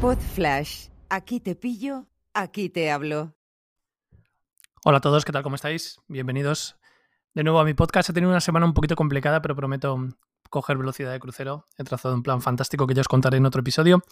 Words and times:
Pod 0.00 0.16
Flash. 0.16 0.88
Aquí 1.10 1.40
te 1.40 1.54
pillo, 1.54 2.06
aquí 2.32 2.70
te 2.70 2.90
hablo. 2.90 3.34
Hola 4.82 4.96
a 4.96 5.00
todos, 5.02 5.26
¿qué 5.26 5.32
tal? 5.32 5.42
¿Cómo 5.42 5.56
estáis? 5.56 6.00
Bienvenidos 6.08 6.78
de 7.34 7.44
nuevo 7.44 7.60
a 7.60 7.64
mi 7.64 7.74
podcast. 7.74 8.08
He 8.08 8.14
tenido 8.14 8.30
una 8.30 8.40
semana 8.40 8.64
un 8.64 8.72
poquito 8.72 8.96
complicada, 8.96 9.42
pero 9.42 9.54
prometo 9.54 9.98
coger 10.48 10.78
velocidad 10.78 11.12
de 11.12 11.20
crucero. 11.20 11.66
He 11.76 11.84
trazado 11.84 12.14
un 12.14 12.22
plan 12.22 12.40
fantástico 12.40 12.86
que 12.86 12.94
ya 12.94 13.02
os 13.02 13.08
contaré 13.08 13.36
en 13.36 13.44
otro 13.44 13.60
episodio. 13.60 14.02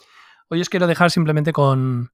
Hoy 0.51 0.61
os 0.61 0.69
quiero 0.69 0.87
dejar 0.87 1.11
simplemente 1.11 1.55
con, 1.55 2.13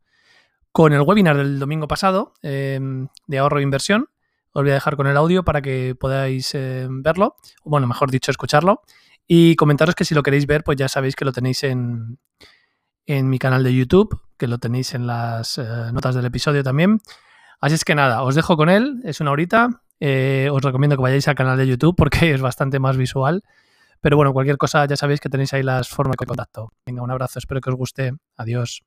con 0.70 0.92
el 0.92 1.00
webinar 1.00 1.36
del 1.36 1.58
domingo 1.58 1.88
pasado 1.88 2.34
em, 2.42 3.08
de 3.26 3.38
ahorro 3.38 3.58
e 3.58 3.62
inversión. 3.62 4.08
Os 4.52 4.62
voy 4.62 4.70
a 4.70 4.74
dejar 4.74 4.94
con 4.94 5.08
el 5.08 5.16
audio 5.16 5.42
para 5.42 5.62
que 5.62 5.96
podáis 5.98 6.54
em, 6.54 7.02
verlo, 7.02 7.34
o 7.64 7.70
bueno, 7.70 7.88
mejor 7.88 8.12
dicho, 8.12 8.30
escucharlo. 8.30 8.82
Y 9.26 9.56
comentaros 9.56 9.96
que 9.96 10.04
si 10.04 10.14
lo 10.14 10.22
queréis 10.22 10.46
ver, 10.46 10.62
pues 10.62 10.76
ya 10.76 10.86
sabéis 10.86 11.16
que 11.16 11.24
lo 11.24 11.32
tenéis 11.32 11.64
en, 11.64 12.20
en 13.06 13.28
mi 13.28 13.38
canal 13.38 13.62
de 13.64 13.74
YouTube, 13.74 14.20
que 14.36 14.46
lo 14.46 14.58
tenéis 14.58 14.94
en 14.94 15.06
las 15.06 15.58
eh, 15.58 15.64
notas 15.92 16.14
del 16.14 16.24
episodio 16.24 16.62
también. 16.62 17.00
Así 17.60 17.74
es 17.74 17.84
que 17.84 17.94
nada, 17.94 18.22
os 18.22 18.34
dejo 18.34 18.56
con 18.56 18.68
él, 18.68 19.00
es 19.04 19.20
una 19.20 19.30
horita. 19.30 19.82
Eh, 20.00 20.48
os 20.52 20.62
recomiendo 20.62 20.96
que 20.96 21.02
vayáis 21.02 21.28
al 21.28 21.34
canal 21.34 21.56
de 21.56 21.66
YouTube 21.66 21.94
porque 21.96 22.30
es 22.34 22.40
bastante 22.40 22.78
más 22.78 22.96
visual. 22.96 23.42
Pero 24.00 24.16
bueno, 24.16 24.32
cualquier 24.32 24.58
cosa 24.58 24.84
ya 24.86 24.96
sabéis 24.96 25.20
que 25.20 25.30
tenéis 25.30 25.54
ahí 25.54 25.62
las 25.62 25.88
formas 25.88 26.16
de 26.18 26.26
contacto. 26.26 26.72
Venga, 26.84 27.02
un 27.02 27.10
abrazo, 27.10 27.38
espero 27.38 27.60
que 27.60 27.70
os 27.70 27.76
guste. 27.76 28.12
Adiós. 28.36 28.82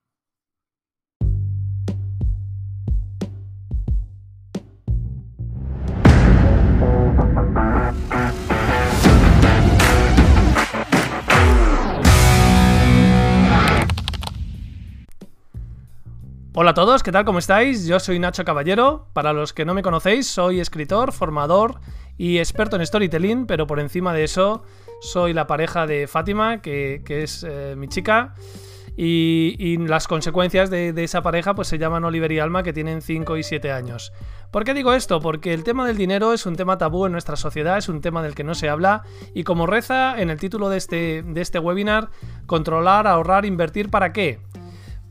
Hola 16.59 16.71
a 16.71 16.73
todos, 16.73 17.03
¿qué 17.03 17.11
tal? 17.11 17.23
¿Cómo 17.23 17.38
estáis? 17.38 17.86
Yo 17.86 18.00
soy 18.00 18.17
Nacho 18.17 18.44
Caballero. 18.44 19.05
Para 19.13 19.31
los 19.31 19.53
que 19.53 19.63
no 19.63 19.75
me 19.75 19.83
conocéis, 19.83 20.25
soy 20.25 20.59
escritor, 20.59 21.11
formador 21.11 21.75
y 22.17 22.39
experto 22.39 22.77
en 22.77 22.83
storytelling, 22.83 23.45
pero 23.45 23.67
por 23.67 23.80
encima 23.80 24.11
de 24.11 24.23
eso 24.23 24.64
soy 24.99 25.33
la 25.33 25.45
pareja 25.45 25.86
de 25.86 26.08
Fátima, 26.08 26.64
que, 26.64 27.03
es 27.08 27.45
eh, 27.47 27.75
mi 27.77 27.88
chica. 27.88 28.33
Y, 28.99 29.77
las 29.77 30.08
consecuencias 30.08 30.72
de, 30.72 30.91
esa 31.03 31.22
pareja 31.22 31.53
pues 31.53 31.67
se 31.67 31.77
llaman 31.77 32.03
Oliver 32.03 32.31
y 32.31 32.39
Alma, 32.39 32.64
que 32.64 32.73
tienen 32.73 33.03
5 33.03 33.38
y 33.38 33.44
7 33.44 33.71
años. 33.71 34.11
¿Por 34.49 34.64
qué 34.64 34.73
digo 34.73 34.94
esto? 34.94 35.19
Porque 35.19 35.53
el 35.53 35.64
tema 35.64 35.86
del 35.86 35.95
dinero 35.95 36.33
es 36.33 36.47
un 36.47 36.55
tema 36.55 36.80
tabú 36.80 37.05
en 37.05 37.11
nuestra 37.11 37.36
sociedad, 37.36 37.77
es 37.77 37.88
un 37.88 38.02
tema 38.02 38.23
del 38.23 38.33
que 38.33 38.44
no 38.44 38.55
se 38.55 38.67
habla. 38.67 39.03
Y 39.36 39.44
como 39.44 39.67
reza 39.67 40.19
en 40.19 40.31
el 40.31 40.39
título 40.39 40.69
de 40.69 40.77
este, 40.77 41.21
de 41.21 41.42
este 41.42 41.59
webinar, 41.59 42.09
controlar, 42.47 43.05
ahorrar, 43.05 43.45
invertir, 43.45 43.92
¿para 43.92 44.11
qué? 44.11 44.39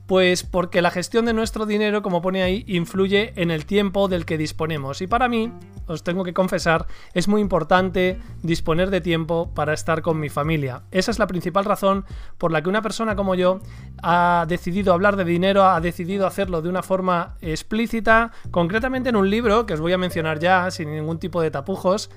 Pues 0.06 0.44
porque 0.44 0.82
la 0.82 0.92
gestión 0.92 1.24
de 1.24 1.32
nuestro 1.32 1.66
dinero, 1.66 2.00
como 2.00 2.22
pone 2.22 2.42
ahí, 2.42 2.64
influye 2.68 3.32
en 3.34 3.50
el 3.50 3.66
tiempo 3.66 4.06
del 4.06 4.24
que 4.24 4.38
disponemos. 4.38 5.02
Y 5.02 5.08
para 5.08 5.28
mí, 5.28 5.52
os 5.86 6.04
tengo 6.04 6.22
que 6.22 6.32
confesar, 6.32 6.86
es 7.12 7.26
muy 7.26 7.40
importante 7.40 8.20
disponer 8.42 8.90
de 8.90 9.00
tiempo 9.00 9.50
para 9.54 9.72
estar 9.72 10.02
con 10.02 10.20
mi 10.20 10.28
familia. 10.28 10.82
Esa 10.92 11.10
es 11.10 11.18
la 11.18 11.26
principal 11.26 11.64
razón 11.64 12.04
por 12.38 12.52
la 12.52 12.62
que 12.62 12.68
una 12.68 12.82
persona 12.82 13.16
como 13.16 13.34
yo 13.34 13.60
ha 14.02 14.46
decidido 14.48 14.92
hablar 14.92 15.16
de 15.16 15.24
dinero, 15.24 15.64
ha 15.64 15.80
decidido 15.80 16.26
hacerlo 16.26 16.62
de 16.62 16.68
una 16.68 16.82
forma 16.82 17.36
explícita, 17.40 18.32
concretamente 18.50 19.08
en 19.08 19.16
un 19.16 19.28
libro 19.28 19.66
que 19.66 19.74
os 19.74 19.80
voy 19.80 19.92
a 19.92 19.98
mencionar 19.98 20.38
ya, 20.38 20.70
sin 20.70 20.92
ningún 20.94 21.18
tipo 21.18 21.40
de 21.40 21.50
tapujos. 21.50 22.10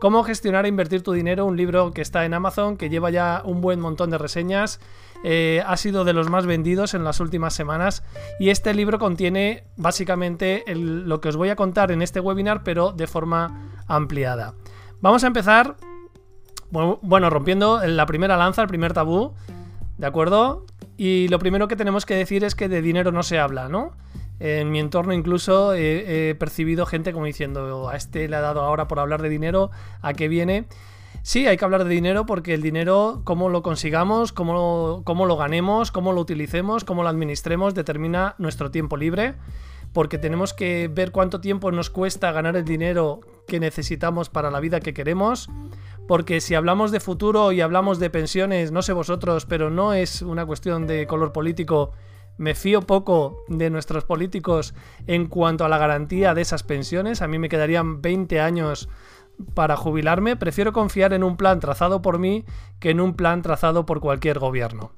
Cómo 0.00 0.22
gestionar 0.24 0.66
e 0.66 0.68
invertir 0.68 1.02
tu 1.02 1.12
dinero, 1.12 1.46
un 1.46 1.56
libro 1.56 1.92
que 1.92 2.02
está 2.02 2.24
en 2.24 2.34
Amazon, 2.34 2.76
que 2.76 2.90
lleva 2.90 3.10
ya 3.10 3.42
un 3.44 3.60
buen 3.60 3.80
montón 3.80 4.10
de 4.10 4.18
reseñas 4.18 4.80
eh, 5.26 5.62
ha 5.66 5.78
sido 5.78 6.04
de 6.04 6.12
los 6.12 6.28
más 6.28 6.44
vendidos 6.44 6.92
en 6.92 7.02
las 7.02 7.18
últimas 7.18 7.54
semanas 7.54 8.04
y 8.38 8.50
este 8.50 8.74
libro 8.74 8.98
contiene 8.98 9.64
básicamente 9.78 10.62
lo 10.74 11.22
que 11.22 11.30
os 11.30 11.36
voy 11.36 11.48
a 11.48 11.56
contar 11.56 11.90
en 11.92 12.02
este 12.02 12.20
webinar 12.20 12.62
pero 12.62 12.92
de 12.92 13.06
forma 13.06 13.70
ampliada. 13.86 14.52
Vamos 15.00 15.24
a 15.24 15.28
empezar, 15.28 15.76
bueno, 16.70 17.30
rompiendo 17.30 17.80
la 17.86 18.04
primera 18.04 18.36
lanza, 18.36 18.60
el 18.60 18.68
primer 18.68 18.92
tabú, 18.92 19.32
¿de 19.96 20.06
acuerdo? 20.06 20.66
Y 20.98 21.28
lo 21.28 21.38
primero 21.38 21.68
que 21.68 21.76
tenemos 21.76 22.04
que 22.04 22.16
decir 22.16 22.44
es 22.44 22.54
que 22.54 22.68
de 22.68 22.82
dinero 22.82 23.10
no 23.10 23.22
se 23.22 23.38
habla, 23.38 23.70
¿no? 23.70 23.92
En 24.40 24.70
mi 24.70 24.80
entorno 24.80 25.12
incluso 25.12 25.74
he, 25.74 26.34
percibido 26.38 26.86
gente 26.86 27.12
como 27.12 27.26
diciendo, 27.26 27.88
a 27.88 27.96
este 27.96 28.28
le 28.28 28.36
ha 28.36 28.40
dado 28.40 28.62
ahora 28.62 28.88
por 28.88 28.98
hablar 28.98 29.22
de 29.22 29.28
dinero, 29.28 29.70
¿a 30.02 30.12
qué 30.12 30.28
viene? 30.28 30.66
Sí, 31.22 31.46
hay 31.46 31.56
que 31.56 31.64
hablar 31.64 31.84
de 31.84 31.90
dinero 31.90 32.26
porque 32.26 32.52
el 32.52 32.60
dinero, 32.60 33.22
cómo 33.24 33.48
lo 33.48 33.62
consigamos, 33.62 34.32
cómo 34.32 35.02
cómo 35.04 35.26
lo 35.26 35.36
ganemos, 35.36 35.90
cómo 35.90 36.12
lo 36.12 36.20
utilicemos, 36.20 36.84
cómo 36.84 37.02
lo 37.02 37.08
administremos, 37.08 37.74
determina 37.74 38.34
nuestro 38.38 38.70
tiempo 38.70 38.96
libre. 38.96 39.34
Porque 39.94 40.18
tenemos 40.18 40.52
que 40.52 40.90
ver 40.92 41.12
cuánto 41.12 41.40
tiempo 41.40 41.70
nos 41.70 41.88
cuesta 41.88 42.32
ganar 42.32 42.56
el 42.56 42.64
dinero 42.64 43.20
que 43.46 43.60
necesitamos 43.60 44.28
para 44.28 44.50
la 44.50 44.58
vida 44.58 44.80
que 44.80 44.92
queremos. 44.92 45.48
Porque 46.08 46.40
si 46.40 46.56
hablamos 46.56 46.90
de 46.90 46.98
futuro 46.98 47.52
y 47.52 47.60
hablamos 47.60 48.00
de 48.00 48.10
pensiones, 48.10 48.72
no 48.72 48.82
sé 48.82 48.92
vosotros, 48.92 49.46
pero 49.46 49.70
no 49.70 49.92
es 49.94 50.20
una 50.20 50.44
cuestión 50.44 50.88
de 50.88 51.06
color 51.06 51.32
político. 51.32 51.92
Me 52.36 52.54
fío 52.54 52.82
poco 52.82 53.44
de 53.48 53.70
nuestros 53.70 54.04
políticos 54.04 54.74
en 55.06 55.26
cuanto 55.26 55.64
a 55.64 55.68
la 55.68 55.78
garantía 55.78 56.34
de 56.34 56.42
esas 56.42 56.62
pensiones. 56.62 57.22
A 57.22 57.28
mí 57.28 57.38
me 57.38 57.48
quedarían 57.48 58.02
20 58.02 58.40
años 58.40 58.88
para 59.54 59.76
jubilarme, 59.76 60.36
prefiero 60.36 60.72
confiar 60.72 61.12
en 61.12 61.24
un 61.24 61.36
plan 61.36 61.60
trazado 61.60 62.02
por 62.02 62.18
mí 62.18 62.44
que 62.78 62.90
en 62.90 63.00
un 63.00 63.14
plan 63.14 63.42
trazado 63.42 63.84
por 63.86 64.00
cualquier 64.00 64.38
gobierno. 64.38 64.92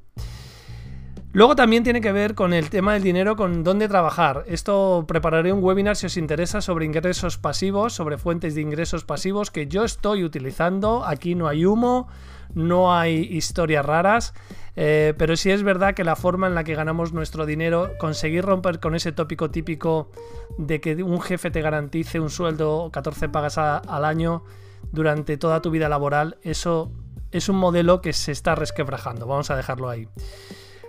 Luego 1.37 1.55
también 1.55 1.85
tiene 1.85 2.01
que 2.01 2.13
ver 2.13 2.35
con 2.35 2.55
el 2.55 2.71
tema 2.71 2.95
del 2.95 3.03
dinero, 3.03 3.37
con 3.37 3.63
dónde 3.63 3.89
trabajar. 3.89 4.45
Esto 4.47 5.05
prepararé 5.07 5.53
un 5.53 5.63
webinar 5.63 5.95
si 5.95 6.07
os 6.07 6.17
interesa 6.17 6.63
sobre 6.63 6.87
ingresos 6.87 7.37
pasivos, 7.37 7.93
sobre 7.93 8.17
fuentes 8.17 8.55
de 8.55 8.63
ingresos 8.63 9.05
pasivos 9.05 9.51
que 9.51 9.67
yo 9.67 9.85
estoy 9.85 10.25
utilizando. 10.25 11.05
Aquí 11.05 11.35
no 11.35 11.47
hay 11.47 11.67
humo, 11.67 12.09
no 12.55 12.95
hay 12.95 13.19
historias 13.21 13.85
raras, 13.85 14.33
eh, 14.76 15.14
pero 15.16 15.37
sí 15.37 15.50
es 15.50 15.62
verdad 15.62 15.94
que 15.94 16.04
la 16.04 16.16
forma 16.16 16.47
en 16.47 16.54
la 16.54 16.64
que 16.64 16.75
ganamos 16.75 17.12
nuestro 17.12 17.47
dinero, 17.47 17.92
conseguir 17.98 18.44
romper 18.44 18.78
con 18.78 18.94
ese 18.94 19.10
tópico 19.10 19.50
típico 19.50 20.10
de 20.59 20.81
que 20.81 21.03
un 21.03 21.20
jefe 21.20 21.50
te 21.50 21.62
garantice 21.62 22.20
un 22.20 22.31
sueldo 22.31 22.91
14 22.92 23.28
pagas 23.31 23.59
al 23.59 24.04
año 24.04 24.44
durante 24.92 25.37
toda 25.37 25.62
tu 25.62 25.70
vida 25.70 25.88
laboral, 25.88 26.37
eso 26.42 26.92
es 27.32 27.48
un 27.48 27.56
modelo 27.56 28.00
que 28.00 28.12
se 28.12 28.32
está 28.32 28.54
resquebrajando. 28.54 29.26
Vamos 29.26 29.50
a 29.50 29.56
dejarlo 29.56 29.88
ahí. 29.88 30.09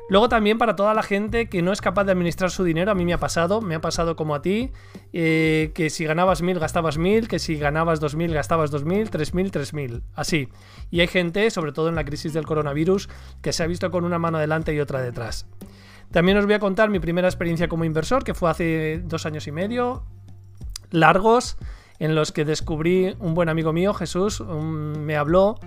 Luego 0.10 0.30
también 0.30 0.58
para 0.58 0.76
toda 0.76 0.94
la 0.94 1.04
gente 1.04 1.50
que 1.50 1.62
no 1.62 1.74
es 1.74 1.82
capaz 1.82 2.06
de 2.06 2.14
administrar 2.14 2.50
su 2.50 2.64
dinero, 2.64 2.92
a 2.92 2.96
mí 2.96 3.04
me 3.04 3.14
ha 3.14 3.18
pasado, 3.18 3.62
me 3.62 3.76
ha 3.76 3.82
pasado 3.82 4.16
como 4.16 4.36
a 4.36 4.42
ti, 4.42 4.72
eh, 5.12 5.72
que 5.74 5.90
si 5.90 6.06
ganabas 6.06 6.42
mil 6.42 6.60
gastabas 6.60 6.98
mil, 6.98 7.28
que 7.28 7.40
si 7.40 7.58
ganabas 7.58 8.00
dos 8.00 8.16
mil 8.16 8.34
gastabas 8.34 8.72
dos 8.72 8.86
mil, 8.86 9.10
tres 9.10 9.34
mil, 9.34 9.52
tres 9.52 9.74
mil, 9.74 10.04
así. 10.16 10.48
Y 10.92 11.02
hay 11.02 11.08
gente, 11.08 11.50
sobre 11.52 11.74
todo 11.74 11.90
en 11.90 11.96
la 11.96 12.06
crisis 12.06 12.32
del 12.32 12.46
coronavirus, 12.46 13.10
que 13.42 13.52
se 13.52 13.64
ha 13.64 13.68
visto 13.68 13.92
con 13.92 14.06
una 14.06 14.18
mano 14.18 14.40
delante 14.40 14.74
y 14.74 14.80
otra 14.80 15.02
detrás. 15.02 15.46
También 16.12 16.38
os 16.38 16.46
voy 16.46 16.54
a 16.54 16.60
contar 16.60 16.90
mi 16.90 17.00
primera 17.00 17.28
experiencia 17.28 17.68
como 17.68 17.84
inversor, 17.84 18.24
que 18.24 18.34
fue 18.34 18.50
hace 18.50 19.02
dos 19.04 19.26
años 19.26 19.46
y 19.48 19.52
medio, 19.52 20.04
largos, 20.90 21.58
en 22.00 22.16
los 22.16 22.32
que 22.32 22.46
descubrí 22.46 23.16
un 23.20 23.34
buen 23.34 23.50
amigo 23.50 23.74
mío, 23.74 23.94
Jesús, 23.94 24.40
me 24.42 25.18
habló 25.18 25.60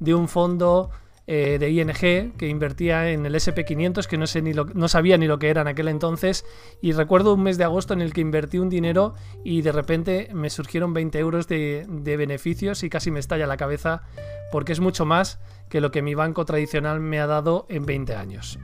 de 0.00 0.14
un 0.14 0.28
fondo 0.28 0.90
eh, 1.26 1.58
de 1.58 1.70
ING 1.70 2.36
que 2.36 2.48
invertía 2.48 3.10
en 3.10 3.26
el 3.26 3.34
SP500 3.34 4.06
que 4.06 4.16
no, 4.16 4.26
sé 4.26 4.42
ni 4.42 4.52
no 4.52 4.88
sabía 4.88 5.18
ni 5.18 5.26
lo 5.26 5.38
que 5.38 5.48
era 5.48 5.62
en 5.62 5.68
aquel 5.68 5.88
entonces 5.88 6.44
y 6.80 6.92
recuerdo 6.92 7.34
un 7.34 7.42
mes 7.42 7.58
de 7.58 7.64
agosto 7.64 7.94
en 7.94 8.00
el 8.00 8.12
que 8.12 8.20
invertí 8.20 8.58
un 8.58 8.68
dinero 8.68 9.14
y 9.44 9.62
de 9.62 9.72
repente 9.72 10.28
me 10.32 10.50
surgieron 10.50 10.94
20 10.94 11.18
euros 11.18 11.48
de, 11.48 11.84
de 11.88 12.16
beneficios 12.16 12.82
y 12.84 12.90
casi 12.90 13.10
me 13.10 13.20
estalla 13.20 13.46
la 13.46 13.56
cabeza 13.56 14.02
porque 14.52 14.72
es 14.72 14.80
mucho 14.80 15.04
más 15.04 15.40
que 15.68 15.80
lo 15.80 15.90
que 15.90 16.02
mi 16.02 16.14
banco 16.14 16.44
tradicional 16.44 17.00
me 17.00 17.20
ha 17.20 17.26
dado 17.26 17.66
en 17.68 17.86
20 17.86 18.14
años. 18.14 18.58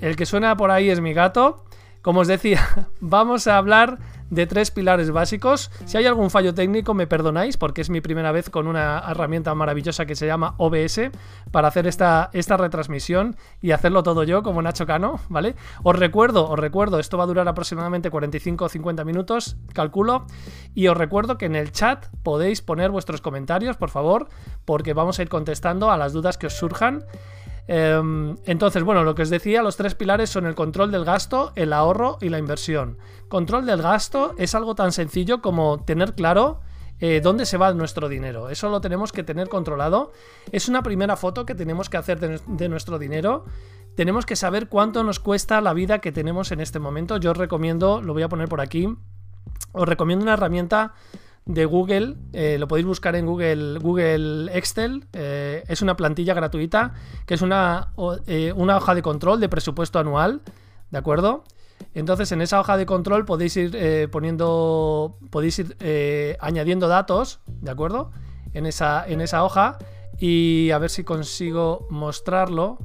El 0.00 0.16
que 0.16 0.26
suena 0.26 0.56
por 0.56 0.70
ahí 0.70 0.90
es 0.90 1.00
mi 1.00 1.12
gato. 1.12 1.64
Como 2.02 2.20
os 2.20 2.28
decía, 2.28 2.88
vamos 3.00 3.46
a 3.46 3.56
hablar 3.56 3.98
de 4.30 4.46
tres 4.46 4.70
pilares 4.70 5.10
básicos. 5.10 5.70
Si 5.84 5.96
hay 5.96 6.06
algún 6.06 6.30
fallo 6.30 6.54
técnico, 6.54 6.94
me 6.94 7.06
perdonáis, 7.06 7.56
porque 7.56 7.80
es 7.80 7.90
mi 7.90 8.00
primera 8.00 8.32
vez 8.32 8.50
con 8.50 8.66
una 8.66 9.02
herramienta 9.08 9.54
maravillosa 9.54 10.06
que 10.06 10.16
se 10.16 10.26
llama 10.26 10.54
OBS 10.58 11.10
para 11.50 11.68
hacer 11.68 11.86
esta, 11.86 12.30
esta 12.32 12.56
retransmisión 12.56 13.36
y 13.60 13.70
hacerlo 13.70 14.02
todo 14.02 14.24
yo, 14.24 14.42
como 14.42 14.62
Nacho 14.62 14.86
Cano, 14.86 15.20
¿vale? 15.28 15.54
Os 15.82 15.96
recuerdo, 15.96 16.48
os 16.48 16.58
recuerdo, 16.58 16.98
esto 16.98 17.18
va 17.18 17.24
a 17.24 17.28
durar 17.28 17.48
aproximadamente 17.48 18.10
45 18.10 18.64
o 18.64 18.68
50 18.68 19.04
minutos, 19.04 19.56
calculo, 19.72 20.26
y 20.74 20.88
os 20.88 20.96
recuerdo 20.96 21.38
que 21.38 21.46
en 21.46 21.56
el 21.56 21.72
chat 21.72 22.06
podéis 22.22 22.62
poner 22.62 22.90
vuestros 22.90 23.20
comentarios, 23.20 23.76
por 23.76 23.90
favor, 23.90 24.28
porque 24.64 24.92
vamos 24.92 25.18
a 25.18 25.22
ir 25.22 25.28
contestando 25.28 25.90
a 25.90 25.96
las 25.96 26.12
dudas 26.12 26.38
que 26.38 26.46
os 26.46 26.54
surjan. 26.54 27.04
Em, 27.68 28.36
entonces, 28.44 28.82
bueno, 28.84 29.02
lo 29.02 29.14
que 29.14 29.22
os 29.22 29.30
decía, 29.30 29.62
los 29.62 29.76
tres 29.76 29.94
pilares 29.94 30.30
son 30.30 30.46
el 30.46 30.54
control 30.54 30.92
del 30.92 31.04
gasto, 31.04 31.52
el 31.56 31.72
ahorro 31.72 32.18
y 32.20 32.28
la 32.28 32.38
inversión. 32.38 32.98
Control 33.28 33.66
del 33.66 33.82
gasto 33.82 34.34
es 34.38 34.54
algo 34.54 34.74
tan 34.74 34.92
sencillo 34.92 35.42
como 35.42 35.82
tener 35.84 36.14
claro 36.14 36.60
eh, 37.00 37.20
dónde 37.22 37.44
se 37.44 37.58
va 37.58 37.72
nuestro 37.74 38.08
dinero. 38.08 38.48
Eso 38.48 38.70
lo 38.70 38.80
tenemos 38.80 39.12
que 39.12 39.22
tener 39.22 39.48
controlado. 39.48 40.12
Es 40.52 40.68
una 40.68 40.82
primera 40.82 41.16
foto 41.16 41.44
que 41.44 41.54
tenemos 41.54 41.90
que 41.90 41.96
hacer 41.96 42.20
de, 42.20 42.68
nuestro 42.68 42.98
dinero. 42.98 43.44
tenemos 43.96 44.26
que 44.26 44.36
saber 44.36 44.68
cuánto 44.68 45.02
nos 45.02 45.20
cuesta 45.20 45.60
la 45.60 45.72
vida 45.72 45.98
que 45.98 46.12
tenemos 46.12 46.52
en 46.52 46.60
este 46.60 46.78
momento. 46.78 47.16
Yo 47.16 47.32
os 47.32 47.36
recomiendo, 47.36 48.00
lo 48.00 48.12
voy 48.12 48.22
a 48.22 48.28
poner 48.28 48.48
por 48.48 48.60
aquí, 48.60 48.88
os 49.72 49.88
recomiendo 49.88 50.22
una 50.22 50.34
herramienta 50.34 50.94
de 51.46 51.64
Google, 51.64 52.16
eh, 52.32 52.56
lo 52.58 52.66
podéis 52.66 52.86
buscar 52.86 53.14
en 53.14 53.24
Google, 53.24 53.78
Google 53.78 54.50
Excel, 54.52 55.06
eh, 55.12 55.62
es 55.68 55.80
una 55.80 55.96
plantilla 55.96 56.34
gratuita, 56.34 56.92
que 57.24 57.34
es 57.34 57.42
una, 57.42 57.92
eh, 58.26 58.52
una 58.54 58.76
hoja 58.76 58.96
de 58.96 59.02
control 59.02 59.40
de 59.40 59.48
presupuesto 59.48 60.00
anual, 60.00 60.42
¿de 60.90 60.98
acuerdo? 60.98 61.44
Entonces 61.94 62.32
en 62.32 62.42
esa 62.42 62.58
hoja 62.58 62.76
de 62.76 62.84
control 62.84 63.24
podéis 63.24 63.56
ir 63.56 64.10
poniendo, 64.10 65.18
podéis 65.30 65.58
ir 65.58 65.76
añadiendo 66.40 66.88
datos, 66.88 67.40
¿de 67.46 67.70
acuerdo? 67.70 68.10
En 68.52 68.66
esa, 68.66 69.06
en 69.06 69.20
esa 69.20 69.44
hoja 69.44 69.78
y 70.18 70.70
a 70.70 70.78
ver 70.78 70.90
si 70.90 71.04
consigo 71.04 71.86
mostrarlo. 71.90 72.78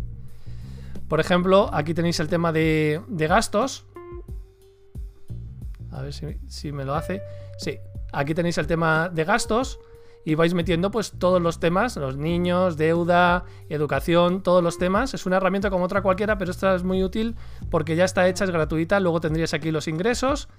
Por 1.07 1.19
ejemplo, 1.19 1.69
aquí 1.73 1.93
tenéis 1.93 2.19
el 2.19 2.27
tema 2.27 2.51
de, 2.51 3.01
gastos. 3.09 3.85
A 5.91 6.01
ver 6.01 6.13
si, 6.13 6.37
si 6.47 6.71
me 6.71 6.83
lo 6.85 6.95
hace. 6.95 7.21
Sí, 7.57 7.79
Aquí 8.11 8.33
tenéis 8.33 8.57
el 8.57 8.67
tema 8.67 9.09
de 9.09 9.23
gastos 9.23 9.79
y 10.23 10.35
vais 10.35 10.53
metiendo 10.53 10.91
pues 10.91 11.13
todos 11.17 11.41
los 11.41 11.59
temas, 11.59 11.95
los 11.97 12.17
niños, 12.17 12.77
deuda, 12.77 13.45
educación, 13.69 14.43
todos 14.43 14.63
los 14.63 14.77
temas. 14.77 15.13
Es 15.13 15.25
una 15.25 15.37
herramienta 15.37 15.69
como 15.69 15.85
otra 15.85 16.01
cualquiera, 16.01 16.37
pero 16.37 16.51
esta 16.51 16.75
es 16.75 16.83
muy 16.83 17.03
útil 17.03 17.35
porque 17.69 17.95
ya 17.95 18.05
está 18.05 18.27
hecha, 18.27 18.43
es 18.43 18.51
gratuita. 18.51 18.99
Luego 18.99 19.19
tendrías 19.19 19.53
aquí 19.53 19.71
los 19.71 19.87
ingresos 19.87 20.49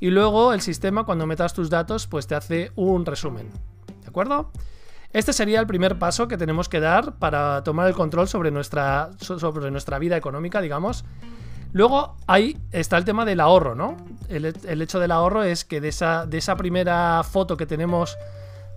y 0.00 0.10
luego 0.10 0.52
el 0.52 0.60
sistema 0.60 1.04
cuando 1.04 1.26
metas 1.26 1.54
tus 1.54 1.70
datos 1.70 2.06
pues 2.06 2.26
te 2.26 2.34
hace 2.34 2.72
un 2.74 3.06
resumen. 3.06 3.50
¿De 4.00 4.08
acuerdo? 4.08 4.50
Este 5.12 5.32
sería 5.32 5.60
el 5.60 5.66
primer 5.68 5.96
paso 5.96 6.26
que 6.26 6.36
tenemos 6.36 6.68
que 6.68 6.80
dar 6.80 7.14
para 7.18 7.62
tomar 7.62 7.86
el 7.86 7.94
control 7.94 8.26
sobre 8.26 8.50
nuestra, 8.50 9.10
sobre 9.18 9.70
nuestra 9.70 10.00
vida 10.00 10.16
económica, 10.16 10.60
digamos. 10.60 11.04
Luego 11.74 12.14
ahí 12.28 12.56
está 12.70 12.96
el 12.98 13.04
tema 13.04 13.24
del 13.24 13.40
ahorro, 13.40 13.74
¿no? 13.74 13.96
El, 14.28 14.80
hecho 14.80 15.00
del 15.00 15.10
ahorro 15.10 15.42
es 15.42 15.64
que 15.64 15.80
de 15.80 15.88
esa, 15.88 16.24
de 16.24 16.38
esa 16.38 16.54
primera 16.54 17.20
foto 17.24 17.56
que 17.56 17.66
tenemos, 17.66 18.16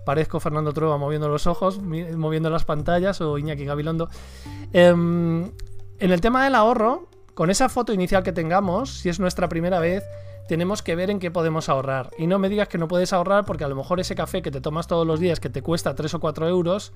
parezco 0.04 0.40
Fernando 0.40 0.72
Trueba 0.72 0.98
moviendo 0.98 1.28
los 1.28 1.46
ojos, 1.46 1.80
moviendo 1.80 2.50
las 2.50 2.64
pantallas, 2.64 3.20
o 3.20 3.38
Iñaki 3.38 3.64
Gabilondo. 3.64 4.10
Em, 4.72 5.44
en 6.00 6.10
el 6.10 6.20
tema 6.20 6.42
del 6.42 6.56
ahorro, 6.56 7.06
con 7.34 7.50
esa 7.50 7.68
foto 7.68 7.92
inicial 7.92 8.24
que 8.24 8.32
tengamos, 8.32 8.90
si 8.90 9.08
es 9.08 9.20
nuestra 9.20 9.48
primera 9.48 9.78
vez, 9.78 10.02
tenemos 10.48 10.82
que 10.82 10.96
ver 10.96 11.08
en 11.10 11.20
qué 11.20 11.30
podemos 11.30 11.68
ahorrar. 11.68 12.10
Y 12.18 12.26
no 12.26 12.40
me 12.40 12.48
digas 12.48 12.66
que 12.66 12.78
no 12.78 12.88
puedes 12.88 13.12
ahorrar 13.12 13.44
porque 13.44 13.62
a 13.62 13.68
lo 13.68 13.76
mejor 13.76 14.00
ese 14.00 14.16
café 14.16 14.42
que 14.42 14.50
te 14.50 14.60
tomas 14.60 14.88
todos 14.88 15.06
los 15.06 15.20
días 15.20 15.38
que 15.38 15.50
te 15.50 15.62
cuesta 15.62 15.94
3 15.94 16.14
o 16.14 16.18
4 16.18 16.48
euros, 16.48 16.92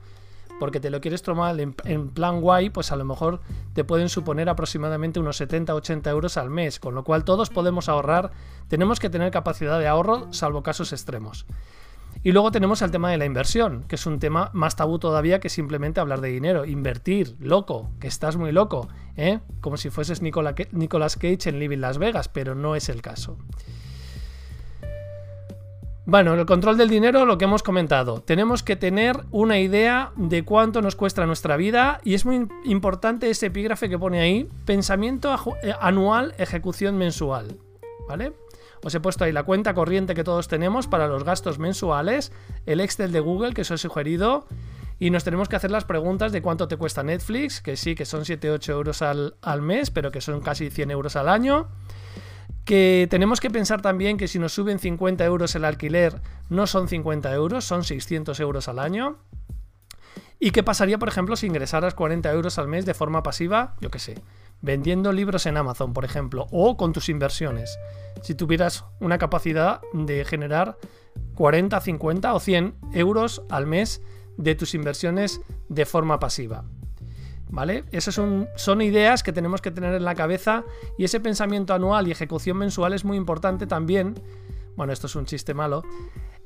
porque 0.62 0.78
te 0.78 0.90
lo 0.90 1.00
quieres 1.00 1.22
tomar 1.22 1.58
en, 1.58 2.08
plan 2.10 2.40
guay, 2.40 2.70
pues 2.70 2.92
a 2.92 2.96
lo 2.96 3.04
mejor 3.04 3.40
te 3.72 3.82
pueden 3.82 4.08
suponer 4.08 4.48
aproximadamente 4.48 5.18
unos 5.18 5.40
70-80 5.40 6.08
euros 6.08 6.36
al 6.36 6.50
mes, 6.50 6.78
con 6.78 6.94
lo 6.94 7.02
cual 7.02 7.24
todos 7.24 7.50
podemos 7.50 7.88
ahorrar, 7.88 8.30
tenemos 8.68 9.00
que 9.00 9.10
tener 9.10 9.32
capacidad 9.32 9.80
de 9.80 9.88
ahorro, 9.88 10.32
salvo 10.32 10.62
casos 10.62 10.92
extremos. 10.92 11.46
Y 12.22 12.30
luego 12.30 12.52
tenemos 12.52 12.80
el 12.80 12.92
tema 12.92 13.10
de 13.10 13.18
la 13.18 13.24
inversión, 13.24 13.82
que 13.88 13.96
es 13.96 14.06
un 14.06 14.20
tema 14.20 14.50
más 14.52 14.76
tabú 14.76 15.00
todavía 15.00 15.40
que 15.40 15.48
simplemente 15.48 15.98
hablar 15.98 16.20
de 16.20 16.28
dinero. 16.28 16.64
Invertir, 16.64 17.34
loco, 17.40 17.90
que 17.98 18.06
estás 18.06 18.36
muy 18.36 18.52
loco, 18.52 18.86
¿eh? 19.16 19.40
como 19.60 19.76
si 19.76 19.90
fueses 19.90 20.22
Nicolas 20.22 21.16
Cage 21.16 21.48
en 21.48 21.58
Living 21.58 21.78
Las 21.78 21.98
Vegas, 21.98 22.28
pero 22.28 22.54
no 22.54 22.76
es 22.76 22.88
el 22.88 23.02
caso. 23.02 23.36
Bueno, 26.04 26.34
el 26.34 26.46
control 26.46 26.76
del 26.76 26.88
dinero, 26.88 27.25
lo 27.26 27.38
que 27.38 27.44
hemos 27.44 27.62
comentado. 27.62 28.22
Tenemos 28.22 28.64
que 28.64 28.75
tener 28.75 29.20
una 29.31 29.60
idea 29.60 30.10
de 30.16 30.44
cuánto 30.44 30.82
nos 30.82 30.96
cuesta 30.96 31.25
nuestra 31.26 31.56
vida 31.56 32.00
y 32.02 32.14
es 32.14 32.26
muy 32.26 32.49
importante 32.64 33.31
ese 33.31 33.46
epígrafe 33.46 33.88
que 33.88 34.00
pone 34.00 34.20
ahí, 34.20 34.49
pensamiento 34.64 35.32
eh, 35.62 35.72
anual, 35.81 36.34
ejecución 36.38 36.99
mensual. 36.99 37.56
¿Vale? 38.08 38.32
Os 38.82 38.93
he 38.96 39.00
puesto 39.00 39.22
ahí 39.22 39.31
la 39.31 39.44
cuenta 39.44 39.75
corriente 39.75 40.16
que 40.16 40.25
todos 40.25 40.49
tenemos 40.49 40.88
para 40.88 41.06
los 41.06 41.22
gastos 41.22 41.60
mensuales, 41.60 42.32
el 42.66 42.81
Excel 42.81 43.12
de 43.12 43.20
Google 43.20 43.55
que 43.55 43.62
os 43.62 43.70
he 43.70 43.78
sugerido 43.78 44.44
y 44.98 45.10
nos 45.10 45.22
tenemos 45.22 45.48
que 45.48 45.55
hacer 45.55 45.70
las 45.70 45.84
preguntas 45.84 46.32
de 46.32 46.43
cuánto 46.43 46.66
te 46.66 46.76
cuesta 46.76 47.05
Netflix, 47.05 47.60
que 47.60 47.76
sí, 47.76 47.94
que 47.94 48.06
son 48.06 48.22
7-8 48.22 48.70
euros 48.70 49.02
al, 49.02 49.37
al 49.40 49.62
mes, 49.62 49.93
pero 49.93 50.10
que 50.10 50.20
son 50.20 50.40
casi 50.40 50.69
100 50.69 50.90
euros 50.90 51.14
al 51.14 51.28
año 51.28 51.69
que 52.64 53.06
tenemos 53.10 53.40
que 53.40 53.50
pensar 53.50 53.82
también 53.82 54.16
que 54.16 54.28
si 54.28 54.38
nos 54.38 54.52
suben 54.52 54.78
50 54.78 55.24
euros 55.24 55.54
el 55.54 55.64
alquiler, 55.64 56.20
no 56.48 56.66
son 56.66 56.88
50 56.88 57.32
euros, 57.34 57.64
son 57.64 57.84
600 57.84 58.38
euros 58.40 58.68
al 58.68 58.78
año. 58.78 59.18
¿Y 60.38 60.50
qué 60.50 60.62
pasaría, 60.62 60.98
por 60.98 61.08
ejemplo, 61.08 61.36
si 61.36 61.46
ingresaras 61.46 61.94
40 61.94 62.30
euros 62.32 62.58
al 62.58 62.68
mes 62.68 62.84
de 62.84 62.94
forma 62.94 63.22
pasiva, 63.22 63.76
yo 63.80 63.90
qué 63.90 63.98
sé, 63.98 64.22
vendiendo 64.60 65.12
libros 65.12 65.46
en 65.46 65.56
Amazon, 65.56 65.92
por 65.92 66.04
ejemplo, 66.04 66.46
o 66.50 66.76
con 66.76 66.92
tus 66.92 67.08
inversiones? 67.08 67.78
Si 68.22 68.34
tuvieras 68.34 68.84
una 69.00 69.18
capacidad 69.18 69.80
de 69.92 70.24
generar 70.24 70.78
40, 71.34 71.80
50 71.80 72.34
o 72.34 72.40
100 72.40 72.74
euros 72.92 73.42
al 73.50 73.66
mes 73.66 74.02
de 74.36 74.54
tus 74.54 74.74
inversiones 74.74 75.40
de 75.68 75.86
forma 75.86 76.18
pasiva. 76.18 76.64
¿Vale? 77.52 77.84
Esas 77.93 78.14
son, 78.14 78.81
ideas 78.81 79.22
que 79.22 79.31
tenemos 79.31 79.60
que 79.60 79.70
tener 79.70 79.94
en 79.94 80.06
la 80.06 80.14
cabeza 80.14 80.64
y 80.96 81.04
ese 81.04 81.20
pensamiento 81.20 81.75
anual 81.75 82.08
y 82.08 82.10
ejecución 82.10 82.56
mensual 82.56 82.94
es 82.94 83.04
muy 83.04 83.19
importante 83.19 83.66
también. 83.66 84.14
Bueno, 84.75 84.90
esto 84.94 85.06
es 85.06 85.14
un 85.16 85.26
chiste 85.26 85.52
malo. 85.52 85.84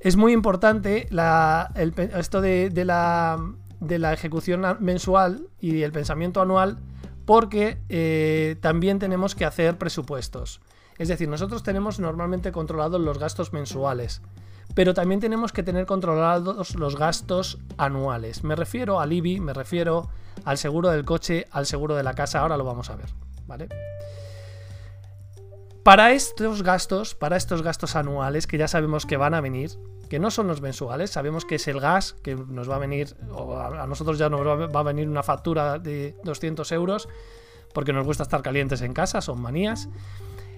Es 0.01 0.17
muy 0.17 0.33
importante 0.33 1.07
esto 1.09 2.41
de, 2.41 2.73
la, 2.85 3.41
de, 3.79 3.99
la, 4.01 4.13
ejecución 4.13 4.65
mensual 4.81 5.47
y 5.61 5.83
el 5.83 5.93
pensamiento 5.93 6.43
anual 6.43 6.79
porque 7.25 7.79
eh, 7.89 8.57
también 8.61 8.99
tenemos 8.99 9.37
que 9.37 9.45
hacer 9.45 9.79
presupuestos. 9.79 10.61
Es 10.99 11.07
decir, 11.07 11.29
nosotros 11.29 11.63
tenemos 11.63 12.01
normalmente 12.01 12.51
controlados 12.51 13.01
los 13.01 13.21
gastos 13.21 13.53
mensuales 13.53 14.23
pero 14.77 14.93
también 14.93 15.21
tenemos 15.21 15.53
que 15.53 15.63
tener 15.63 15.87
controlados 15.87 16.75
los 16.75 16.97
gastos 16.99 17.59
anuales. 17.79 18.45
Me 18.45 18.55
refiero 18.55 19.01
al 19.01 19.11
IBI, 19.11 19.41
me 19.41 19.55
refiero 19.55 20.11
al 20.45 20.59
seguro 20.59 20.91
del 20.91 21.07
coche, 21.07 21.47
al 21.51 21.65
seguro 21.65 21.97
de 21.97 22.03
la 22.03 22.13
casa, 22.13 22.41
ahora 22.41 22.59
lo 22.59 22.65
vamos 22.65 22.91
a 22.91 22.97
ver, 22.97 23.09
¿vale? 23.47 23.69
Para 25.83 26.13
estos 26.13 26.63
gastos, 26.63 27.15
para 27.15 27.39
estos 27.39 27.63
gastos 27.63 27.97
anuales 27.97 28.47
que 28.47 28.59
ya 28.59 28.69
sabemos 28.69 29.07
que 29.07 29.17
van 29.17 29.33
a 29.33 29.41
venir, 29.41 29.71
que 30.11 30.19
no 30.19 30.31
son 30.31 30.47
los 30.47 30.61
mensuales, 30.61 31.09
sabemos 31.09 31.47
que 31.47 31.55
es 31.55 31.67
el 31.69 31.81
gas 31.81 32.13
que 32.23 32.35
nos 32.35 32.69
va 32.69 32.77
a 32.77 32.79
venir, 32.79 33.17
o 33.33 33.57
a 33.57 33.87
nosotros 33.87 34.19
ya 34.19 34.29
nos 34.29 34.47
va 34.47 34.81
a 34.81 34.83
venir 34.83 35.09
una 35.09 35.23
factura 35.23 35.79
de 35.79 36.19
200 36.23 36.71
euros, 36.73 37.09
porque 37.73 37.95
nos 37.95 38.05
gusta 38.05 38.25
estar 38.25 38.43
calientes 38.43 38.83
en 38.83 38.93
casa, 38.93 39.23
son 39.23 39.41
manías. 39.41 39.89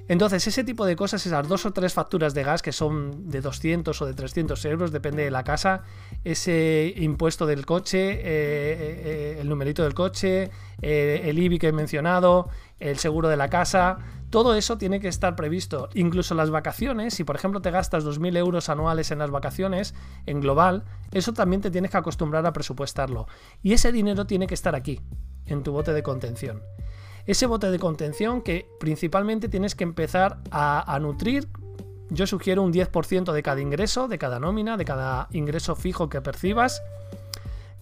Entonces, 0.09 0.47
ese 0.47 0.65
tipo 0.65 0.87
de 0.87 0.97
cosas, 0.97 1.25
esas 1.27 1.47
dos 1.47 1.67
o 1.67 1.73
tres 1.73 1.93
facturas 1.93 2.33
de 2.33 2.43
gas 2.43 2.63
que 2.63 2.73
son 2.73 3.29
de 3.29 3.43
200 3.43 4.01
o 4.01 4.07
de 4.07 4.15
300 4.15 4.65
euros, 4.65 4.91
depende 4.91 5.23
de 5.23 5.31
la 5.31 5.45
casa, 5.45 5.83
ese 6.25 6.95
impuesto 6.97 7.45
del 7.45 7.67
coche, 7.67 8.13
eh, 8.13 8.23
eh, 8.23 9.03
eh, 9.05 9.39
el 9.41 9.49
numerito 9.51 9.83
del 9.83 9.93
coche, 9.93 10.51
el 10.81 11.39
IBI 11.39 11.59
que 11.59 11.69
he 11.69 11.73
mencionado, 11.73 12.49
el 12.81 12.99
seguro 12.99 13.29
de 13.29 13.37
la 13.37 13.51
casa, 13.51 13.99
todo 14.31 14.55
eso 14.55 14.79
tiene 14.79 14.99
que 14.99 15.09
estar 15.09 15.37
previsto. 15.37 15.91
Incluso 15.93 16.35
las 16.35 16.49
vacaciones, 16.49 17.13
si 17.13 17.25
por 17.25 17.37
ejemplo 17.37 17.61
te 17.61 17.71
gastas 17.71 18.05
2.000 18.05 18.37
euros 18.39 18.71
anuales 18.71 19.11
en 19.11 19.19
las 19.19 19.31
vacaciones, 19.31 19.95
en 20.25 20.41
global, 20.41 20.85
eso 21.13 21.35
también 21.35 21.61
te 21.61 21.71
tienes 21.71 21.91
que 21.91 21.99
acostumbrar 21.99 22.47
a 22.47 22.53
presupuestarlo. 22.55 23.27
Y 23.63 23.75
ese 23.75 23.93
dinero 23.93 24.27
tiene 24.27 24.47
que 24.47 24.55
estar 24.55 24.75
aquí, 24.75 25.01
en 25.45 25.63
tu 25.63 25.73
bote 25.73 25.93
de 25.93 26.03
contención 26.03 26.63
ese 27.29 27.47
bote 27.47 27.71
de 27.71 27.79
contención 27.79 28.41
que 28.41 28.67
principalmente 28.81 29.51
tienes 29.51 29.75
que 29.75 29.85
empezar 29.85 30.39
a, 30.51 30.99
nutrir. 30.99 31.47
Yo 32.09 32.27
sugiero 32.27 32.63
un 32.63 32.73
10% 32.73 33.33
de 33.33 33.43
cada 33.43 33.61
ingreso, 33.61 34.09
de 34.09 34.17
cada 34.17 34.41
nómina, 34.41 34.79
de 34.79 34.87
cada 34.87 35.29
ingreso 35.33 35.77
fijo 35.77 36.09
que 36.09 36.23
percibas. 36.23 36.83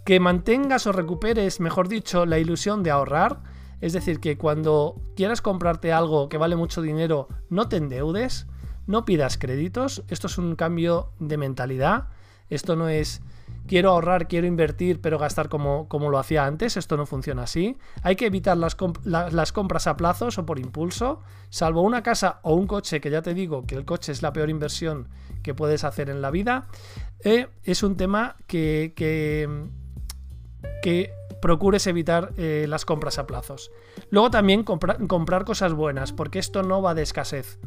Que 0.04 0.18
mantengas 0.18 0.88
o 0.88 0.92
recuperes, 0.92 1.60
mejor 1.60 1.86
dicho, 1.86 2.26
la 2.26 2.40
ilusión 2.40 2.82
de 2.82 2.90
ahorrar. 2.90 3.38
Es 3.80 3.92
decir, 3.92 4.18
que 4.18 4.36
cuando 4.36 5.00
quieras 5.14 5.42
comprarte 5.42 5.92
algo 5.92 6.28
que 6.28 6.38
vale 6.38 6.56
mucho 6.56 6.82
dinero, 6.82 7.28
no 7.48 7.68
te 7.68 7.76
endeudes, 7.76 8.48
no 8.88 9.04
pidas 9.04 9.38
créditos. 9.38 10.02
Esto 10.08 10.26
es 10.26 10.38
un 10.38 10.56
cambio 10.56 11.12
de 11.20 11.36
mentalidad. 11.36 12.08
Esto 12.50 12.74
no 12.74 12.88
es 12.88 13.22
quiero 13.66 13.90
ahorrar, 13.90 14.28
quiero 14.28 14.46
invertir, 14.46 15.00
pero 15.00 15.18
gastar 15.18 15.48
como, 15.48 15.88
como 15.88 16.10
lo 16.10 16.18
hacía 16.18 16.46
antes. 16.46 16.76
Esto 16.76 16.96
no 16.96 17.06
funciona 17.06 17.42
así. 17.42 17.76
Hay 18.02 18.16
que 18.16 18.26
evitar 18.26 18.56
las, 18.56 18.76
las, 19.04 19.52
compras 19.52 19.86
a 19.86 19.96
plazos 19.96 20.38
o 20.38 20.46
por 20.46 20.58
impulso, 20.58 21.20
salvo 21.50 21.82
una 21.82 22.02
casa 22.02 22.40
o 22.42 22.54
un 22.54 22.66
coche, 22.66 23.00
que 23.00 23.10
ya 23.10 23.22
te 23.22 23.34
digo 23.34 23.66
que 23.66 23.74
el 23.74 23.84
coche 23.84 24.12
es 24.12 24.22
la 24.22 24.32
peor 24.32 24.50
inversión 24.50 25.08
que 25.42 25.54
puedes 25.54 25.84
hacer 25.84 26.10
en 26.10 26.22
la 26.22 26.30
vida. 26.30 26.68
Eh, 27.24 27.48
es 27.62 27.82
un 27.82 27.96
tema 27.96 28.36
que, 28.46 28.92
que, 28.96 29.48
procures 31.42 31.86
evitar 31.86 32.32
eh, 32.36 32.66
las 32.68 32.84
compras 32.84 33.18
a 33.18 33.26
plazos. 33.26 33.70
Luego 34.10 34.30
también 34.30 34.64
comprar 34.64 35.44
cosas 35.44 35.72
buenas, 35.74 36.12
porque 36.12 36.38
esto 36.38 36.62
no 36.62 36.82
va 36.82 36.94
de 36.94 37.02
escasez. 37.02 37.58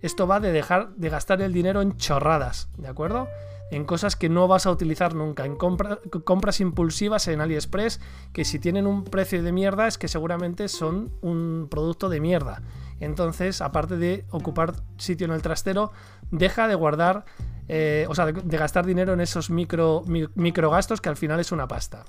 Esto 0.00 0.26
va 0.26 0.40
de 0.40 0.50
dejar 0.50 0.94
de 0.96 1.08
gastar 1.08 1.40
el 1.42 1.52
dinero 1.52 1.80
en 1.80 1.96
chorradas, 1.96 2.68
¿de 2.76 2.88
acuerdo? 2.88 3.28
En 3.72 3.86
cosas 3.86 4.16
que 4.16 4.28
no 4.28 4.48
vas 4.48 4.66
a 4.66 4.70
utilizar 4.70 5.14
nunca, 5.14 5.46
en 5.46 5.56
compras 5.56 6.60
impulsivas 6.60 7.26
en 7.28 7.40
AliExpress, 7.40 8.00
que 8.34 8.44
si 8.44 8.58
tienen 8.58 8.86
un 8.86 9.04
precio 9.04 9.42
de 9.42 9.50
mierda 9.50 9.86
es 9.86 9.96
que 9.96 10.08
seguramente 10.08 10.68
son 10.68 11.10
un 11.22 11.68
producto 11.70 12.10
de 12.10 12.20
mierda. 12.20 12.60
Entonces, 13.00 13.62
aparte 13.62 13.96
de 13.96 14.26
ocupar 14.30 14.74
sitio 14.98 15.24
en 15.24 15.32
el 15.32 15.40
trastero, 15.40 15.90
deja 16.30 16.68
de 16.68 16.74
guardar, 16.74 17.24
eh, 17.66 18.04
o 18.10 18.14
sea, 18.14 18.26
de, 18.26 18.58
gastar 18.58 18.84
dinero 18.84 19.14
en 19.14 19.22
esos 19.22 19.48
micro, 19.48 20.04
micro 20.06 20.70
gastos 20.70 21.00
que 21.00 21.08
al 21.08 21.16
final 21.16 21.40
es 21.40 21.50
una 21.50 21.66
pasta. 21.66 22.04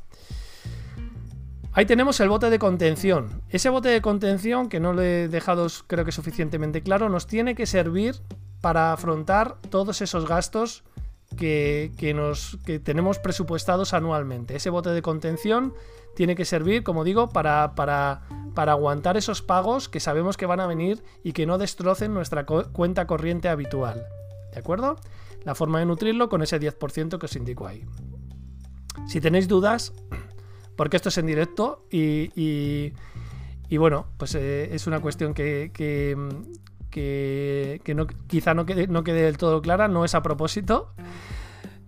Ahí 1.71 1.85
tenemos 1.85 2.19
el 2.19 2.27
bote 2.27 2.49
de 2.49 2.59
contención. 2.59 3.41
Ese 3.47 3.69
bote 3.69 3.87
de 3.87 4.01
contención, 4.01 4.67
que 4.67 4.81
no 4.81 4.91
lo 4.91 5.01
he 5.01 5.29
dejado 5.29 5.67
creo 5.87 6.03
que 6.03 6.11
suficientemente 6.11 6.83
claro, 6.83 7.07
nos 7.07 7.25
tiene 7.25 7.55
que 7.55 7.65
servir 7.65 8.15
para 8.59 8.91
afrontar 8.91 9.57
todos 9.69 10.01
esos 10.01 10.27
gastos 10.27 10.83
que, 11.35 11.91
tenemos 12.83 13.19
presupuestados 13.19 13.93
anualmente. 13.93 14.55
Ese 14.55 14.69
bote 14.69 14.89
de 14.89 15.01
contención 15.01 15.73
tiene 16.15 16.35
que 16.35 16.45
servir, 16.45 16.83
como 16.83 17.03
digo, 17.03 17.29
para, 17.29 17.73
aguantar 18.55 19.17
esos 19.17 19.41
pagos 19.41 19.89
que 19.89 19.99
sabemos 19.99 20.37
que 20.37 20.45
van 20.45 20.59
a 20.59 20.67
venir 20.67 21.03
y 21.23 21.33
que 21.33 21.45
no 21.45 21.57
destrocen 21.57 22.13
nuestra 22.13 22.45
cuenta 22.45 23.07
corriente 23.07 23.49
habitual. 23.49 24.05
¿De 24.51 24.59
acuerdo? 24.59 24.97
La 25.43 25.55
forma 25.55 25.79
de 25.79 25.85
nutrirlo 25.85 26.29
con 26.29 26.41
ese 26.41 26.59
10% 26.59 27.17
que 27.17 27.25
os 27.25 27.35
indico 27.35 27.67
ahí. 27.67 27.85
Si 29.07 29.19
tenéis 29.19 29.47
dudas, 29.47 29.93
porque 30.75 30.97
esto 30.97 31.09
es 31.09 31.17
en 31.17 31.25
directo 31.25 31.85
y, 31.91 32.93
bueno, 33.77 34.07
pues 34.17 34.35
eh, 34.35 34.73
es 34.73 34.87
una 34.87 34.99
cuestión 35.01 35.33
que, 35.33 35.71
no, 36.95 38.07
quizá 38.27 38.53
no 38.53 38.65
quede, 38.65 38.87
no 38.87 39.03
quede 39.03 39.23
del 39.23 39.37
todo 39.37 39.61
clara, 39.61 39.87
no 39.87 40.05
es 40.05 40.15
a 40.15 40.21
propósito. 40.21 40.93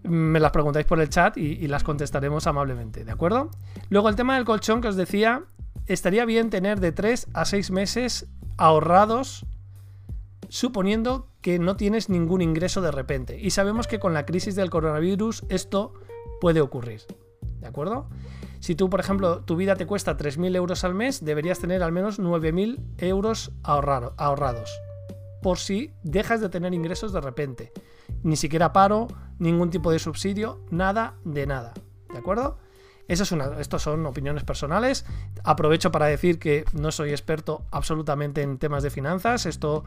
Me 0.04 0.40
las 0.40 0.52
preguntáis 0.52 0.86
por 0.86 1.00
el 1.00 1.10
chat 1.10 1.38
y, 1.38 1.68
las 1.68 1.84
contestaremos 1.84 2.46
amablemente, 2.48 3.04
¿de 3.04 3.12
acuerdo? 3.12 3.50
Luego 3.90 4.10
el 4.10 4.16
tema 4.16 4.36
del 4.36 4.46
colchón 4.46 4.82
que 4.82 4.88
os 4.88 4.96
decía, 4.96 5.44
estaría 5.88 6.26
bien 6.26 6.50
tener 6.50 6.80
de 6.80 6.92
3 6.92 7.28
a 7.34 7.46
6 7.46 7.72
meses 7.72 8.28
ahorrados 8.58 9.46
suponiendo 10.48 11.28
que 11.42 11.58
no 11.58 11.76
tienes 11.76 12.10
ningún 12.10 12.42
ingreso 12.42 12.82
de 12.82 12.92
repente. 12.92 13.40
Y 13.40 13.50
sabemos 13.50 13.88
que 13.88 14.00
con 14.00 14.14
la 14.14 14.26
crisis 14.26 14.56
del 14.56 14.70
coronavirus 14.70 15.44
esto 15.50 15.94
puede 16.40 16.62
ocurrir. 16.62 17.02
¿De 17.60 17.68
acuerdo? 17.68 18.08
Si 18.60 18.76
tú, 18.76 18.90
por 18.90 19.00
ejemplo, 19.00 19.42
tu 19.42 19.56
vida 19.56 19.76
te 19.76 19.88
cuesta 19.88 20.18
3.000 20.18 20.56
euros 20.56 20.84
al 20.84 20.94
mes, 20.94 21.26
deberías 21.26 21.60
tener 21.60 21.82
al 21.82 21.92
menos 21.92 22.20
9.000 22.20 22.80
euros 23.00 23.52
ahorrados 23.64 24.70
por 25.46 25.60
si 25.60 25.94
dejas 26.02 26.42
de 26.42 26.50
tener 26.50 26.74
ingresos 26.74 27.14
de 27.14 27.22
repente. 27.22 27.72
Ni 28.24 28.36
siquiera 28.36 28.74
paro, 28.74 29.08
ningún 29.38 29.70
tipo 29.70 29.92
de 29.92 30.00
subsidio, 30.00 30.60
nada 30.72 31.18
de 31.24 31.46
nada. 31.46 31.76
¿De 32.12 32.18
acuerdo? 32.18 32.58
Eso 33.08 33.22
es 33.22 33.70
son 33.84 34.06
opiniones 34.08 34.44
personales. 34.44 35.06
Aprovecho 35.44 35.92
para 35.92 36.08
decir 36.08 36.40
que 36.40 36.66
no 36.74 36.92
soy 36.92 37.12
experto 37.12 37.64
absolutamente 37.70 38.42
en 38.42 38.58
temas 38.58 38.82
de 38.82 38.90
finanzas. 38.90 39.46
Esto 39.46 39.84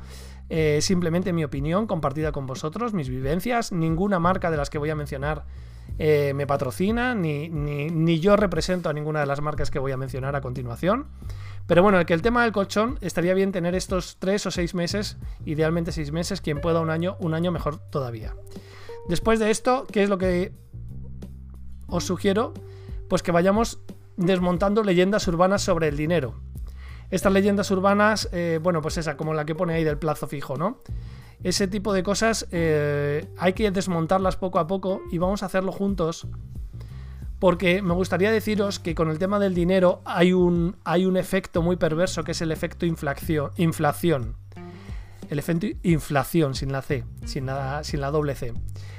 eh, 0.49 0.77
es 0.79 0.85
simplemente 0.85 1.33
mi 1.33 1.43
opinión 1.43 1.89
compartida 1.89 2.31
con 2.31 2.47
vosotros, 2.47 2.95
mis 2.95 3.09
vivencias. 3.09 3.73
Ninguna 3.73 4.21
marca 4.21 4.53
de 4.53 4.59
las 4.59 4.71
que 4.71 4.79
voy 4.79 4.91
a 4.91 4.95
mencionar 4.95 5.45
eh, 5.99 6.35
me 6.37 6.47
patrocina, 6.47 7.17
ni, 7.17 7.49
ni 7.49 8.21
yo 8.21 8.37
represento 8.37 8.91
a 8.91 8.93
ninguna 8.93 9.19
de 9.19 9.27
las 9.27 9.41
marcas 9.41 9.73
que 9.73 9.81
voy 9.81 9.91
a 9.91 9.97
mencionar 9.97 10.37
a 10.37 10.41
continuación. 10.41 11.09
Pero 11.69 11.83
bueno, 11.83 12.01
el 12.01 12.23
tema 12.23 12.45
del 12.45 12.53
colchón 12.53 12.99
estaría 13.03 13.35
bien 13.35 13.53
tener 13.53 13.75
estos 13.75 14.17
tres 14.19 14.47
o 14.47 14.51
seis 14.51 14.75
meses, 14.75 15.19
idealmente 15.45 15.93
seis 15.93 16.13
meses, 16.13 16.41
quien 16.41 16.63
pueda 16.63 16.81
un 16.81 16.89
año, 16.89 17.19
un 17.21 17.35
año 17.35 17.53
mejor 17.53 17.77
todavía. 17.91 18.35
Después 19.07 19.39
de 19.39 19.51
esto, 19.51 19.87
¿qué 19.93 20.03
es 20.03 20.09
lo 20.09 20.17
que 20.17 20.55
os 21.87 22.05
sugiero? 22.05 22.55
Pues 23.11 23.23
que 23.23 23.33
vayamos 23.33 23.81
desmontando 24.17 24.83
leyendas 24.83 25.29
urbanas 25.29 25.61
sobre 25.61 25.89
el 25.89 25.99
dinero. 25.99 26.41
Estas 27.11 27.35
leyendas 27.35 27.71
urbanas, 27.71 28.31
eh, 28.33 28.61
bueno, 28.63 28.81
pues 28.81 28.97
esa, 28.97 29.19
como 29.19 29.35
la 29.35 29.45
que 29.45 29.55
pone 29.55 29.75
ahí 29.75 29.85
del 29.85 29.99
plazo 29.99 30.27
fijo, 30.27 30.57
¿no? 30.57 30.81
Ese 31.43 31.69
tipo 31.69 31.93
de 31.93 32.03
cosas 32.03 32.49
eh, 32.51 33.29
hay 33.37 33.53
que 33.53 33.71
desmontarlas 33.71 34.37
poco 34.37 34.59
a 34.59 34.67
poco 34.67 35.03
y 35.13 35.19
vamos 35.19 35.43
a 35.43 35.47
hacerlo 35.47 35.73
juntos 35.73 36.27
porque 37.39 37.83
me 37.83 37.95
gustaría 37.95 38.31
deciros 38.31 38.79
que 38.79 38.95
con 38.95 39.11
el 39.11 39.19
tema 39.19 39.39
del 39.39 39.55
dinero 39.55 40.03
hay 40.05 40.33
un, 40.33 40.77
hay 40.85 41.07
un 41.07 41.17
efecto 41.17 41.63
muy 41.63 41.77
perverso 41.77 42.25
que 42.25 42.33
es 42.33 42.43
el 42.43 42.53
efecto 42.53 42.87
inflación. 42.87 43.53
inflación. 43.57 44.37
El 45.31 45.39
efecto 45.39 45.67
inflación 45.83 46.55
sin 46.55 46.73
la 46.73 46.83
C, 46.83 47.05
sin 47.25 47.47
la, 47.47 47.85
sin 47.85 48.01
la 48.01 48.11
doble 48.11 48.35
C. 48.35 48.55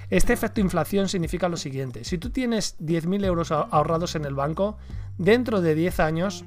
Este 0.10 0.34
efecto 0.34 0.62
inflación 0.62 1.10
significa 1.10 1.50
lo 1.50 1.58
siguiente. 1.58 2.03
Si 2.03 2.17
tú 2.17 2.29
tienes 2.29 2.77
10.000 2.79 3.25
euros 3.25 3.51
ahorrados 3.51 4.15
en 4.15 4.25
el 4.25 4.36
banco, 4.36 4.77
dentro 5.17 5.62
de 5.62 5.75
10 5.75 6.00
años 6.00 6.46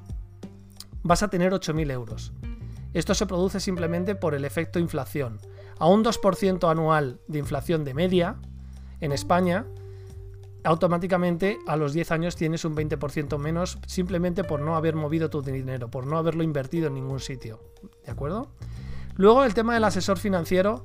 vas 1.03 1.23
a 1.23 1.29
tener 1.29 1.53
8.000 1.53 1.91
euros. 1.91 2.33
Esto 2.95 3.15
se 3.15 3.27
produce 3.27 3.61
simplemente 3.61 4.15
por 4.15 4.35
el 4.35 4.45
efecto 4.45 4.79
inflación. 4.79 5.41
A 5.79 5.87
un 5.87 6.05
2% 6.05 6.71
anual 6.71 7.21
de 7.27 7.39
inflación 7.39 7.85
de 7.85 7.95
media 7.95 8.37
en 9.01 9.13
España, 9.13 9.67
automáticamente 10.65 11.59
a 11.67 11.77
los 11.77 11.93
10 11.93 12.13
años 12.13 12.37
tienes 12.37 12.65
un 12.65 12.77
20% 12.77 13.39
menos 13.39 13.79
simplemente 13.87 14.45
por 14.45 14.61
no 14.61 14.77
haber 14.77 14.95
movido 14.95 15.31
tu 15.31 15.43
dinero, 15.43 15.91
por 15.91 16.07
no 16.07 16.19
haberlo 16.19 16.43
invertido 16.43 16.89
en 16.89 16.95
ningún 16.95 17.21
sitio. 17.21 17.61
¿De 18.05 18.13
acuerdo? 18.13 18.49
Luego 19.17 19.45
el 19.45 19.55
tema 19.55 19.75
del 19.75 19.85
asesor 19.85 20.19
financiero 20.19 20.85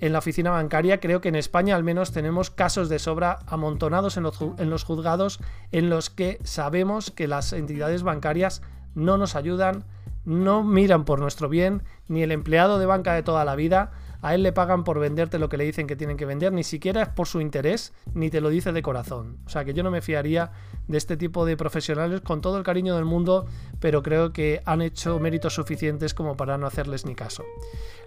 en 0.00 0.12
la 0.12 0.18
oficina 0.18 0.50
bancaria, 0.50 1.00
creo 1.00 1.20
que 1.20 1.28
en 1.28 1.36
España 1.36 1.74
al 1.74 1.84
menos 1.84 2.12
tenemos 2.12 2.50
casos 2.50 2.88
de 2.88 2.98
sobra 2.98 3.38
amontonados 3.46 4.16
en 4.16 4.24
los, 4.24 4.38
en 4.58 4.70
los 4.70 4.84
juzgados 4.84 5.40
en 5.72 5.88
los 5.88 6.10
que 6.10 6.38
sabemos 6.44 7.10
que 7.10 7.26
las 7.26 7.52
entidades 7.52 8.02
bancarias 8.02 8.62
no 8.94 9.16
nos 9.16 9.36
ayudan, 9.36 9.84
no 10.24 10.62
miran 10.62 11.04
por 11.04 11.18
nuestro 11.18 11.48
bien, 11.48 11.82
ni 12.08 12.22
el 12.22 12.32
empleado 12.32 12.78
de 12.78 12.86
banca 12.86 13.14
de 13.14 13.22
toda 13.22 13.44
la 13.44 13.56
vida 13.56 13.92
a 14.22 14.34
él 14.34 14.42
le 14.42 14.52
pagan 14.52 14.84
por 14.84 14.98
venderte 14.98 15.38
lo 15.38 15.48
que 15.48 15.56
le 15.56 15.64
dicen 15.64 15.86
que 15.86 15.96
tienen 15.96 16.16
que 16.16 16.24
vender, 16.24 16.52
ni 16.52 16.64
siquiera 16.64 17.02
es 17.02 17.08
por 17.08 17.26
su 17.26 17.40
interés, 17.40 17.92
ni 18.14 18.30
te 18.30 18.40
lo 18.40 18.48
dice 18.48 18.72
de 18.72 18.82
corazón. 18.82 19.38
O 19.46 19.48
sea 19.48 19.64
que 19.64 19.74
yo 19.74 19.82
no 19.82 19.90
me 19.90 20.00
fiaría 20.00 20.52
de 20.88 20.98
este 20.98 21.16
tipo 21.16 21.44
de 21.44 21.56
profesionales 21.56 22.20
con 22.20 22.40
todo 22.40 22.58
el 22.58 22.64
cariño 22.64 22.94
del 22.96 23.04
mundo, 23.04 23.46
pero 23.80 24.02
creo 24.02 24.32
que 24.32 24.62
han 24.64 24.82
hecho 24.82 25.18
méritos 25.18 25.54
suficientes 25.54 26.14
como 26.14 26.36
para 26.36 26.58
no 26.58 26.66
hacerles 26.66 27.06
ni 27.06 27.14
caso. 27.14 27.44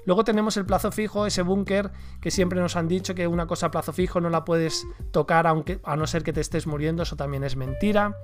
Luego 0.06 0.24
tenemos 0.24 0.58
el 0.58 0.66
plazo 0.66 0.92
fijo, 0.92 1.26
ese 1.26 1.42
búnker 1.42 1.92
que 2.22 2.32
siempre 2.32 2.60
nos 2.60 2.76
han 2.76 2.88
dicho 2.88 3.16
que 3.16 3.28
una 3.28 3.48
cosa 3.48 3.68
a 3.68 3.72
plazo 3.72 3.94
fijo 3.94 4.22
no 4.22 4.30
la 4.30 4.46
puedes 4.46 4.88
tocar 5.12 5.46
aunque, 5.48 5.80
a 5.84 5.96
no 5.96 6.08
ser 6.08 6.24
que 6.24 6.34
te 6.34 6.42
estés 6.42 6.68
muriendo, 6.68 7.04
eso 7.04 7.16
también 7.16 7.44
es 7.44 7.56
mentira. 7.56 8.18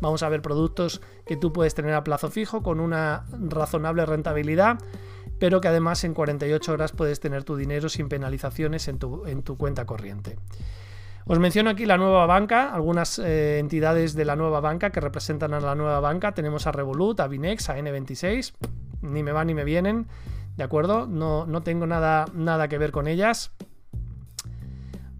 Vamos 0.00 0.22
a 0.22 0.28
ver 0.28 0.42
productos 0.42 1.00
que 1.26 1.36
tú 1.36 1.52
puedes 1.52 1.74
tener 1.74 1.94
a 1.94 2.04
plazo 2.04 2.30
fijo 2.30 2.62
con 2.62 2.80
una 2.80 3.24
razonable 3.48 4.06
rentabilidad 4.06 4.78
pero 5.38 5.60
que 5.60 5.68
además 5.68 6.04
en 6.04 6.14
48 6.14 6.72
horas 6.72 6.92
puedes 6.92 7.20
tener 7.20 7.44
tu 7.44 7.56
dinero 7.56 7.88
sin 7.88 8.08
penalizaciones 8.08 8.88
en 8.88 8.98
tu, 8.98 9.26
en 9.26 9.42
tu 9.42 9.56
cuenta 9.56 9.84
corriente. 9.84 10.38
Os 11.28 11.40
menciono 11.40 11.70
aquí 11.70 11.86
la 11.86 11.98
nueva 11.98 12.24
banca, 12.26 12.72
algunas 12.72 13.18
eh, 13.18 13.58
entidades 13.58 14.14
de 14.14 14.24
la 14.24 14.36
nueva 14.36 14.60
banca 14.60 14.90
que 14.90 15.00
representan 15.00 15.54
a 15.54 15.60
la 15.60 15.74
nueva 15.74 15.98
banca. 15.98 16.32
Tenemos 16.32 16.68
a 16.68 16.72
Revolut, 16.72 17.18
a 17.18 17.26
Binex, 17.26 17.68
a 17.68 17.76
N26, 17.76 18.52
ni 19.02 19.24
me 19.24 19.32
van 19.32 19.48
ni 19.48 19.54
me 19.54 19.64
vienen, 19.64 20.06
¿de 20.56 20.62
acuerdo? 20.62 21.08
No, 21.08 21.44
no 21.46 21.62
tengo 21.62 21.84
nada, 21.86 22.26
nada 22.32 22.68
que 22.68 22.78
ver 22.78 22.92
con 22.92 23.08
ellas. 23.08 23.50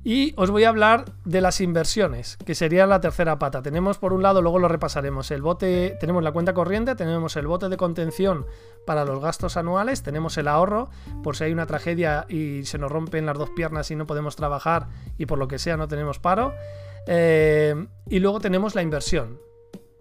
Y 0.09 0.35
os 0.37 0.53
voy 0.53 0.63
a 0.63 0.69
hablar 0.69 1.07
de 1.25 1.41
las 1.41 1.61
inversiones, 1.61 2.37
que 2.37 2.55
sería 2.55 2.87
la 2.87 3.01
tercera 3.01 3.41
pata. 3.41 3.61
Tenemos 3.61 3.99
por 3.99 4.13
un 4.13 4.23
lado, 4.23 4.41
luego 4.41 4.61
lo 4.61 4.69
repasaremos, 4.69 5.33
el 5.33 5.43
bote, 5.43 5.97
tenemos 5.99 6.23
la 6.23 6.31
cuenta 6.31 6.55
corriente, 6.55 6.95
tenemos 6.95 7.35
el 7.35 7.49
bote 7.49 7.69
de 7.69 7.77
contención 7.77 8.47
para 8.87 9.05
los 9.05 9.21
gastos 9.21 9.57
anuales, 9.57 10.05
tenemos 10.05 10.39
el 10.39 10.47
ahorro, 10.47 10.91
por 11.25 11.35
si 11.35 11.43
hay 11.43 11.53
una 11.53 11.67
tragedia 11.67 12.25
y 12.29 12.65
se 12.67 12.79
nos 12.79 12.93
rompen 12.93 13.27
las 13.27 13.37
dos 13.37 13.51
piernas 13.51 13.91
y 13.91 13.97
no 13.97 14.07
podemos 14.07 14.37
trabajar 14.37 14.87
y 15.19 15.27
por 15.27 15.41
lo 15.41 15.49
que 15.49 15.59
sea 15.59 15.77
no 15.77 15.89
tenemos 15.89 16.21
paro. 16.21 16.55
Eh, 17.09 17.75
y 18.09 18.21
luego 18.21 18.39
tenemos 18.39 18.77
la 18.77 18.83
inversión, 18.83 19.41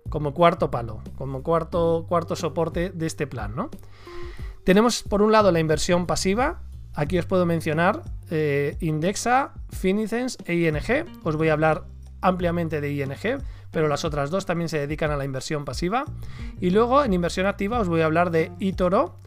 como 0.10 0.36
cuarto 0.36 0.70
palo, 0.70 1.02
como 1.18 1.42
cuarto, 1.42 2.06
cuarto 2.08 2.36
soporte 2.36 2.92
de 2.92 3.08
este 3.08 3.26
plan, 3.26 3.56
¿no? 3.56 3.72
Tenemos 4.66 5.02
por 5.02 5.24
un 5.24 5.32
lado 5.32 5.52
la 5.52 5.60
inversión 5.60 6.06
pasiva, 6.06 6.62
Aquí 6.96 7.20
os 7.20 7.26
puedo 7.26 7.46
mencionar 7.46 8.04
eh, 8.30 8.78
Indexa, 8.80 9.54
Finicens 9.70 10.38
e 10.46 10.56
ING. 10.56 11.06
Os 11.24 11.36
voy 11.36 11.50
a 11.50 11.54
hablar 11.54 11.86
ampliamente 12.22 12.82
de 12.82 12.92
ING, 12.92 13.42
pero 13.72 13.88
las 13.88 14.06
otras 14.06 14.30
dos 14.32 14.46
también 14.46 14.70
se 14.70 14.80
dedican 14.80 15.12
a 15.12 15.18
la 15.18 15.26
inversión 15.26 15.66
pasiva. 15.66 16.06
Y 16.60 16.72
luego 16.72 17.04
en 17.04 17.14
inversión 17.14 17.46
activa 17.46 17.80
os 17.80 17.88
voy 17.88 18.02
a 18.02 18.06
hablar 18.06 18.32
de 18.32 18.52
eToro, 18.60 19.20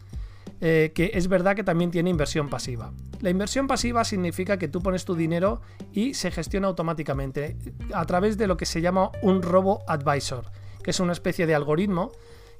eh, 0.61 0.91
que 0.93 1.11
es 1.13 1.27
verdad 1.27 1.55
que 1.55 1.63
también 1.63 1.91
tiene 1.91 2.09
inversión 2.09 2.49
pasiva. 2.49 2.91
La 3.21 3.29
inversión 3.29 3.67
pasiva 3.67 4.03
significa 4.03 4.57
que 4.57 4.67
tú 4.67 4.81
pones 4.81 5.05
tu 5.05 5.15
dinero 5.15 5.61
y 5.93 6.13
se 6.13 6.31
gestiona 6.31 6.67
automáticamente 6.67 7.57
a 7.93 8.05
través 8.05 8.37
de 8.37 8.47
lo 8.47 8.57
que 8.57 8.65
se 8.65 8.81
llama 8.81 9.11
un 9.21 9.41
robo 9.41 9.83
advisor, 9.87 10.51
que 10.83 10.91
es 10.91 10.99
una 10.99 11.13
especie 11.13 11.45
de 11.45 11.55
algoritmo 11.55 12.11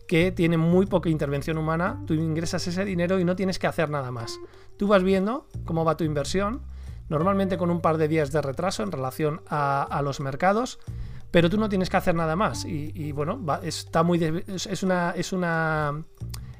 que 0.08 0.32
tiene 0.32 0.58
muy 0.58 0.88
poca 0.88 1.08
intervención 1.08 1.60
humana, 1.60 2.02
tú 2.08 2.16
ingresas 2.16 2.66
ese 2.68 2.84
dinero 2.84 3.20
y 3.20 3.26
no 3.26 3.36
tienes 3.36 3.60
que 3.60 3.68
hacer 3.68 3.92
nada 3.92 4.12
más. 4.12 4.40
Tú 4.80 4.88
vas 4.88 5.04
viendo 5.04 5.46
cómo 5.66 5.84
va 5.84 5.98
tu 5.98 6.06
inversión, 6.06 6.62
normalmente 7.10 7.58
con 7.58 7.70
un 7.70 7.82
par 7.82 7.98
de 7.98 8.08
días 8.08 8.32
de 8.32 8.42
retraso 8.42 8.82
en 8.82 8.94
relación 8.94 9.42
a, 9.50 10.00
los 10.06 10.22
mercados, 10.22 10.80
pero 11.32 11.50
tú 11.50 11.58
no 11.58 11.68
tienes 11.68 11.90
que 11.90 11.98
hacer 11.98 12.16
nada 12.16 12.38
más. 12.38 12.64
Y, 12.64 13.12
bueno, 13.12 13.42
está 13.62 14.04
muy 14.04 14.24
es, 14.48 14.84
una, 14.84 15.12
es, 15.18 15.34
una, 15.34 16.02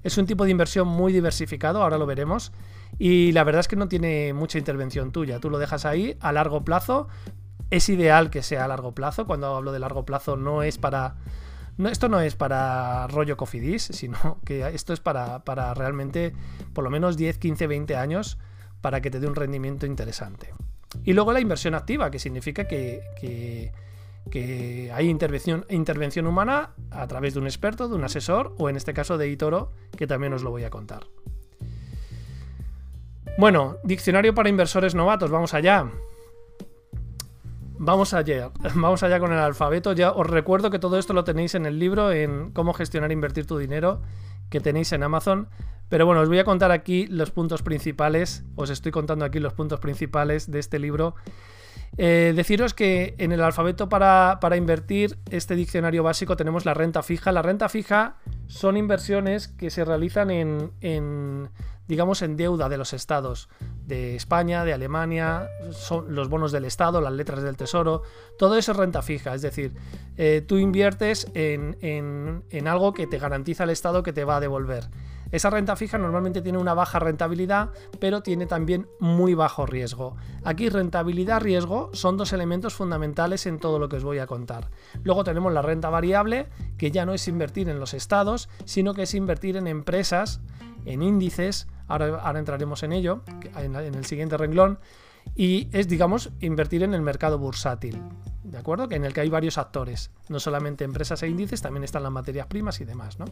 es 0.04 0.18
un 0.18 0.26
tipo 0.26 0.44
de 0.44 0.52
inversión 0.52 0.86
muy 0.86 1.14
diversificado, 1.14 1.82
ahora 1.82 1.98
lo 1.98 2.06
veremos. 2.06 2.52
Y 2.98 3.32
la 3.32 3.46
verdad 3.46 3.62
es 3.62 3.70
que 3.70 3.78
no 3.78 3.88
tiene 3.88 4.34
mucha 4.34 4.58
intervención 4.58 5.14
tuya. 5.14 5.40
Tú 5.40 5.50
lo 5.50 5.58
dejas 5.58 5.86
ahí 5.86 6.18
a 6.20 6.34
largo 6.34 6.66
plazo. 6.66 7.08
Es 7.70 7.88
ideal 7.88 8.30
que 8.30 8.44
sea 8.44 8.66
a 8.66 8.68
largo 8.68 8.94
plazo. 8.94 9.28
Cuando 9.28 9.56
hablo 9.56 9.72
de 9.72 9.80
largo 9.80 10.04
plazo 10.04 10.36
no 10.36 10.62
es 10.62 10.78
para... 10.78 11.16
No, 11.80 11.88
esto 11.88 12.10
no 12.10 12.20
es 12.20 12.36
para 12.36 13.08
rollo 13.08 13.38
cofidis, 13.38 13.84
sino 13.94 14.40
que 14.46 14.68
esto 14.68 14.92
es 14.92 15.00
para, 15.00 15.46
para 15.46 15.74
realmente 15.74 16.34
por 16.74 16.84
lo 16.84 16.90
menos 16.90 17.16
10, 17.16 17.38
15, 17.38 17.68
20 17.68 17.96
años 17.96 18.38
para 18.82 19.00
que 19.00 19.10
te 19.10 19.22
dé 19.22 19.28
un 19.28 19.36
rendimiento 19.36 19.86
interesante. 19.86 20.54
Y 21.06 21.14
luego 21.14 21.32
la 21.32 21.40
inversión 21.40 21.76
activa, 21.76 22.12
que 22.12 22.20
significa 22.20 22.68
que, 22.68 23.02
que, 24.30 24.92
hay 24.94 25.08
intervención, 25.08 25.66
intervención 25.70 26.28
humana 26.28 26.72
a 26.92 27.08
través 27.08 27.36
de 27.36 27.40
un 27.40 27.48
experto, 27.48 27.88
de 27.88 27.96
un 27.96 28.04
asesor, 28.04 28.54
o 28.58 28.70
en 28.70 28.76
este 28.76 28.94
caso 28.94 29.18
de 29.18 29.30
Itoro, 29.30 29.72
que 29.96 30.06
también 30.06 30.34
os 30.34 30.44
lo 30.44 30.52
voy 30.52 30.66
a 30.66 30.70
contar. 30.70 31.08
Bueno, 33.38 33.78
diccionario 33.86 34.36
para 34.36 34.50
inversores 34.50 34.96
novatos, 34.96 35.32
vamos 35.32 35.54
allá. 35.54 35.90
Vamos 37.82 38.14
allá, 38.14 38.52
vamos 38.76 39.04
allá 39.04 39.22
con 39.22 39.32
el 39.32 39.40
alfabeto. 39.40 39.94
Ya 39.94 40.12
os 40.12 40.28
recuerdo 40.28 40.70
que 40.70 40.80
todo 40.80 41.00
esto 41.00 41.14
lo 41.14 41.24
tenéis 41.24 41.56
en 41.56 41.66
el 41.66 41.80
libro 41.80 42.12
en 42.12 42.52
cómo 42.52 42.74
gestionar 42.74 43.10
e 43.10 43.14
invertir 43.14 43.46
tu 43.46 43.58
dinero 43.58 44.02
que 44.50 44.60
tenéis 44.60 44.92
en 44.92 45.02
Amazon. 45.02 45.48
Pero 45.88 46.06
bueno, 46.06 46.20
os 46.20 46.28
voy 46.28 46.40
a 46.40 46.44
contar 46.44 46.74
aquí 46.74 47.08
los 47.08 47.32
puntos 47.32 47.64
principales, 47.64 48.44
os 48.58 48.70
estoy 48.70 48.92
contando 48.92 49.24
aquí 49.24 49.40
los 49.40 49.54
puntos 49.54 49.80
principales 49.80 50.52
de 50.52 50.60
este 50.60 50.78
libro. 50.78 51.16
Eh, 51.98 52.34
deciros 52.36 52.74
que 52.74 53.16
en 53.18 53.32
el 53.32 53.42
alfabeto 53.42 53.90
para, 53.90 54.40
invertir 54.56 55.18
este 55.30 55.56
diccionario 55.56 56.04
básico 56.04 56.36
tenemos 56.36 56.66
la 56.66 56.74
renta 56.74 57.04
fija. 57.04 57.32
La 57.32 57.42
renta 57.42 57.70
fija 57.70 58.16
son 58.48 58.78
inversiones 58.78 59.48
que 59.48 59.70
se 59.70 59.84
realizan 59.84 60.30
en, 60.32 61.50
digamos, 61.88 62.22
en 62.22 62.38
deuda 62.38 62.70
de 62.70 62.78
los 62.78 62.94
estados 62.94 63.50
de 63.86 64.16
España, 64.16 64.64
de 64.64 64.74
Alemania, 64.74 65.50
son 65.72 66.14
los 66.14 66.30
bonos 66.30 66.52
del 66.52 66.66
Estado, 66.66 67.02
las 67.02 67.14
letras 67.14 67.42
del 67.42 67.58
Tesoro, 67.58 68.04
todo 68.38 68.58
eso 68.58 68.72
es 68.72 68.78
renta 68.78 69.02
fija, 69.02 69.34
es 69.34 69.42
decir, 69.42 69.74
eh, 70.16 70.44
tú 70.48 70.58
inviertes 70.58 71.28
en, 71.34 71.76
en 71.82 72.68
algo 72.68 72.94
que 72.94 73.08
te 73.08 73.18
garantiza 73.18 73.64
el 73.64 73.72
Estado 73.72 74.04
que 74.04 74.14
te 74.14 74.24
va 74.24 74.38
a 74.38 74.40
devolver. 74.40 74.86
Esa 75.32 75.50
renta 75.50 75.76
fija 75.76 75.98
normalmente 75.98 76.42
tiene 76.42 76.58
una 76.58 76.74
baja 76.74 77.00
rentabilidad, 77.00 77.70
pero 78.00 78.22
tiene 78.22 78.46
también 78.46 78.88
muy 79.00 79.34
bajo 79.34 79.66
riesgo. 79.66 80.16
Aquí 80.44 80.70
rentabilidad-riesgo 80.70 81.92
son 81.94 82.18
dos 82.18 82.34
elementos 82.34 82.74
fundamentales 82.74 83.46
en 83.46 83.60
todo 83.60 83.80
lo 83.80 83.90
que 83.90 83.98
os 83.98 84.04
voy 84.04 84.20
a 84.20 84.28
contar. 84.28 84.70
Luego 85.04 85.24
tenemos 85.24 85.54
la 85.54 85.62
renta 85.62 85.90
variable, 85.90 86.48
que 86.78 86.92
ya 86.92 87.06
no 87.06 87.14
es 87.14 87.28
invertir 87.28 87.70
en 87.70 87.80
los 87.80 87.94
estados, 87.94 88.50
sino 88.66 88.94
que 88.94 89.04
es 89.04 89.14
invertir 89.14 89.58
en 89.58 89.68
empresas, 89.68 90.42
en 90.86 91.02
índices, 91.04 91.68
ahora, 91.88 92.40
entraremos 92.40 92.84
en 92.84 92.94
ello, 92.94 93.22
en 93.56 93.76
el 93.76 94.06
siguiente 94.06 94.38
renglón, 94.38 94.80
y 95.36 95.70
es, 95.74 95.88
digamos, 95.88 96.32
invertir 96.40 96.84
en 96.84 96.94
el 96.94 97.02
mercado 97.02 97.38
bursátil. 97.38 98.02
¿De 98.44 98.58
acuerdo? 98.58 98.88
Que 98.88 98.96
en 98.96 99.06
el 99.06 99.14
que 99.14 99.22
hay 99.22 99.30
varios 99.30 99.60
actores, 99.60 100.10
no 100.28 100.40
solamente 100.40 100.84
empresas 100.84 101.22
e 101.22 101.28
índices, 101.28 101.62
también 101.62 101.84
están 101.84 102.02
las 102.02 102.12
materias 102.12 102.48
primas 102.48 102.82
y 102.82 102.86
demás, 102.86 103.20
¿no? 103.20 103.26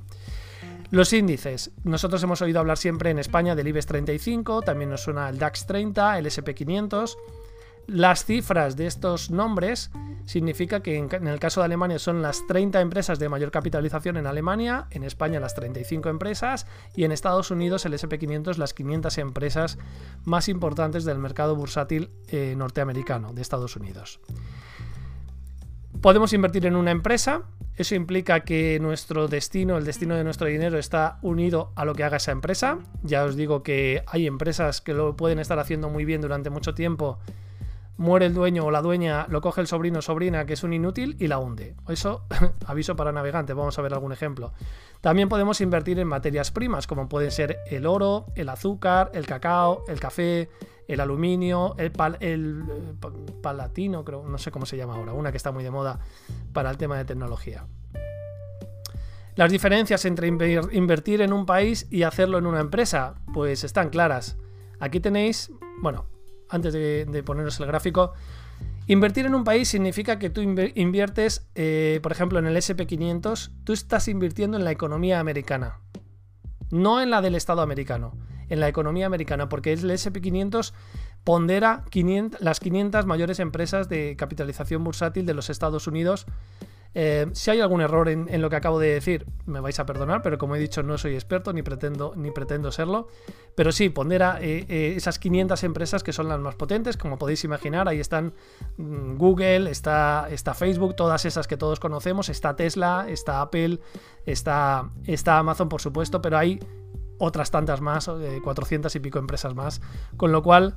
Los 0.90 1.12
índices. 1.12 1.72
Nosotros 1.84 2.24
hemos 2.24 2.42
oído 2.42 2.60
hablar 2.60 2.78
siempre 2.78 3.10
en 3.10 3.20
España 3.20 3.56
del 3.56 3.68
IBEX 3.68 3.88
35, 3.88 4.62
también 4.62 4.90
nos 4.90 5.02
suena 5.02 5.28
el 5.28 5.38
DAX 5.38 5.66
30, 5.66 6.18
el 6.18 6.26
SP 6.32 6.56
500. 6.56 7.18
Las 7.88 8.24
cifras 8.24 8.78
de 8.78 8.88
estos 8.88 9.30
nombres 9.30 9.92
significa 10.26 10.82
que 10.82 10.98
en, 10.98 11.28
el 11.28 11.40
caso 11.40 11.62
de 11.62 11.66
Alemania 11.66 12.00
son 12.00 12.22
las 12.22 12.46
30 12.48 12.80
empresas 12.82 13.20
de 13.20 13.28
mayor 13.30 13.52
capitalización 13.52 14.18
en 14.18 14.28
Alemania, 14.28 14.88
en 14.92 15.04
España 15.04 15.40
las 15.40 15.56
35 15.56 16.10
empresas 16.10 16.68
y 16.96 17.04
en 17.04 17.12
Estados 17.12 17.52
Unidos 17.52 17.86
el 17.86 17.94
SP500 17.94 18.58
las 18.58 18.74
500 18.74 19.18
empresas 19.18 19.78
más 20.24 20.50
importantes 20.50 21.06
del 21.06 21.18
mercado 21.18 21.56
bursátil 21.56 22.12
eh, 22.28 22.56
norteamericano 22.58 23.34
de 23.34 23.42
Estados 23.42 23.76
Unidos. 23.76 24.20
Podemos 26.02 26.32
invertir 26.34 26.66
en 26.66 26.76
una 26.76 26.92
empresa, 26.92 27.44
eso 27.78 27.94
implica 27.94 28.40
que 28.42 28.80
nuestro 28.80 29.28
destino, 29.28 29.78
el 29.78 29.86
destino 29.86 30.16
de 30.16 30.24
nuestro 30.24 30.48
dinero 30.48 30.80
está 30.80 31.20
unido 31.22 31.72
a 31.76 31.86
lo 31.86 31.94
que 31.94 32.04
haga 32.04 32.18
esa 32.18 32.32
empresa. 32.32 32.80
Ya 33.04 33.24
os 33.24 33.36
digo 33.36 33.62
que 33.62 34.04
hay 34.08 34.26
empresas 34.26 34.82
que 34.82 34.96
lo 34.96 35.16
pueden 35.16 35.38
estar 35.38 35.60
haciendo 35.60 35.90
muy 35.90 36.04
bien 36.04 36.22
durante 36.22 36.50
mucho 36.50 36.74
tiempo. 36.74 37.20
Muere 37.98 38.28
el 38.28 38.34
dueño 38.34 38.66
o 38.66 38.72
la 38.72 38.82
dueña, 38.82 39.28
lo 39.30 39.42
coge 39.42 39.62
el 39.62 39.68
sobrino 39.68 40.00
o 40.00 40.02
sobrina 40.02 40.46
que 40.46 40.54
es 40.54 40.64
un 40.64 40.74
inútil 40.74 41.18
y 41.20 41.28
la 41.28 41.38
hunde. 41.38 41.76
Eso, 41.88 42.26
aviso 42.66 42.96
para 42.96 43.12
navegantes, 43.12 43.56
vamos 43.56 43.78
a 43.78 43.82
ver 43.84 43.94
algún 43.94 44.12
ejemplo. 44.12 44.54
También 45.02 45.30
podemos 45.30 45.62
invertir 45.62 46.00
en 46.00 46.08
materias 46.08 46.50
primas, 46.52 46.88
como 46.88 47.10
pueden 47.10 47.32
ser 47.32 47.60
el 47.68 47.86
oro, 47.86 48.26
el 48.36 48.50
azúcar, 48.50 49.12
el 49.14 49.28
cacao, 49.28 49.84
el 49.88 50.00
café, 50.00 50.50
el 50.88 51.00
aluminio, 51.02 51.76
el, 51.78 51.92
el, 52.20 52.64
eh, 52.70 52.94
palatino, 53.42 54.06
creo, 54.06 54.24
no 54.28 54.38
sé 54.38 54.52
cómo 54.52 54.66
se 54.66 54.78
llama 54.78 54.96
ahora, 54.96 55.14
una 55.14 55.32
que 55.32 55.38
está 55.38 55.52
muy 55.52 55.64
de 55.64 55.72
moda 55.72 56.00
para 56.54 56.70
el 56.70 56.78
tema 56.78 56.98
de 56.98 57.06
tecnología. 57.06 57.66
Las 59.36 59.52
diferencias 59.52 60.04
entre 60.06 60.28
invertir 60.28 61.22
en 61.22 61.32
un 61.32 61.46
país 61.46 61.88
y 61.92 62.04
hacerlo 62.04 62.40
en 62.40 62.48
una 62.48 62.60
empresa, 62.60 63.16
pues 63.34 63.64
están 63.64 63.90
claras. 63.90 64.36
Aquí 64.80 65.00
tenéis, 65.00 65.52
bueno, 65.80 66.06
antes 66.50 66.74
de, 66.74 67.24
poneros 67.24 67.60
el 67.60 67.68
gráfico, 67.68 68.14
invertir 68.88 69.28
en 69.28 69.36
un 69.36 69.44
país 69.44 69.68
significa 69.68 70.18
que 70.18 70.32
tú 70.32 70.42
inviertes, 70.42 71.48
eh, 71.54 72.00
por 72.02 72.12
ejemplo, 72.14 72.40
en 72.40 72.48
el 72.48 72.56
SP500, 72.56 73.52
tú 73.64 73.74
estás 73.74 74.08
invirtiendo 74.08 74.58
en 74.58 74.64
la 74.64 74.72
economía 74.72 75.20
americana, 75.20 75.82
no 76.72 77.00
en 77.00 77.12
la 77.12 77.22
del 77.22 77.36
Estado 77.36 77.62
americano 77.62 78.14
en 78.50 78.60
la 78.60 78.68
economía 78.68 79.06
americana, 79.06 79.50
porque 79.50 79.74
el 79.74 79.90
SP500 79.90 80.74
pondera 81.24 81.84
las 82.40 82.60
500 82.60 83.06
mayores 83.06 83.40
empresas 83.40 83.90
de 83.90 84.16
capitalización 84.16 84.84
bursátil 84.84 85.26
de 85.26 85.34
los 85.34 85.50
Estados 85.50 85.88
Unidos. 85.88 86.26
Eh, 87.00 87.28
si 87.34 87.52
hay 87.52 87.60
algún 87.60 87.82
error 87.82 88.10
en, 88.10 88.42
lo 88.42 88.50
que 88.50 88.56
acabo 88.56 88.80
de 88.80 88.94
decir, 88.94 89.28
me 89.46 89.60
vais 89.60 89.80
a 89.80 89.86
perdonar, 89.86 90.22
pero 90.22 90.38
como 90.38 90.56
he 90.56 90.60
dicho, 90.60 90.82
no 90.82 90.98
soy 90.98 91.14
experto 91.14 91.54
ni 91.54 91.62
pretendo, 91.62 92.14
ni 92.16 92.32
pretendo 92.32 92.72
serlo. 92.72 93.08
Pero 93.56 93.72
sí, 93.72 93.90
pondera 93.90 94.40
eh, 94.42 94.66
eh, 94.68 94.94
esas 94.96 95.20
500 95.20 95.64
empresas 95.64 96.02
que 96.02 96.14
son 96.14 96.28
las 96.28 96.40
más 96.40 96.56
potentes, 96.56 96.98
como 96.98 97.18
podéis 97.18 97.44
imaginar. 97.44 97.88
Ahí 97.88 98.00
están 98.00 98.34
mm, 98.78 99.18
Google, 99.18 99.70
está, 99.70 100.28
está 100.32 100.54
Facebook, 100.54 100.96
todas 100.96 101.26
esas 101.26 101.46
que 101.46 101.58
todos 101.58 101.80
conocemos. 101.80 102.30
Está 102.30 102.56
Tesla, 102.56 103.06
está 103.10 103.42
Apple, 103.42 103.80
está, 104.26 104.90
está 105.06 105.38
Amazon, 105.38 105.70
por 105.70 105.82
supuesto, 105.82 106.22
pero 106.22 106.38
hay 106.38 106.60
otras 107.20 107.52
tantas 107.52 107.82
más, 107.82 108.10
400 108.44 108.96
y 108.96 109.00
pico 109.00 109.20
empresas 109.20 109.56
más. 109.56 109.82
Con 110.18 110.32
lo 110.32 110.44
cual, 110.44 110.76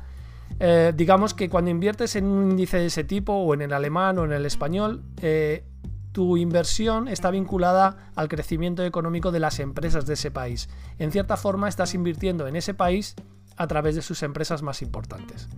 eh, 0.58 0.92
digamos 0.94 1.34
que 1.34 1.48
cuando 1.48 1.70
inviertes 1.70 2.16
en 2.16 2.26
un 2.26 2.50
índice 2.50 2.78
de 2.78 2.86
ese 2.86 3.04
tipo, 3.04 3.32
o 3.32 3.54
en 3.54 3.62
el 3.62 3.72
alemán 3.72 4.18
o 4.18 4.24
en 4.24 4.32
el 4.32 4.46
español, 4.46 5.02
eh, 5.22 5.64
tu 6.12 6.36
inversión 6.36 7.08
está 7.08 7.30
vinculada 7.30 8.10
al 8.16 8.28
crecimiento 8.28 8.84
económico 8.84 9.30
de 9.30 9.40
las 9.40 9.60
empresas 9.60 10.06
de 10.06 10.14
ese 10.14 10.30
país. 10.30 10.68
En 10.98 11.12
cierta 11.12 11.36
forma, 11.36 11.68
estás 11.68 11.94
invirtiendo 11.94 12.46
en 12.46 12.56
ese 12.56 12.74
país 12.74 13.14
a 13.56 13.66
través 13.66 13.94
de 13.94 14.02
sus 14.02 14.22
empresas 14.22 14.62
más 14.62 14.82
importantes. 14.82 15.48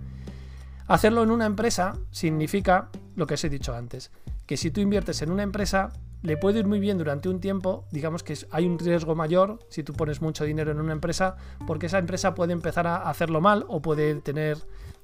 Hacerlo 0.87 1.23
en 1.23 1.31
una 1.31 1.45
empresa 1.45 1.97
significa 2.11 2.89
lo 3.15 3.25
que 3.25 3.35
os 3.35 3.43
he 3.43 3.49
dicho 3.49 3.73
antes, 3.73 4.11
que 4.45 4.57
si 4.57 4.69
tú 4.69 4.81
inviertes 4.81 5.21
en 5.21 5.31
una 5.31 5.43
empresa, 5.43 5.91
le 6.23 6.37
puede 6.37 6.59
ir 6.59 6.65
muy 6.65 6.79
bien 6.79 6.97
durante 6.97 7.27
un 7.27 7.39
tiempo, 7.39 7.85
digamos 7.91 8.23
que 8.23 8.35
hay 8.49 8.65
un 8.65 8.79
riesgo 8.79 9.13
mayor 9.13 9.59
si 9.67 9.83
tú 9.83 9.93
pones 9.93 10.21
mucho 10.21 10.45
dinero 10.45 10.71
en 10.71 10.79
una 10.79 10.93
empresa, 10.93 11.35
porque 11.67 11.87
esa 11.87 11.99
empresa 11.99 12.33
puede 12.33 12.53
empezar 12.53 12.87
a 12.87 13.09
hacerlo 13.09 13.41
mal 13.41 13.65
o 13.67 13.81
puede 13.81 14.15
tener 14.15 14.57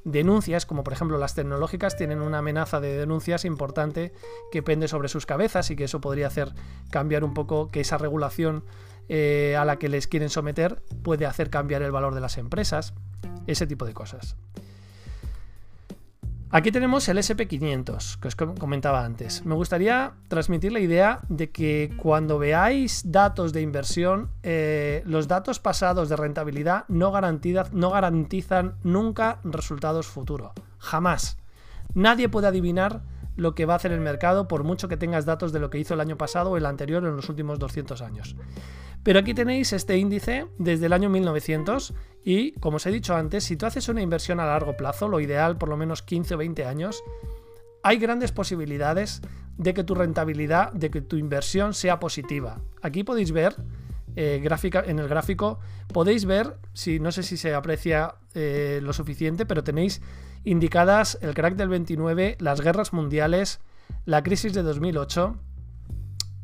denuncias, 0.05 0.65
como 0.65 0.85
por 0.85 0.93
ejemplo 0.93 1.17
las 1.17 1.35
tecnológicas 1.35 1.97
tienen 1.97 2.21
una 2.21 2.37
amenaza 2.37 2.79
de 2.79 2.97
denuncias 2.97 3.43
importante 3.43 4.13
que 4.49 4.63
pende 4.63 4.87
sobre 4.87 5.09
sus 5.09 5.25
cabezas 5.25 5.69
y 5.71 5.75
que 5.75 5.83
eso 5.83 5.99
podría 5.99 6.27
hacer 6.27 6.53
cambiar 6.89 7.25
un 7.25 7.33
poco 7.33 7.67
que 7.67 7.81
esa 7.81 7.97
regulación 7.97 8.63
eh, 9.09 9.57
a 9.59 9.65
la 9.65 9.77
que 9.77 9.89
les 9.89 10.07
quieren 10.07 10.29
someter 10.29 10.81
puede 11.03 11.25
hacer 11.25 11.49
cambiar 11.49 11.81
el 11.81 11.91
valor 11.91 12.15
de 12.15 12.21
las 12.21 12.37
empresas, 12.37 12.93
ese 13.45 13.67
tipo 13.67 13.85
de 13.85 13.93
cosas. 13.93 14.37
Aquí 16.51 16.71
tenemos 16.71 17.07
el 17.09 17.19
SP500, 17.19 18.17
que 18.19 18.27
os 18.27 18.35
comentaba 18.35 19.05
antes. 19.05 19.45
Me 19.45 19.53
gustaría 19.53 20.13
transmitir 20.29 20.71
la 20.71 20.79
idea 20.79 21.19
de 21.29 21.51
que 21.51 21.93
cuando 21.95 22.39
veáis 22.39 23.03
datos 23.05 23.53
de 23.53 23.61
inversión, 23.61 24.31
eh, 24.41 25.03
los 25.05 25.27
datos 25.27 25.59
pasados 25.59 26.09
de 26.09 26.15
rentabilidad 26.15 26.85
no, 26.87 27.11
no 27.71 27.91
garantizan 27.91 28.75
nunca 28.83 29.39
resultados 29.43 30.07
futuros. 30.07 30.53
Jamás. 30.79 31.37
Nadie 31.93 32.29
puede 32.29 32.47
adivinar 32.47 33.01
lo 33.39 33.55
que 33.55 33.65
va 33.65 33.73
a 33.73 33.77
hacer 33.77 33.91
el 33.91 34.01
mercado 34.01 34.47
por 34.47 34.63
mucho 34.63 34.87
que 34.87 34.97
tengas 34.97 35.25
datos 35.25 35.51
de 35.51 35.59
lo 35.59 35.69
que 35.69 35.79
hizo 35.79 35.93
el 35.93 36.01
año 36.01 36.17
pasado 36.17 36.51
o 36.51 36.57
el 36.57 36.65
anterior 36.65 37.03
en 37.05 37.15
los 37.15 37.29
últimos 37.29 37.59
200 37.59 38.01
años. 38.01 38.35
Pero 39.03 39.19
aquí 39.19 39.33
tenéis 39.33 39.71
este 39.73 39.97
índice 39.97 40.47
desde 40.57 40.87
el 40.87 40.93
año 40.93 41.09
1900 41.09 41.93
Y 42.23 42.51
como 42.59 42.77
os 42.77 42.85
he 42.85 42.91
dicho 42.91 43.15
antes, 43.15 43.45
si 43.45 43.55
tú 43.55 43.65
haces 43.65 43.87
una 43.87 44.01
inversión 44.01 44.39
a 44.39 44.45
largo 44.45 44.75
plazo, 44.75 45.07
lo 45.07 45.21
ideal 45.21 45.57
por 45.57 45.69
lo 45.69 45.77
menos 45.77 46.01
15 46.01 46.35
o 46.35 46.37
20 46.37 46.65
años, 46.65 47.01
hay 47.81 47.97
grandes 47.97 48.33
posibilidades 48.33 49.21
de 49.57 49.73
que 49.73 49.83
tu 49.83 49.95
rentabilidad, 49.95 50.73
de 50.73 50.91
que 50.91 51.01
tu 51.01 51.15
inversión 51.15 51.73
sea 51.73 51.99
positiva. 51.99 52.59
Aquí 52.81 53.03
podéis 53.03 53.31
ver 53.31 53.55
eh, 54.15 54.41
gráfica, 54.43 54.83
en 54.85 54.99
el 54.99 55.07
gráfico, 55.07 55.59
podéis 55.93 56.25
ver, 56.25 56.57
si 56.73 56.99
no 56.99 57.11
sé 57.11 57.23
si 57.23 57.37
se 57.37 57.53
aprecia 57.53 58.15
eh, 58.33 58.79
lo 58.83 58.91
suficiente, 58.91 59.45
pero 59.45 59.63
tenéis 59.63 60.01
indicadas 60.43 61.17
el 61.21 61.33
crack 61.33 61.55
del 61.55 61.69
29, 61.69 62.37
las 62.39 62.61
guerras 62.61 62.93
mundiales, 62.93 63.59
la 64.05 64.23
crisis 64.23 64.53
de 64.53 64.63
2008 64.63 65.37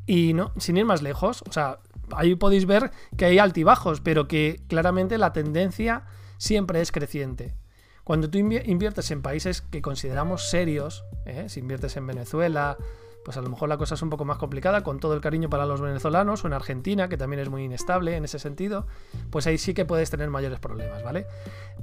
y 0.08 0.34
no, 0.34 0.52
sin 0.58 0.78
ir 0.78 0.86
más 0.86 1.02
lejos, 1.02 1.44
o 1.48 1.52
sea, 1.52 1.80
ahí 2.16 2.36
podéis 2.36 2.66
ver 2.66 2.92
que 3.18 3.26
hay 3.26 3.40
altibajos, 3.40 4.02
pero 4.02 4.28
que 4.28 4.62
claramente 4.68 5.18
la 5.18 5.34
tendencia 5.34 6.06
siempre 6.38 6.82
es 6.82 6.92
creciente. 6.92 7.56
Cuando 8.04 8.30
tú 8.30 8.38
inviertes 8.38 9.10
en 9.10 9.24
países 9.24 9.62
que 9.62 9.82
consideramos 9.82 10.50
serios, 10.50 11.04
¿eh? 11.26 11.46
si 11.50 11.60
inviertes 11.60 11.98
en 11.98 12.06
Venezuela, 12.06 12.78
pues 13.26 13.38
a 13.38 13.42
lo 13.42 13.50
mejor 13.50 13.68
la 13.68 13.78
cosa 13.78 13.96
es 13.96 14.02
un 14.04 14.12
poco 14.12 14.24
más 14.24 14.38
complicada, 14.38 14.84
con 14.84 15.00
todo 15.00 15.16
el 15.16 15.20
cariño 15.20 15.50
para 15.50 15.66
los 15.66 15.82
venezolanos, 15.82 16.44
o 16.44 16.48
en 16.48 16.54
Argentina, 16.54 17.10
que 17.10 17.18
también 17.18 17.40
es 17.40 17.50
muy 17.50 17.64
inestable 17.64 18.16
en 18.16 18.24
ese 18.24 18.38
sentido, 18.38 18.86
pues 19.32 19.48
ahí 19.48 19.58
sí 19.58 19.74
que 19.74 19.84
puedes 19.84 20.12
tener 20.12 20.30
mayores 20.30 20.60
problemas, 20.60 21.04
¿vale? 21.04 21.26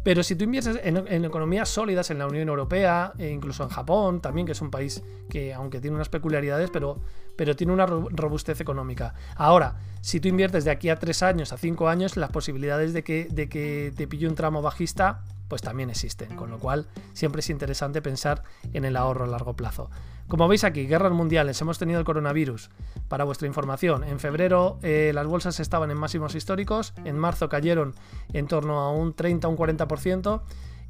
Pero 0.05 0.23
si 0.23 0.37
tú 0.37 0.45
inviertes 0.45 0.79
en, 0.85 1.25
economías 1.25 1.69
sólidas 1.69 2.13
en 2.13 2.21
la 2.21 2.29
Unión 2.29 2.49
Europea, 2.49 3.13
e 3.19 3.31
incluso 3.31 3.65
en 3.65 3.71
Japón, 3.71 4.21
también, 4.21 4.47
que 4.47 4.53
es 4.53 4.61
un 4.61 4.71
país 4.71 5.03
que, 5.29 5.53
aunque 5.53 5.81
tiene 5.81 5.97
unas 5.97 6.09
peculiaridades, 6.09 6.71
pero, 6.71 7.01
pero 7.35 7.57
tiene 7.57 7.73
una 7.73 7.87
robustez 7.87 8.61
económica. 8.61 9.15
Ahora, 9.35 9.81
si 10.01 10.21
tú 10.21 10.29
inviertes 10.29 10.65
de 10.65 10.71
aquí 10.71 10.91
a 10.91 11.01
tres 11.01 11.25
años, 11.25 11.53
a 11.53 11.57
cinco 11.57 11.89
años, 11.89 12.17
las 12.17 12.31
posibilidades 12.31 12.93
de 12.93 13.03
que, 13.03 13.27
de 13.29 13.49
que 13.49 13.93
te 13.97 14.07
pille 14.07 14.29
un 14.29 14.37
tramo 14.37 14.63
bajista 14.63 15.25
pues 15.53 15.61
también 15.61 15.91
existen, 15.91 16.35
con 16.35 16.51
lo 16.51 16.59
cual 16.59 16.87
siempre 17.13 17.41
es 17.41 17.51
interesante 17.51 18.01
pensar 18.01 18.43
en 18.73 18.87
el 18.87 18.97
ahorro 18.97 19.27
a 19.27 19.29
largo 19.29 19.55
plazo. 19.55 19.91
Como 20.29 20.49
veis 20.49 20.65
aquí, 20.65 20.87
guerras 20.87 21.13
mundiales, 21.13 21.61
hemos 21.61 21.79
tenido 21.79 21.99
el 21.99 22.05
coronavirus. 22.05 22.71
Para 23.09 23.25
vuestra 23.25 23.47
información, 23.47 24.05
en 24.05 24.19
febrero 24.19 24.79
eh, 24.83 25.13
las 25.15 25.27
bolsas 25.27 25.61
estaban 25.61 25.91
en 25.91 25.99
máximos 25.99 26.35
históricos, 26.35 26.95
en 27.05 27.19
marzo 27.19 27.49
cayeron 27.49 27.95
en 28.33 28.47
torno 28.47 28.81
a 28.81 28.91
un 28.91 29.15
30 29.15 29.49
o 29.49 29.51
un 29.51 29.57
40%, 29.57 30.43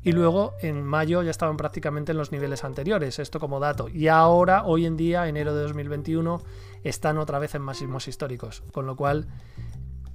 y 0.04 0.12
luego 0.12 0.54
en 0.60 0.82
mayo 0.82 1.22
ya 1.22 1.30
estaban 1.30 1.56
prácticamente 1.56 2.12
en 2.12 2.18
los 2.18 2.32
niveles 2.32 2.64
anteriores, 2.64 3.18
esto 3.18 3.38
como 3.38 3.60
dato. 3.60 3.88
Y 3.88 4.08
ahora, 4.08 4.64
hoy 4.64 4.86
en 4.86 4.96
día, 4.96 5.28
enero 5.28 5.54
de 5.54 5.62
2021, 5.62 6.42
están 6.82 7.18
otra 7.18 7.38
vez 7.38 7.54
en 7.54 7.62
máximos 7.62 8.08
históricos, 8.08 8.62
con 8.72 8.86
lo 8.86 8.96
cual 8.96 9.28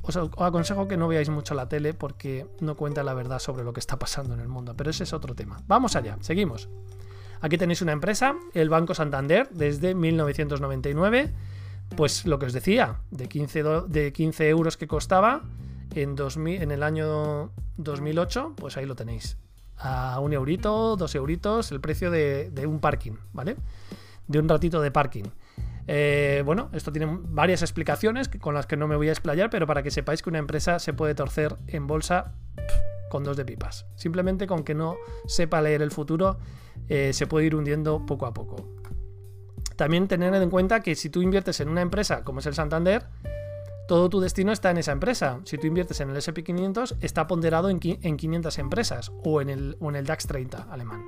os 0.01 0.15
aconsejo 0.15 0.87
que 0.87 0.97
no 0.97 1.07
veáis 1.07 1.29
mucho 1.29 1.53
la 1.53 1.67
tele 1.67 1.93
porque 1.93 2.47
no 2.59 2.75
cuenta 2.75 3.03
la 3.03 3.13
verdad 3.13 3.39
sobre 3.39 3.63
lo 3.63 3.73
que 3.73 3.79
está 3.79 3.99
pasando 3.99 4.33
en 4.33 4.39
el 4.39 4.47
mundo, 4.47 4.73
pero 4.75 4.89
ese 4.89 5.03
es 5.03 5.13
otro 5.13 5.35
tema. 5.35 5.61
Vamos 5.67 5.95
allá, 5.95 6.17
seguimos. 6.21 6.69
Aquí 7.41 7.57
tenéis 7.57 7.81
una 7.81 7.91
empresa, 7.91 8.35
el 8.53 8.69
Banco 8.69 8.93
Santander, 8.93 9.49
desde 9.51 9.95
1999. 9.95 11.33
Pues 11.95 12.25
lo 12.25 12.37
que 12.37 12.47
os 12.47 12.53
decía, 12.53 12.99
de 13.11 13.29
15, 13.29 13.63
de 13.87 14.11
15 14.11 14.49
euros 14.49 14.77
que 14.77 14.87
costaba 14.87 15.43
en, 15.95 16.15
2000, 16.15 16.61
en 16.61 16.71
el 16.71 16.83
año 16.83 17.51
2008, 17.77 18.53
pues 18.57 18.77
ahí 18.77 18.85
lo 18.85 18.95
tenéis. 18.95 19.37
A 19.77 20.19
un 20.19 20.33
eurito, 20.33 20.95
dos 20.97 21.15
euritos, 21.15 21.71
el 21.71 21.79
precio 21.79 22.11
de, 22.11 22.51
un 22.67 22.79
parking, 22.79 23.13
¿vale? 23.31 23.55
De 24.27 24.39
un 24.39 24.49
ratito 24.49 24.81
de 24.81 24.91
parking. 24.91 25.25
Eh, 25.87 26.41
bueno, 26.45 26.69
esto 26.73 26.91
tiene 26.91 27.17
varias 27.21 27.61
explicaciones 27.61 28.27
con 28.27 28.53
las 28.53 28.67
que 28.67 28.75
no 28.75 28.87
me 28.87 28.97
voy 28.97 29.07
a 29.07 29.11
explayar, 29.11 29.49
pero 29.49 29.65
para 29.65 29.83
que 29.83 29.91
sepáis 29.91 30.21
que 30.21 30.29
una 30.29 30.39
empresa 30.39 30.79
se 30.79 30.93
puede 30.93 31.15
torcer 31.15 31.55
en 31.67 31.87
bolsa 31.87 32.33
con 33.09 33.23
dos 33.23 33.37
de 33.37 33.45
pipas. 33.45 33.85
Simplemente 33.95 34.47
con 34.47 34.63
que 34.63 34.75
no 34.75 34.97
sepa 35.25 35.61
leer 35.61 35.81
el 35.81 35.91
futuro 35.91 36.37
eh, 36.89 37.11
se 37.13 37.27
puede 37.27 37.45
ir 37.45 37.55
hundiendo 37.55 38.05
poco 38.05 38.25
a 38.25 38.33
poco. 38.33 38.67
También 39.75 40.07
tener 40.07 40.33
en 40.33 40.49
cuenta 40.49 40.81
que 40.81 40.95
si 40.95 41.09
tú 41.09 41.21
inviertes 41.21 41.59
en 41.59 41.69
una 41.69 41.81
empresa 41.81 42.23
como 42.23 42.39
es 42.39 42.45
el 42.47 42.55
Santander, 42.55 43.05
todo 43.87 44.09
tu 44.09 44.19
destino 44.19 44.51
está 44.51 44.71
en 44.71 44.77
esa 44.77 44.91
empresa. 44.91 45.39
Si 45.45 45.57
tú 45.57 45.67
inviertes 45.67 45.99
en 46.01 46.09
el 46.09 46.17
SP500, 46.17 46.97
está 47.01 47.27
ponderado 47.27 47.69
en, 47.69 47.79
500 47.79 48.57
empresas 48.57 49.11
o 49.23 49.39
en, 49.39 49.49
el, 49.49 49.77
en 49.79 49.95
el 49.95 50.05
DAX 50.05 50.27
30 50.27 50.67
alemán. 50.69 51.03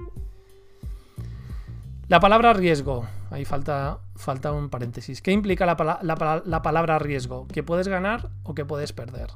La 2.08 2.20
palabra 2.20 2.54
riesgo. 2.54 3.06
Ahí 3.32 3.44
falta, 3.44 4.00
falta 4.16 4.52
un 4.52 4.70
paréntesis. 4.70 5.22
¿Qué 5.22 5.32
implica 5.32 5.66
la, 5.66 6.00
la 6.46 6.62
palabra 6.62 7.00
riesgo? 7.00 7.48
Que 7.48 7.64
puedes 7.64 7.88
ganar 7.88 8.30
o 8.44 8.56
que 8.56 8.66
puedes 8.66 8.94
perder. 8.94 9.30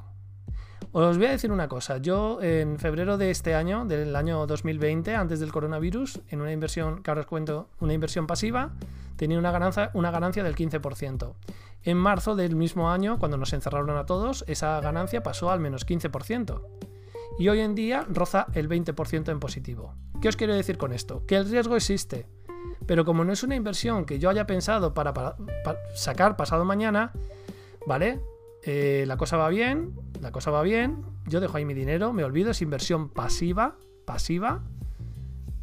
Os 0.96 1.18
voy 1.18 1.26
a 1.26 1.30
decir 1.30 1.50
una 1.50 1.66
cosa. 1.66 1.98
Yo 1.98 2.40
en 2.40 2.78
febrero 2.78 3.18
de 3.18 3.32
este 3.32 3.56
año, 3.56 3.84
del 3.84 4.14
año 4.14 4.46
2020, 4.46 5.16
antes 5.16 5.40
del 5.40 5.50
coronavirus, 5.50 6.20
en 6.28 6.40
una 6.40 6.52
inversión, 6.52 7.02
que 7.02 7.10
ahora 7.10 7.22
os 7.22 7.26
cuento, 7.26 7.68
una 7.80 7.94
inversión 7.94 8.28
pasiva, 8.28 8.70
tenía 9.16 9.36
una 9.36 9.50
ganancia, 9.50 9.90
una 9.94 10.12
ganancia 10.12 10.44
del 10.44 10.54
15%. 10.54 11.34
En 11.82 11.96
marzo 11.96 12.36
del 12.36 12.54
mismo 12.54 12.92
año, 12.92 13.18
cuando 13.18 13.36
nos 13.36 13.52
encerraron 13.52 13.96
a 13.96 14.06
todos, 14.06 14.44
esa 14.46 14.80
ganancia 14.80 15.24
pasó 15.24 15.50
al 15.50 15.58
menos 15.58 15.84
15%. 15.84 16.62
Y 17.40 17.48
hoy 17.48 17.58
en 17.58 17.74
día 17.74 18.06
roza 18.08 18.46
el 18.54 18.68
20% 18.68 19.32
en 19.32 19.40
positivo. 19.40 19.96
¿Qué 20.22 20.28
os 20.28 20.36
quiero 20.36 20.54
decir 20.54 20.78
con 20.78 20.92
esto? 20.92 21.26
Que 21.26 21.34
el 21.34 21.50
riesgo 21.50 21.74
existe. 21.74 22.28
Pero 22.86 23.04
como 23.04 23.24
no 23.24 23.32
es 23.32 23.42
una 23.42 23.56
inversión 23.56 24.04
que 24.04 24.20
yo 24.20 24.30
haya 24.30 24.46
pensado 24.46 24.94
para, 24.94 25.12
para 25.12 25.36
sacar 25.96 26.36
pasado 26.36 26.64
mañana, 26.64 27.10
¿vale? 27.84 28.20
Eh, 28.66 29.04
la 29.06 29.18
cosa 29.18 29.36
va 29.36 29.48
bien, 29.50 29.94
la 30.20 30.32
cosa 30.32 30.50
va 30.50 30.62
bien, 30.62 31.04
yo 31.26 31.40
dejo 31.40 31.58
ahí 31.58 31.66
mi 31.66 31.74
dinero, 31.74 32.14
me 32.14 32.24
olvido, 32.24 32.50
es 32.50 32.62
inversión 32.62 33.10
pasiva, 33.10 33.76
pasiva. 34.06 34.62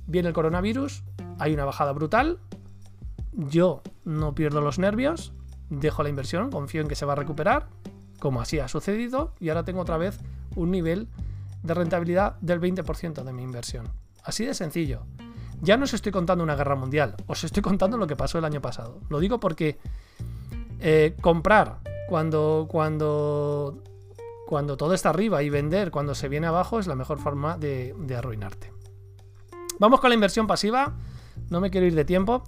Viene 0.05 0.27
el 0.27 0.33
coronavirus, 0.35 1.03
hay 1.39 1.53
una 1.53 1.65
bajada 1.65 1.93
brutal, 1.93 2.39
yo 3.31 3.81
no 4.03 4.35
pierdo 4.35 4.61
los 4.61 4.77
nervios, 4.77 5.33
dejo 5.69 6.03
la 6.03 6.09
inversión, 6.09 6.51
confío 6.51 6.81
en 6.81 6.87
que 6.87 6.95
se 6.95 7.05
va 7.05 7.13
a 7.13 7.15
recuperar, 7.15 7.69
como 8.19 8.39
así 8.39 8.59
ha 8.59 8.67
sucedido, 8.67 9.33
y 9.39 9.49
ahora 9.49 9.63
tengo 9.63 9.81
otra 9.81 9.97
vez 9.97 10.19
un 10.55 10.69
nivel 10.69 11.07
de 11.63 11.73
rentabilidad 11.73 12.37
del 12.41 12.61
20% 12.61 13.23
de 13.23 13.33
mi 13.33 13.41
inversión. 13.41 13.87
Así 14.23 14.45
de 14.45 14.53
sencillo. 14.53 15.05
Ya 15.61 15.77
no 15.77 15.85
os 15.85 15.93
estoy 15.95 16.11
contando 16.11 16.43
una 16.43 16.55
guerra 16.55 16.75
mundial, 16.75 17.15
os 17.25 17.43
estoy 17.43 17.63
contando 17.63 17.97
lo 17.97 18.05
que 18.05 18.15
pasó 18.15 18.37
el 18.37 18.45
año 18.45 18.61
pasado. 18.61 18.99
Lo 19.09 19.19
digo 19.19 19.39
porque 19.39 19.79
eh, 20.79 21.15
comprar 21.21 21.79
cuando, 22.12 22.67
cuando, 22.69 23.82
cuando 24.45 24.76
todo 24.76 24.93
está 24.93 25.12
arriba 25.12 25.43
y 25.43 25.50
vender 25.50 25.91
cuando 25.91 26.13
se 26.13 26.28
viene 26.28 26.45
abajo 26.45 26.78
es 26.78 26.86
la 26.86 26.95
mejor 26.95 27.19
forma 27.19 27.58
de, 27.58 27.95
arruinarte. 28.17 28.74
Vamos 29.80 30.02
con 30.02 30.10
la 30.10 30.15
inversión 30.15 30.45
pasiva. 30.45 30.93
No 31.50 31.62
me 31.62 31.69
quiero 31.71 31.88
ir 31.88 31.95
de 31.95 32.04
tiempo. 32.04 32.43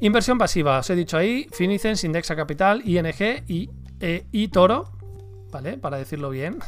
Inversión 0.00 0.38
pasiva, 0.38 0.78
os 0.78 0.88
he 0.90 0.94
dicho 0.94 1.16
ahí, 1.16 1.48
Finicens, 1.50 2.04
Indexa 2.04 2.36
Capital, 2.36 2.82
ING 2.84 3.42
y, 3.48 3.68
e, 3.98 4.48
Toro, 4.52 4.84
¿vale? 5.50 5.76
Para 5.76 5.96
decirlo 5.96 6.30
bien. 6.30 6.60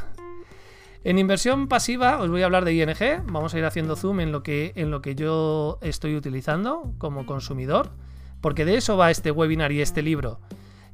En 1.04 1.16
inversión 1.16 1.68
pasiva 1.68 2.18
os 2.18 2.28
voy 2.28 2.42
a 2.42 2.46
hablar 2.46 2.64
de 2.64 2.74
ING, 2.74 3.22
vamos 3.26 3.54
a 3.54 3.58
ir 3.58 3.64
haciendo 3.64 3.94
zoom 3.94 4.18
en 4.18 4.32
lo 4.32 4.42
que, 4.42 4.72
en 4.74 4.90
lo 4.90 5.00
que 5.00 5.14
yo 5.14 5.78
estoy 5.80 6.16
utilizando 6.16 6.92
como 6.98 7.24
consumidor, 7.24 7.92
porque 8.40 8.64
de 8.64 8.78
eso 8.78 8.96
va 8.96 9.12
este 9.12 9.30
webinar 9.30 9.70
y 9.70 9.80
este 9.80 10.02
libro. 10.02 10.40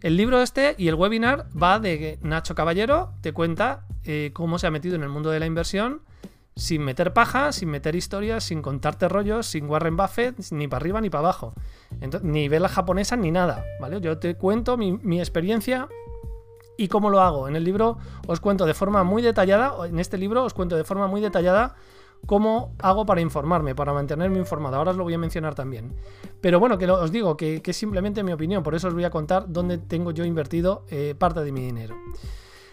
El 0.07 0.17
libro 0.17 0.41
este 0.41 0.77
y 0.79 0.87
el 0.87 0.95
webinar 0.95 1.49
va 1.61 1.81
de 1.81 2.21
Nacho 2.23 2.55
Caballero 2.55 3.15
te 3.23 3.33
cuenta 3.33 3.87
eh, 4.05 4.31
cómo 4.35 4.57
se 4.61 4.69
ha 4.69 4.71
metido 4.71 4.95
en 4.95 5.03
el 5.03 5.09
mundo 5.09 5.31
de 5.31 5.41
la 5.41 5.47
inversión 5.47 6.03
sin 6.55 6.83
meter 6.83 7.13
paja, 7.13 7.51
sin 7.51 7.71
meter 7.71 7.97
historias, 7.97 8.45
sin 8.45 8.63
contarte 8.63 9.09
rollos, 9.09 9.49
sin 9.49 9.69
Warren 9.69 9.97
Buffett, 9.97 10.37
ni 10.53 10.69
para 10.69 10.81
arriba 10.81 11.01
ni 11.01 11.11
para 11.11 11.25
abajo. 11.25 11.55
ni 12.23 12.47
vela 12.47 12.69
japonesa 12.69 13.17
ni 13.17 13.33
nada, 13.33 13.65
¿vale? 13.81 14.01
Yo 14.01 14.17
te 14.19 14.37
cuento 14.37 14.77
mi, 14.77 14.93
mi 14.93 15.19
experiencia 15.19 15.89
y 16.77 16.87
cómo 16.87 17.11
lo 17.11 17.21
hago. 17.21 17.49
En 17.49 17.57
el 17.57 17.65
libro 17.65 17.99
os 18.29 18.39
cuento 18.39 18.65
de 18.65 18.75
forma 18.75 19.03
muy 19.03 19.23
detallada, 19.23 19.75
en 19.89 19.99
este 19.99 20.19
libro 20.19 20.45
os 20.45 20.55
cuento 20.55 20.77
de 20.77 20.85
forma 20.85 21.09
muy 21.09 21.21
detallada 21.21 21.75
cómo 22.27 22.75
hago 22.79 23.07
para 23.07 23.21
informarme, 23.21 23.75
para 23.75 23.93
mantenerme 23.93 24.39
informado. 24.39 24.77
Ahora 24.77 24.93
os 24.93 24.97
lo 24.97 25.05
voy 25.05 25.15
a 25.15 25.19
mencionar 25.19 25.55
también. 25.55 25.95
Pero 26.41 26.61
bueno, 26.61 26.79
que 26.79 26.91
os 26.91 27.13
digo 27.13 27.37
que, 27.37 27.63
es 27.65 27.77
simplemente 27.77 28.23
mi 28.23 28.33
opinión, 28.33 28.63
por 28.63 28.75
eso 28.75 28.89
os 28.89 28.95
voy 28.95 29.05
a 29.05 29.11
contar 29.11 29.47
dónde 29.49 29.79
tengo 29.79 30.11
yo 30.11 30.25
invertido 30.25 30.85
eh, 30.91 31.15
parte 31.19 31.41
de 31.41 31.53
mi 31.53 31.63
dinero. 31.63 31.97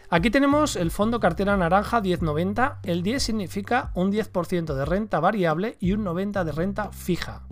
Aquí 0.10 0.30
tenemos 0.30 0.76
el 0.76 0.92
fondo 0.92 1.20
cartera 1.20 1.58
naranja 1.58 2.00
1090. 2.00 2.82
El 2.84 3.02
10 3.02 3.24
significa 3.24 3.92
un 3.96 4.12
10% 4.12 4.74
de 4.76 4.86
renta 4.86 5.20
variable 5.20 5.78
y 5.80 5.94
un 5.94 6.06
90% 6.06 6.44
de 6.44 6.52
renta 6.52 6.92
fija. 6.92 7.48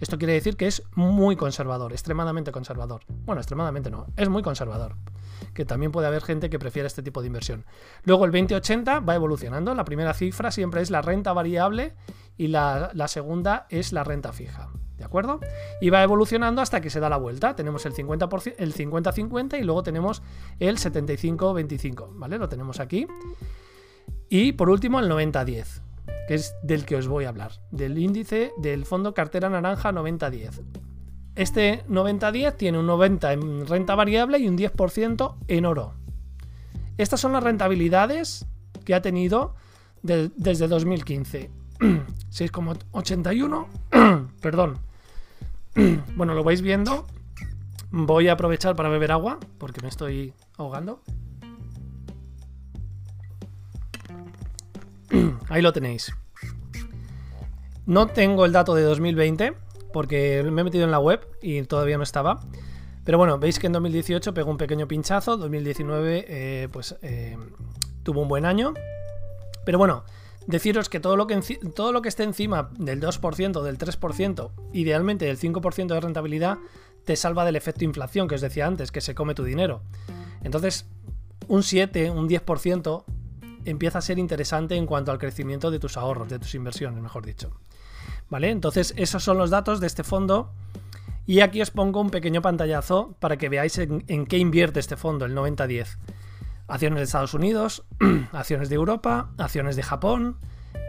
Esto 0.00 0.18
quiere 0.18 0.34
decir 0.34 0.56
que 0.56 0.66
es 0.66 0.82
muy 0.96 1.34
conservador, 1.34 1.92
extremadamente 1.92 2.52
conservador. 2.52 3.02
Bueno, 3.24 3.40
extremadamente 3.40 3.90
no, 3.90 4.06
es 4.16 4.28
muy 4.28 4.42
conservador 4.42 4.96
que 5.52 5.64
también 5.64 5.92
puede 5.92 6.06
haber 6.06 6.22
gente 6.22 6.50
que 6.50 6.58
prefiera 6.58 6.86
este 6.86 7.02
tipo 7.02 7.20
de 7.20 7.28
inversión. 7.28 7.64
Luego 8.04 8.24
el 8.24 8.32
2080 8.32 9.00
va 9.00 9.14
evolucionando, 9.14 9.74
la 9.74 9.84
primera 9.84 10.14
cifra 10.14 10.50
siempre 10.50 10.82
es 10.82 10.90
la 10.90 11.02
renta 11.02 11.32
variable 11.32 11.94
y 12.36 12.48
la, 12.48 12.92
segunda 13.08 13.66
es 13.70 13.92
la 13.92 14.04
renta 14.04 14.32
fija. 14.32 14.70
¿De 14.96 15.04
acuerdo? 15.04 15.40
Y 15.80 15.90
va 15.90 16.02
evolucionando 16.02 16.62
hasta 16.62 16.80
que 16.80 16.88
se 16.88 17.00
da 17.00 17.08
la 17.08 17.16
vuelta. 17.16 17.56
Tenemos 17.56 17.84
el 17.84 17.94
50%, 17.94 18.54
el 18.58 18.74
50-50 18.74 19.60
y 19.60 19.64
luego 19.64 19.82
tenemos 19.82 20.22
el 20.60 20.78
75-25. 20.78 22.10
¿Vale? 22.12 22.38
Lo 22.38 22.48
tenemos 22.48 22.80
aquí. 22.80 23.06
Y 24.28 24.52
por 24.52 24.70
último 24.70 25.00
el 25.00 25.10
90-10, 25.10 25.82
que 26.28 26.34
es 26.34 26.54
del 26.62 26.86
que 26.86 26.96
os 26.96 27.08
voy 27.08 27.24
a 27.24 27.28
hablar, 27.28 27.52
del 27.70 27.98
índice 27.98 28.52
del 28.56 28.86
fondo 28.86 29.14
cartera 29.14 29.50
naranja 29.50 29.92
90-10. 29.92 30.62
Este 31.36 31.84
90-10 31.86 32.56
tiene 32.56 32.78
un 32.78 32.86
90 32.86 33.32
en 33.32 33.66
renta 33.66 33.94
variable 33.94 34.38
y 34.38 34.48
un 34.48 34.56
10% 34.56 35.36
en 35.48 35.66
oro. 35.66 35.94
Estas 36.96 37.20
son 37.20 37.32
las 37.32 37.42
rentabilidades 37.42 38.46
que 38.84 38.94
ha 38.94 39.02
tenido 39.02 39.54
desde 40.02 40.68
2015. 40.68 41.50
6,81. 41.80 43.66
Perdón. 44.40 44.78
bueno, 46.16 46.34
lo 46.34 46.44
vais 46.44 46.62
viendo. 46.62 47.04
Voy 47.90 48.28
a 48.28 48.34
aprovechar 48.34 48.76
para 48.76 48.88
beber 48.88 49.10
agua 49.10 49.40
porque 49.58 49.80
me 49.82 49.88
estoy 49.88 50.34
ahogando. 50.56 51.02
Ahí 55.48 55.62
lo 55.62 55.72
tenéis. 55.72 56.14
No 57.86 58.06
tengo 58.06 58.44
el 58.44 58.52
dato 58.52 58.74
de 58.74 58.82
2020 58.82 59.63
porque 59.94 60.42
me 60.42 60.60
he 60.60 60.64
metido 60.64 60.84
en 60.84 60.90
la 60.90 60.98
web 60.98 61.24
y 61.40 61.62
todavía 61.62 61.96
no 61.96 62.02
estaba. 62.02 62.40
Pero 63.04 63.16
bueno, 63.16 63.38
veis 63.38 63.60
que 63.60 63.68
en 63.68 63.72
2018 63.74 64.34
pegó 64.34 64.50
un 64.50 64.56
pequeño 64.56 64.88
pinchazo, 64.88 65.36
2019 65.36 66.24
eh, 66.26 66.68
pues 66.72 66.96
eh, 67.00 67.38
tuvo 68.02 68.22
un 68.22 68.28
buen 68.28 68.44
año. 68.44 68.74
Pero 69.64 69.78
bueno, 69.78 70.04
deciros 70.48 70.88
que 70.88 70.98
todo 70.98 71.16
lo 71.16 71.28
que, 71.28 71.40
todo 71.76 71.92
lo 71.92 72.02
que 72.02 72.08
esté 72.08 72.24
encima 72.24 72.70
del 72.76 73.00
2%, 73.00 73.62
del 73.62 73.78
3%, 73.78 74.50
idealmente 74.72 75.26
del 75.26 75.38
5% 75.38 75.86
de 75.86 76.00
rentabilidad, 76.00 76.58
te 77.04 77.14
salva 77.14 77.44
del 77.44 77.54
efecto 77.54 77.84
inflación 77.84 78.26
que 78.26 78.34
os 78.34 78.40
decía 78.40 78.66
antes, 78.66 78.90
que 78.90 79.00
se 79.00 79.14
come 79.14 79.34
tu 79.36 79.44
dinero. 79.44 79.82
Entonces, 80.42 80.86
un 81.46 81.62
7, 81.62 82.10
un 82.10 82.28
10% 82.28 83.04
empieza 83.64 83.98
a 83.98 84.02
ser 84.02 84.18
interesante 84.18 84.74
en 84.74 84.86
cuanto 84.86 85.12
al 85.12 85.18
crecimiento 85.18 85.70
de 85.70 85.78
tus 85.78 85.96
ahorros, 85.96 86.28
de 86.28 86.40
tus 86.40 86.56
inversiones, 86.56 87.00
mejor 87.00 87.24
dicho. 87.24 87.52
¿Vale? 88.28 88.50
Entonces, 88.50 88.94
esos 88.96 89.22
son 89.22 89.38
los 89.38 89.50
datos 89.50 89.80
de 89.80 89.86
este 89.86 90.04
fondo. 90.04 90.52
Y 91.26 91.40
aquí 91.40 91.62
os 91.62 91.70
pongo 91.70 92.00
un 92.00 92.10
pequeño 92.10 92.42
pantallazo 92.42 93.16
para 93.18 93.36
que 93.36 93.48
veáis 93.48 93.78
en, 93.78 94.26
qué 94.26 94.38
invierte 94.38 94.80
este 94.80 94.96
fondo, 94.96 95.24
el 95.24 95.34
90-10 95.34 95.96
acciones 96.66 96.98
de 96.98 97.04
Estados 97.04 97.34
Unidos, 97.34 97.84
acciones 98.32 98.68
de 98.68 98.74
Europa, 98.74 99.30
acciones 99.38 99.76
de 99.76 99.82
Japón 99.82 100.38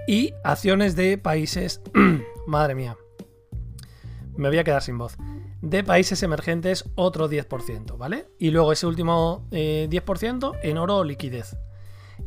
y 0.08 0.34
acciones 0.44 0.96
de 0.96 1.18
países, 1.18 1.82
madre 2.48 2.76
mía, 2.76 2.98
me 4.36 4.50
voy 4.50 4.58
a 4.58 4.64
quedar 4.64 4.82
sin 4.82 4.98
voz, 4.98 5.18
de 5.62 5.84
países 5.84 6.22
emergentes 6.24 6.90
otro 6.96 7.30
10%, 7.30 7.98
¿vale? 7.98 8.28
Y 8.38 8.52
luego 8.52 8.72
ese 8.72 8.88
último 8.88 9.48
10% 9.52 10.56
eh, 10.56 10.70
en 10.70 10.78
oro 10.78 10.98
o 10.98 11.04
liquidez. 11.04 11.58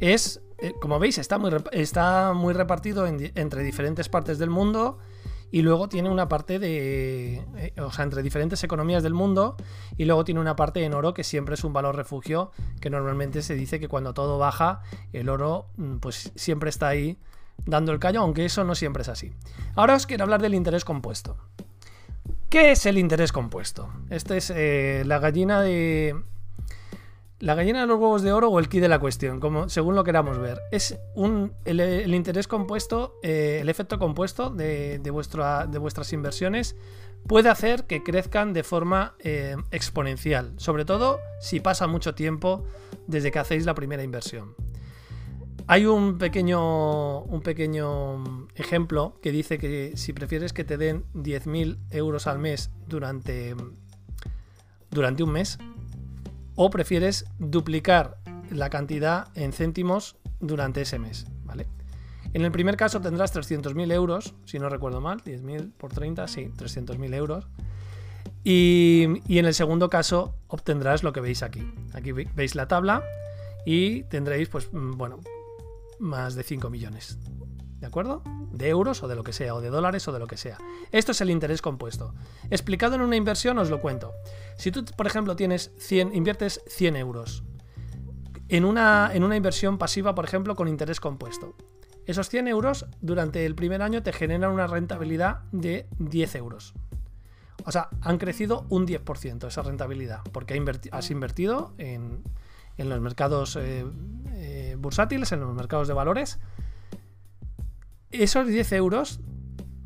Es, 0.01 0.43
eh, 0.59 0.75
como 0.81 0.99
veis, 0.99 1.19
está 1.19 1.39
muy, 1.39 1.51
está 1.73 2.33
muy 2.33 2.53
repartido 2.55 3.07
entre 3.07 3.63
diferentes 3.63 4.09
partes 4.09 4.39
del 4.39 4.51
mundo 4.51 4.99
y 5.51 5.63
luego 5.63 5.89
tiene 5.89 6.11
una 6.11 6.29
parte 6.29 6.59
de, 6.59 7.45
eh, 7.57 7.81
o 7.81 7.91
sea, 7.91 8.05
entre 8.05 8.23
diferentes 8.23 8.63
economías 8.65 9.03
del 9.03 9.15
mundo, 9.15 9.57
y 9.97 10.05
luego 10.05 10.25
tiene 10.25 10.41
una 10.41 10.57
parte 10.57 10.85
en 10.85 10.95
oro 10.95 11.15
que 11.15 11.25
siempre 11.25 11.55
es 11.55 11.65
un 11.65 11.73
valor 11.73 11.97
refugio, 11.97 12.51
que 12.81 12.91
normalmente 12.91 13.43
se 13.43 13.55
dice 13.55 13.81
que 13.81 13.89
cuando 13.89 14.15
todo 14.15 14.39
baja, 14.39 14.83
el 15.13 15.29
oro 15.29 15.69
mm, 15.77 15.97
pues 15.99 16.33
siempre 16.35 16.71
está 16.71 16.89
ahí 16.89 17.19
dando 17.65 17.93
el 17.93 17.99
callo, 17.99 18.21
aunque 18.21 18.45
eso 18.45 18.65
no 18.65 18.75
siempre 18.75 19.03
es 19.03 19.09
así. 19.09 19.33
Ahora 19.75 19.95
os 19.95 20.07
quiero 20.07 20.25
hablar 20.25 20.43
del 20.43 20.55
interés 20.55 20.85
compuesto. 20.85 21.37
¿Qué 22.51 22.73
es 22.73 22.87
el 22.87 22.99
interés 22.99 23.33
compuesto? 23.33 23.91
Esta 24.11 24.37
es 24.37 24.51
eh, 24.55 25.03
la 25.07 25.19
gallina 25.19 25.61
de, 25.61 26.15
la 27.41 27.55
gallina 27.55 27.81
de 27.83 27.87
los 27.87 28.01
huevos 28.01 28.23
de 28.23 28.33
oro 28.33 28.49
o 28.49 28.59
el 28.59 28.69
key 28.69 28.81
de 28.81 28.89
la 28.89 28.99
cuestión, 28.99 29.39
como, 29.39 29.69
según 29.69 29.95
lo 29.95 30.05
queramos 30.05 30.39
ver. 30.39 30.61
Es 30.73 30.99
un, 31.15 31.53
el, 31.65 32.15
interés 32.15 32.49
compuesto, 32.49 33.19
eh, 33.23 33.59
el 33.61 33.69
efecto 33.69 33.99
compuesto 33.99 34.51
de, 34.51 35.01
vuestras 35.11 36.13
inversiones 36.13 36.77
puede 37.27 37.49
hacer 37.49 37.85
que 37.85 38.03
crezcan 38.03 38.53
de 38.53 38.63
forma 38.63 39.15
eh, 39.21 39.57
exponencial, 39.71 40.55
sobre 40.57 40.85
todo 40.85 41.21
si 41.41 41.61
pasa 41.61 41.87
mucho 41.87 42.15
tiempo 42.15 42.65
desde 43.07 43.31
que 43.31 43.39
hacéis 43.39 43.67
la 43.67 43.75
primera 43.75 44.03
inversión. 44.03 44.55
Hay 45.71 45.85
un 45.85 46.17
pequeño, 46.17 47.21
un 47.21 47.43
pequeño 47.43 48.49
ejemplo 48.55 49.19
que 49.23 49.31
dice 49.31 49.59
que 49.59 49.93
si 49.97 50.15
prefieres 50.15 50.55
que 50.55 50.65
te 50.65 50.79
den 50.79 51.05
10.000 51.13 51.77
euros 51.91 52.27
al 52.27 52.39
mes 52.39 52.71
durante, 52.87 53.55
durante 54.91 55.23
un 55.23 55.31
mes, 55.31 55.59
o 56.61 56.71
prefieres 56.71 57.25
duplicar 57.39 58.19
la 58.51 58.69
cantidad 58.69 59.29
en 59.37 59.53
céntimos 59.53 60.17
durante 60.41 60.81
ese 60.81 60.99
mes, 60.99 61.27
¿vale? 61.45 61.69
En 62.33 62.43
el 62.45 62.51
primer 62.51 62.77
caso 62.77 63.01
tendrás 63.01 63.33
300.000 63.33 63.93
euros, 63.93 64.35
si 64.45 64.59
no 64.59 64.69
recuerdo 64.69 65.01
mal, 65.01 65.23
10.000 65.23 65.73
por 65.73 65.93
30, 65.93 66.27
sí, 66.27 66.51
300.000 66.57 67.15
euros. 67.15 67.47
Y, 68.43 69.07
y, 69.29 69.39
en 69.39 69.47
el 69.47 69.55
segundo 69.55 69.89
caso 69.89 70.35
obtendrás 70.49 71.05
lo 71.05 71.13
que 71.13 71.21
veis 71.21 71.45
aquí. 71.45 71.73
Aquí 71.95 72.11
veis 72.11 72.57
la 72.57 72.67
tabla 72.67 73.05
y 73.65 74.03
tendréis, 74.05 74.49
pues, 74.49 74.73
mm, 74.73 74.97
bueno, 74.97 75.21
más 76.01 76.35
de 76.35 76.43
5 76.43 76.71
millones. 76.71 77.19
¿De 77.79 77.87
acuerdo? 77.87 78.23
De 78.51 78.69
euros 78.69 79.03
o 79.05 79.09
de 79.09 79.15
lo 79.15 79.23
que 79.23 79.33
sea, 79.33 79.55
o 79.55 79.61
de 79.61 79.71
dólares 79.71 80.09
o 80.09 80.13
de 80.13 80.19
lo 80.19 80.27
que 80.27 80.37
sea. 80.37 80.59
Esto 80.91 81.13
es 81.13 81.21
el 81.21 81.31
interés 81.31 81.63
compuesto. 81.63 82.13
Explicado 82.51 82.97
en 82.97 83.03
una 83.03 83.15
inversión 83.15 83.59
os 83.59 83.71
lo 83.71 83.81
cuento. 83.81 84.13
Si 84.59 84.73
tú, 84.73 84.85
por 84.85 85.07
ejemplo, 85.07 85.37
tienes 85.37 85.73
100, 85.79 86.15
inviertes 86.15 86.61
100 86.67 86.97
euros 86.97 87.45
en 88.49 88.65
una, 88.65 89.11
en 89.15 89.23
una 89.23 89.37
inversión 89.37 89.79
pasiva, 89.79 90.15
por 90.15 90.25
ejemplo, 90.25 90.57
con 90.57 90.67
interés 90.67 91.01
compuesto. 91.01 91.55
Esos 92.07 92.29
100 92.29 92.49
euros 92.49 92.87
durante 93.01 93.47
el 93.47 93.55
primer 93.55 93.83
año 93.83 94.03
te 94.03 94.13
generan 94.13 94.51
una 94.51 94.67
rentabilidad 94.67 95.43
de 95.53 95.87
10 95.99 96.35
euros. 96.35 96.75
O 97.65 97.71
sea, 97.71 97.89
han 98.01 98.19
crecido 98.19 98.67
un 98.69 98.87
10% 98.87 99.47
esa 99.47 99.63
rentabilidad, 99.63 100.23
porque 100.33 100.61
has 100.91 101.11
invertido 101.11 101.75
en, 101.79 102.25
los 102.79 103.01
mercados 103.01 103.57
eh, 103.57 103.85
eh, 104.33 104.77
bursátiles, 104.79 105.31
en 105.33 105.41
los 105.41 105.55
mercados 105.55 105.87
de 105.87 105.95
valores, 105.95 106.41
esos 108.11 108.47
10 108.47 108.73
euros, 108.73 109.21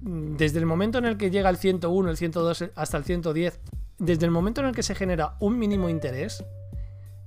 desde 0.01 0.61
el 0.61 0.67
momento 0.67 0.99
en 0.99 1.05
el 1.05 1.17
que 1.19 1.31
llega 1.31 1.51
el 1.51 1.57
101, 1.57 2.09
el 2.09 2.17
102 2.17 2.71
hasta 2.75 2.97
el 2.97 3.05
110, 3.05 3.61
desde 4.03 4.27
el 4.27 4.33
momento 4.33 4.61
en 4.61 4.67
el 4.67 4.75
que 4.75 4.83
se 4.83 4.97
genera 4.97 5.37
un 5.39 5.61
mínimo 5.61 5.89
interés, 5.89 6.45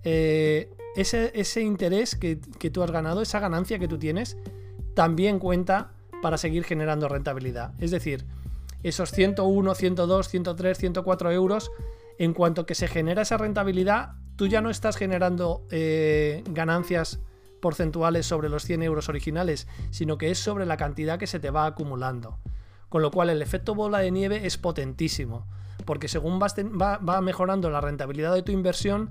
eh, 0.04 0.70
ese, 0.98 1.62
interés 1.62 2.18
que, 2.18 2.36
tú 2.36 2.84
has 2.84 2.92
ganado, 2.92 3.22
esa 3.22 3.40
ganancia 3.40 3.80
que 3.80 3.88
tú 3.88 3.98
tienes, 3.98 4.38
también 4.94 5.40
cuenta 5.40 5.94
para 6.22 6.38
seguir 6.38 6.66
generando 6.66 7.08
rentabilidad. 7.08 7.74
Es 7.82 7.92
decir, 7.92 8.26
esos 8.84 9.12
101, 9.12 9.74
102, 9.74 10.28
103, 10.28 10.78
104 10.78 11.32
euros, 11.32 11.72
en 12.20 12.34
cuanto 12.34 12.66
que 12.66 12.76
se 12.76 12.90
genera 12.90 13.22
esa 13.22 13.38
rentabilidad, 13.38 14.12
tú 14.36 14.48
ya 14.48 14.60
no 14.60 14.70
estás 14.70 14.98
generando 14.98 15.66
eh, 15.72 16.44
ganancias 16.50 17.20
porcentuales 17.62 18.26
sobre 18.26 18.50
los 18.50 18.66
100 18.66 18.84
euros 18.84 19.08
originales, 19.08 19.70
sino 19.92 20.18
que 20.18 20.30
es 20.30 20.40
sobre 20.40 20.66
la 20.66 20.76
cantidad 20.76 21.20
que 21.20 21.28
se 21.28 21.40
te 21.40 21.52
va 21.52 21.68
acumulando. 21.68 22.38
Con 22.90 23.02
lo 23.02 23.12
cual 23.12 23.30
el 23.30 23.42
efecto 23.42 23.76
bola 23.76 24.00
de 24.00 24.12
nieve 24.12 24.46
es 24.46 24.58
potentísimo, 24.58 25.48
porque 25.86 26.08
según 26.08 26.39
va, 26.39 27.21
mejorando 27.21 27.69
la 27.69 27.82
rentabilidad 27.82 28.34
de 28.34 28.43
tu 28.43 28.52
inversión, 28.52 29.10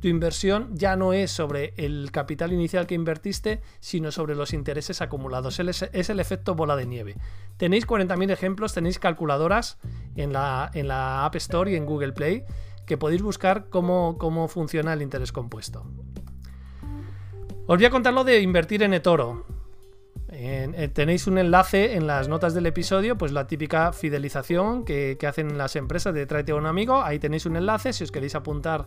tu 0.00 0.08
inversión 0.08 0.70
ya 0.72 0.96
no 0.96 1.12
es 1.12 1.30
sobre 1.30 1.74
el 1.76 2.10
capital 2.10 2.52
inicial 2.52 2.86
que 2.86 2.94
invertiste, 2.94 3.60
sino 3.80 4.10
sobre 4.10 4.34
los 4.34 4.52
intereses 4.52 5.00
acumulados. 5.00 5.60
Es 5.60 6.10
el 6.10 6.20
efecto 6.20 6.54
bola 6.54 6.76
de 6.76 6.86
nieve. 6.86 7.16
Tenéis 7.56 7.86
40.000 7.86 8.30
ejemplos, 8.30 8.74
tenéis 8.74 8.98
calculadoras 8.98 9.78
en 10.16 10.32
la, 10.32 11.24
App 11.24 11.36
Store 11.36 11.70
y 11.70 11.76
en 11.76 11.86
Google 11.86 12.12
Play 12.12 12.44
que 12.86 12.98
podéis 12.98 13.22
buscar 13.22 13.68
cómo 13.68 14.48
funciona 14.48 14.92
el 14.92 15.02
interés 15.02 15.30
compuesto. 15.30 15.84
Os 17.66 17.78
voy 17.78 17.84
a 17.84 17.90
contar 17.90 18.12
lo 18.12 18.24
de 18.24 18.40
invertir 18.40 18.82
en 18.82 18.92
eToro. 18.92 19.46
Eh, 20.34 20.90
tenéis 20.94 21.26
un 21.26 21.36
enlace 21.36 21.94
en 21.94 22.06
las 22.06 22.26
notas 22.26 22.54
del 22.54 22.64
episodio, 22.64 23.18
pues 23.18 23.32
la 23.32 23.46
típica 23.46 23.92
fidelización 23.92 24.82
que, 24.86 25.18
hacen 25.28 25.58
las 25.58 25.76
empresas 25.76 26.14
de 26.14 26.24
tráete 26.24 26.52
a 26.52 26.54
un 26.54 26.64
amigo. 26.64 27.02
Ahí 27.02 27.18
tenéis 27.18 27.44
un 27.44 27.56
enlace 27.56 27.92
si 27.92 28.02
os 28.02 28.10
queréis 28.10 28.34
apuntar 28.34 28.86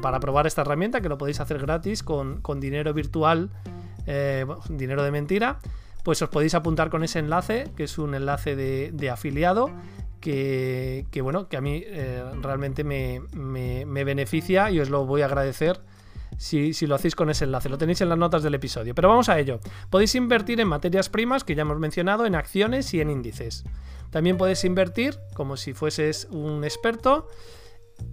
para 0.00 0.20
probar 0.20 0.46
esta 0.46 0.62
herramienta, 0.62 1.02
que 1.02 1.10
lo 1.10 1.18
podéis 1.18 1.40
hacer 1.40 1.58
gratis 1.58 2.02
con, 2.02 2.40
dinero 2.60 2.94
virtual, 2.94 3.50
eh, 4.06 4.46
dinero 4.70 5.02
de 5.02 5.10
mentira. 5.10 5.58
Pues 6.02 6.22
os 6.22 6.30
podéis 6.30 6.54
apuntar 6.54 6.88
con 6.88 7.04
ese 7.04 7.18
enlace, 7.18 7.70
que 7.76 7.84
es 7.84 7.98
un 7.98 8.14
enlace 8.14 8.56
de, 8.56 9.10
afiliado, 9.10 9.70
que, 10.18 11.04
bueno, 11.22 11.50
que 11.50 11.58
a 11.58 11.60
mí 11.60 11.82
eh, 11.84 12.24
realmente 12.40 12.84
me, 12.84 13.20
me 13.34 14.04
beneficia 14.04 14.70
y 14.70 14.80
os 14.80 14.88
lo 14.88 15.04
voy 15.04 15.20
a 15.20 15.26
agradecer 15.26 15.78
si, 16.38 16.86
lo 16.86 16.94
hacéis 16.94 17.14
con 17.14 17.28
ese 17.28 17.44
enlace. 17.44 17.68
Lo 17.68 17.76
tenéis 17.76 18.00
en 18.00 18.08
las 18.08 18.16
notas 18.16 18.42
del 18.42 18.54
episodio. 18.54 18.94
Pero 18.94 19.08
vamos 19.08 19.28
a 19.28 19.38
ello. 19.38 19.60
Podéis 19.90 20.14
invertir 20.14 20.60
en 20.60 20.68
materias 20.68 21.10
primas, 21.10 21.44
que 21.44 21.54
ya 21.54 21.62
hemos 21.62 21.78
mencionado, 21.78 22.24
en 22.24 22.34
acciones 22.34 22.94
y 22.94 23.00
en 23.00 23.10
índices. 23.10 23.64
También 24.10 24.38
puedes 24.38 24.64
invertir, 24.64 25.18
como 25.34 25.56
si 25.56 25.74
fueses 25.74 26.28
un 26.30 26.64
experto, 26.64 27.28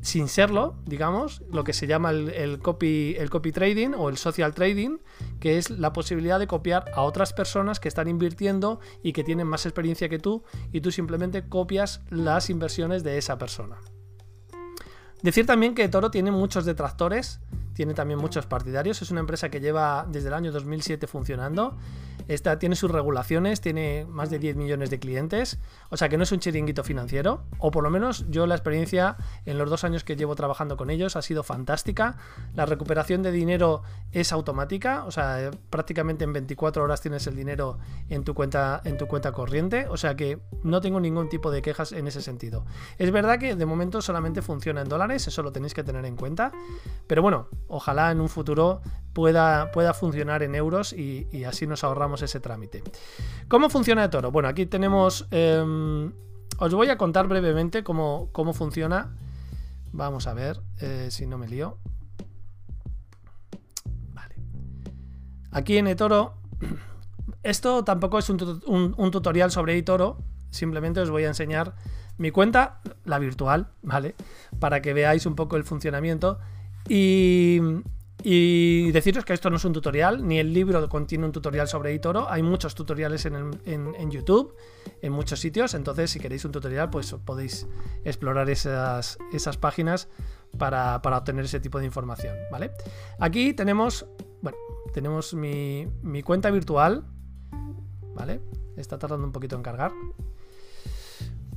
sin 0.01 0.27
serlo, 0.27 0.75
digamos, 0.85 1.43
lo 1.51 1.63
que 1.63 1.71
se 1.71 1.85
llama 1.85 2.09
el, 2.09 2.59
copy, 2.59 3.15
el 3.19 3.29
copy 3.29 3.51
trading 3.51 3.91
o 3.95 4.09
el 4.09 4.17
social 4.17 4.53
trading, 4.53 4.97
que 5.39 5.59
es 5.59 5.69
la 5.69 5.93
posibilidad 5.93 6.39
de 6.39 6.47
copiar 6.47 6.85
a 6.95 7.01
otras 7.01 7.33
personas 7.33 7.79
que 7.79 7.88
están 7.88 8.07
invirtiendo 8.07 8.79
y 9.03 9.13
que 9.13 9.23
tienen 9.23 9.47
más 9.47 9.65
experiencia 9.67 10.09
que 10.09 10.17
tú 10.17 10.43
y 10.71 10.81
tú 10.81 10.91
simplemente 10.91 11.47
copias 11.47 12.01
las 12.09 12.49
inversiones 12.49 13.03
de 13.03 13.19
esa 13.19 13.38
persona. 13.38 13.77
Decir 15.21 15.45
también 15.47 15.73
que 15.73 15.88
Toro 15.88 16.11
tiene 16.11 16.29
muchos 16.29 16.65
detractores, 16.65 17.39
tiene 17.75 17.93
también 17.93 18.19
muchos 18.19 18.45
partidarios, 18.45 19.01
es 19.01 19.11
una 19.11 19.19
empresa 19.19 19.49
que 19.49 19.59
lleva 19.59 20.07
desde 20.09 20.29
el 20.29 20.33
año 20.33 20.51
2007 20.51 21.05
funcionando 21.07 21.75
esta 22.27 22.59
tiene 22.59 22.75
sus 22.75 22.91
regulaciones, 22.91 23.61
tiene 23.61 24.05
más 24.07 24.29
de 24.29 24.39
10 24.39 24.55
millones 24.55 24.89
de 24.89 24.99
clientes, 24.99 25.59
o 25.89 25.97
sea 25.97 26.09
que 26.09 26.17
no 26.17 26.23
es 26.23 26.31
un 26.31 26.39
chiringuito 26.39 26.83
financiero, 26.83 27.43
o 27.59 27.71
por 27.71 27.83
lo 27.83 27.89
menos 27.89 28.25
yo 28.29 28.47
la 28.47 28.55
experiencia 28.55 29.17
en 29.45 29.57
los 29.57 29.69
dos 29.69 29.83
años 29.83 30.03
que 30.03 30.15
llevo 30.15 30.35
trabajando 30.35 30.77
con 30.77 30.89
ellos 30.89 31.15
ha 31.15 31.21
sido 31.21 31.43
fantástica. 31.43 32.17
La 32.53 32.65
recuperación 32.65 33.23
de 33.23 33.31
dinero 33.31 33.83
es 34.11 34.31
automática, 34.31 35.05
o 35.05 35.11
sea, 35.11 35.51
prácticamente 35.69 36.23
en 36.23 36.33
24 36.33 36.83
horas 36.83 37.01
tienes 37.01 37.27
el 37.27 37.35
dinero 37.35 37.77
en 38.09 38.23
tu 38.23 38.33
cuenta, 38.33 38.81
en 38.83 38.97
tu 38.97 39.07
cuenta 39.07 39.31
corriente, 39.31 39.88
o 39.89 39.97
sea 39.97 40.15
que 40.15 40.39
no 40.63 40.81
tengo 40.81 40.99
ningún 40.99 41.29
tipo 41.29 41.51
de 41.51 41.61
quejas 41.61 41.91
en 41.91 42.07
ese 42.07 42.21
sentido. 42.21 42.65
Es 42.97 43.11
verdad 43.11 43.39
que 43.39 43.55
de 43.55 43.65
momento 43.65 44.01
solamente 44.01 44.41
funciona 44.41 44.81
en 44.81 44.89
dólares, 44.89 45.27
eso 45.27 45.43
lo 45.43 45.51
tenéis 45.51 45.73
que 45.73 45.83
tener 45.83 46.05
en 46.05 46.15
cuenta, 46.15 46.51
pero 47.07 47.21
bueno, 47.21 47.49
ojalá 47.67 48.11
en 48.11 48.21
un 48.21 48.29
futuro 48.29 48.81
pueda, 49.15 49.71
pueda 49.71 49.93
funcionar 49.93 50.43
en 50.43 50.56
euros 50.56 50.91
y, 50.91 51.45
así 51.45 51.65
nos 51.65 51.86
ahorramos 51.86 52.21
ese 52.21 52.41
trámite. 52.41 52.84
¿Cómo 53.47 53.69
funciona 53.69 54.10
Toro? 54.12 54.30
Bueno, 54.30 54.49
aquí 54.49 54.67
tenemos... 54.67 55.25
Em, 55.32 56.12
os 56.60 56.73
voy 56.73 56.89
a 56.89 56.97
contar 56.97 57.28
brevemente 57.28 57.84
cómo, 57.84 58.30
cómo 58.34 58.54
funciona. 58.54 59.15
Vamos 59.93 60.28
a 60.28 60.34
ver 60.34 60.60
eh, 60.80 61.08
si 61.10 61.25
no 61.28 61.38
me 61.38 61.47
lío. 61.47 61.78
Vale. 64.13 64.36
Aquí 65.51 65.78
en 65.78 65.88
eToro... 65.88 66.36
Esto 67.41 67.84
tampoco 67.84 68.19
es 68.19 68.30
un, 68.30 68.95
un 68.97 69.12
tutorial 69.12 69.49
sobre 69.49 69.78
eToro. 69.78 70.17
Simplemente 70.49 70.99
os 70.99 71.10
voy 71.10 71.23
a 71.23 71.28
enseñar 71.28 71.75
mi 72.17 72.32
cuenta, 72.32 72.82
la 73.06 73.19
virtual, 73.19 73.67
¿vale? 73.84 74.15
Para 74.60 74.82
que 74.82 74.93
veáis 74.93 75.25
un 75.25 75.36
poco 75.36 75.56
el 75.56 75.63
funcionamiento. 75.63 76.39
Y, 76.89 77.62
y 78.23 78.91
deciros 78.91 79.25
que 79.25 79.34
esto 79.34 79.49
no 79.49 79.58
es 79.58 79.65
un 79.65 79.73
tutorial, 79.73 80.28
ni 80.28 80.39
el 80.39 80.54
libro 80.54 80.88
contiene 80.89 81.25
un 81.25 81.32
tutorial 81.32 81.67
sobre 81.67 81.93
eToro. 81.93 82.30
Hay 82.30 82.41
muchos 82.41 82.73
tutoriales 82.73 83.25
en, 83.25 84.12
YouTube, 84.12 84.56
en 85.01 85.12
muchos 85.12 85.39
sitios. 85.39 85.73
Entonces, 85.73 86.12
si 86.12 86.19
queréis 86.19 86.43
un 86.45 86.51
tutorial, 86.51 86.89
pues 86.89 87.13
podéis 87.25 87.67
explorar 88.04 88.49
esas, 88.49 89.17
esas 89.32 89.58
páginas 89.58 90.08
para, 90.58 90.95
obtener 90.97 91.45
ese 91.45 91.60
tipo 91.60 91.80
de 91.80 91.86
información. 91.86 92.36
¿Vale? 92.51 92.71
Aquí 93.19 93.54
tenemos. 93.54 94.08
Bueno, 94.41 94.58
tenemos 94.93 95.34
mi, 95.34 95.88
mi 96.01 96.23
cuenta 96.23 96.49
virtual. 96.49 97.06
¿Vale? 98.15 98.41
Está 98.78 98.97
tardando 98.97 99.28
un 99.28 99.34
poquito 99.34 99.56
en 99.56 99.62
cargar. 99.62 99.91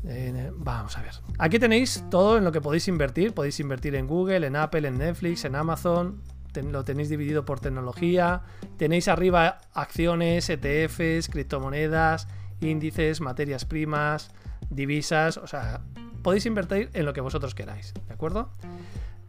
Eh, 0.04 0.52
vamos 0.54 0.96
a 0.96 1.02
ver. 1.02 1.12
Aquí 1.38 1.58
tenéis 1.58 2.04
todo 2.10 2.38
en 2.38 2.44
lo 2.44 2.52
que 2.52 2.60
podéis 2.60 2.88
invertir. 2.88 3.32
Podéis 3.32 3.58
invertir 3.60 3.94
en 3.94 4.06
Google, 4.06 4.46
en 4.46 4.56
Apple, 4.56 4.86
en 4.86 4.98
Netflix, 4.98 5.44
en 5.44 5.54
Amazon, 5.54 6.22
lo 6.54 6.84
tenéis 6.84 7.08
dividido 7.08 7.44
por 7.44 7.60
tecnología. 7.60 8.42
Tenéis 8.76 9.08
arriba 9.08 9.58
acciones, 9.72 10.48
ETFs, 10.50 11.28
criptomonedas, 11.28 12.28
índices, 12.60 13.20
materias 13.20 13.64
primas, 13.64 14.30
divisas. 14.70 15.36
O 15.36 15.46
sea, 15.46 15.80
podéis 16.22 16.46
invertir 16.46 16.90
en 16.92 17.04
lo 17.04 17.12
que 17.12 17.20
vosotros 17.20 17.54
queráis, 17.54 17.94
¿de 18.06 18.14
acuerdo? 18.14 18.50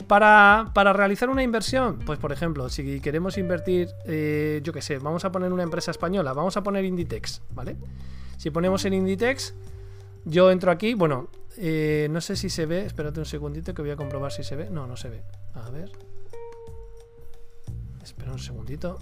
Para, 0.08 0.72
realizar 0.94 1.30
una 1.30 1.44
inversión, 1.44 2.00
pues 2.00 2.18
por 2.18 2.32
ejemplo, 2.32 2.68
si 2.70 3.00
queremos 3.00 3.38
invertir, 3.38 3.90
eh, 4.06 4.60
yo 4.64 4.74
qué 4.74 4.82
sé, 4.82 4.98
vamos 4.98 5.24
a 5.24 5.32
poner 5.32 5.54
una 5.54 5.62
empresa 5.62 5.92
española, 5.92 6.34
vamos 6.34 6.58
a 6.58 6.64
poner 6.64 6.84
Inditex, 6.84 7.44
¿vale? 7.52 7.78
Si 8.38 8.50
ponemos 8.50 8.84
en 8.86 8.94
Inditex, 8.96 9.54
yo 10.26 10.50
entro 10.50 10.72
aquí, 10.72 10.96
bueno, 10.96 11.30
eh, 11.58 12.08
no 12.10 12.22
sé 12.22 12.36
si 12.36 12.50
se 12.50 12.66
ve, 12.66 12.86
espérate 12.86 13.20
un 13.20 13.26
segundito 13.26 13.74
que 13.74 13.82
voy 13.82 13.92
a 13.92 13.98
comprobar 13.98 14.32
si 14.32 14.44
se 14.44 14.56
ve. 14.56 14.70
No, 14.70 14.88
no 14.88 14.96
se 14.96 15.10
ve. 15.10 15.24
A 15.54 15.70
ver. 15.70 15.92
Espera 18.20 18.34
un 18.34 18.40
segundito. 18.40 19.00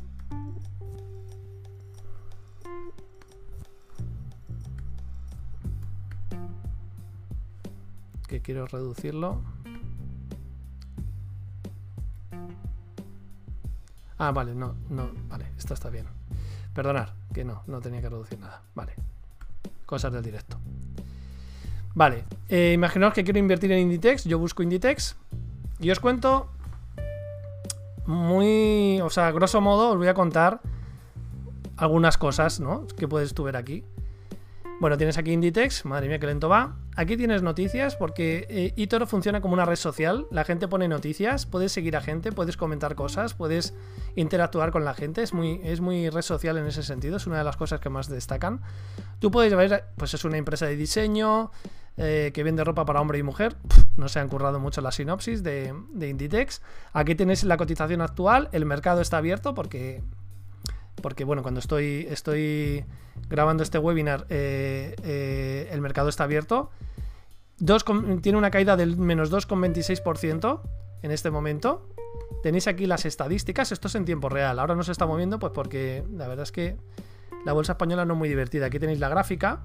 Que 8.27 8.41
quiero 8.43 8.67
reducirlo. 8.67 9.41
Ah, 14.19 14.32
vale, 14.32 14.53
no, 14.53 14.75
no, 14.89 15.10
vale, 15.27 15.47
esto 15.58 15.73
está 15.73 15.89
bien. 15.89 16.06
Perdonar, 16.75 17.15
que 17.34 17.43
no, 17.43 17.63
no 17.65 17.82
tenía 17.82 18.01
que 18.01 18.10
reducir 18.10 18.38
nada. 18.38 18.62
Vale. 18.75 18.93
Cosas 19.88 20.13
del 20.13 20.21
directo. 20.21 20.60
Vale, 21.95 22.23
eh, 22.49 22.73
imaginaos 22.75 23.15
que 23.15 23.23
quiero 23.23 23.39
invertir 23.39 23.71
en 23.71 23.80
Inditex. 23.80 24.25
Yo 24.25 24.38
busco 24.38 24.62
Inditex 24.62 25.15
y 25.80 25.89
os 25.89 25.99
cuento 25.99 26.51
muy, 28.08 29.00
o 29.02 29.10
sea, 29.10 29.32
grosso 29.32 29.62
modo 29.62 29.91
os 29.91 29.98
voy 29.98 30.08
a 30.08 30.13
contar 30.13 30.62
algunas 31.76 32.17
cosas, 32.17 32.60
¿no? 32.60 32.88
Que 32.88 33.08
puedes 33.08 33.34
tú 33.34 33.43
ver 33.43 33.56
aquí. 33.56 33.84
Bueno, 34.80 34.96
tienes 34.96 35.17
aquí 35.17 35.32
Inditex, 35.32 35.86
madre 35.86 36.08
mía, 36.08 36.20
qué 36.20 36.28
lento 36.28 36.50
va. 36.50 36.78
Aquí 36.96 37.17
tienes 37.17 37.41
noticias 37.41 37.96
porque 37.96 38.46
eh, 38.78 39.06
funciona 39.08 39.41
como 39.41 39.56
una 39.56 39.65
red 39.65 39.76
social. 39.76 40.28
La 40.30 40.43
gente 40.43 40.67
pone 40.67 40.88
noticias, 40.88 41.48
puedes 41.48 41.72
seguir 41.72 41.98
a 41.98 42.02
gente, 42.02 42.32
puedes 42.32 42.58
comentar 42.58 42.93
cosas, 42.93 43.34
puedes 43.34 43.74
interactuar 44.15 44.72
con 44.72 44.86
la 44.86 44.93
gente. 44.93 45.24
Es 45.24 45.34
muy, 45.34 45.62
es 45.63 45.82
muy 45.82 46.10
red 46.10 46.22
social 46.22 46.58
en 46.58 46.67
ese 46.67 46.84
sentido, 46.84 47.17
es 47.17 47.26
una 47.26 47.39
de 47.39 47.43
las 47.43 47.58
cosas 47.58 47.80
que 47.80 47.89
más 47.89 48.08
destacan. 48.08 48.62
Tú 49.20 49.32
puedes 49.32 49.56
ver, 49.56 49.86
pues 49.98 50.13
es 50.13 50.24
una 50.26 50.38
empresa 50.38 50.67
de 50.67 50.76
diseño 50.76 51.52
eh, 51.99 52.31
que 52.31 52.43
vende 52.43 52.63
ropa 52.63 52.86
para 52.86 53.01
hombre 53.01 53.17
y 53.17 53.23
mujer. 53.23 53.55
no 53.97 54.07
se 54.07 54.19
han 54.19 54.29
currado 54.29 54.60
mucho 54.60 54.81
la 54.81 54.91
sinopsis 54.91 55.41
de, 55.41 55.73
Inditex. 55.99 56.62
Aquí 56.93 57.15
tenéis 57.15 57.43
la 57.43 57.57
cotización 57.57 58.01
actual. 58.01 58.49
El 58.51 58.65
mercado 58.65 59.01
está 59.01 59.17
abierto 59.17 59.55
porque 59.55 60.03
porque 61.01 61.23
bueno, 61.23 61.43
cuando 61.43 61.60
estoy, 61.60 62.07
estoy 62.10 62.83
grabando 63.29 63.62
este 63.62 63.77
webinar, 63.77 64.25
eh, 64.29 64.95
eh, 65.03 65.69
el 65.71 65.81
mercado 65.81 66.10
está 66.10 66.23
abierto. 66.23 66.71
tiene 68.21 68.38
una 68.38 68.51
caída 68.51 68.75
del 68.75 68.97
menos 68.97 69.31
2,26% 69.31 70.62
en 71.01 71.12
este 71.12 71.31
momento. 71.31 71.89
Tenéis 72.43 72.67
aquí 72.67 72.86
las 72.86 73.05
estadísticas, 73.05 73.71
esto 73.71 73.88
es 73.88 73.95
en 73.95 74.05
tiempo 74.05 74.29
real. 74.29 74.60
Ahora 74.60 74.75
no 74.75 74.83
se 74.83 74.91
está 74.91 75.05
moviendo, 75.05 75.39
pues 75.39 75.51
porque 75.53 76.03
la 76.12 76.27
verdad 76.27 76.43
es 76.43 76.51
que 76.51 76.77
la 77.45 77.53
bolsa 77.53 77.73
española 77.73 78.05
no 78.05 78.13
es 78.13 78.19
muy 78.19 78.29
divertida. 78.29 78.67
Aquí 78.67 78.79
tenéis 78.79 78.99
la 78.99 79.10
gráfica. 79.10 79.62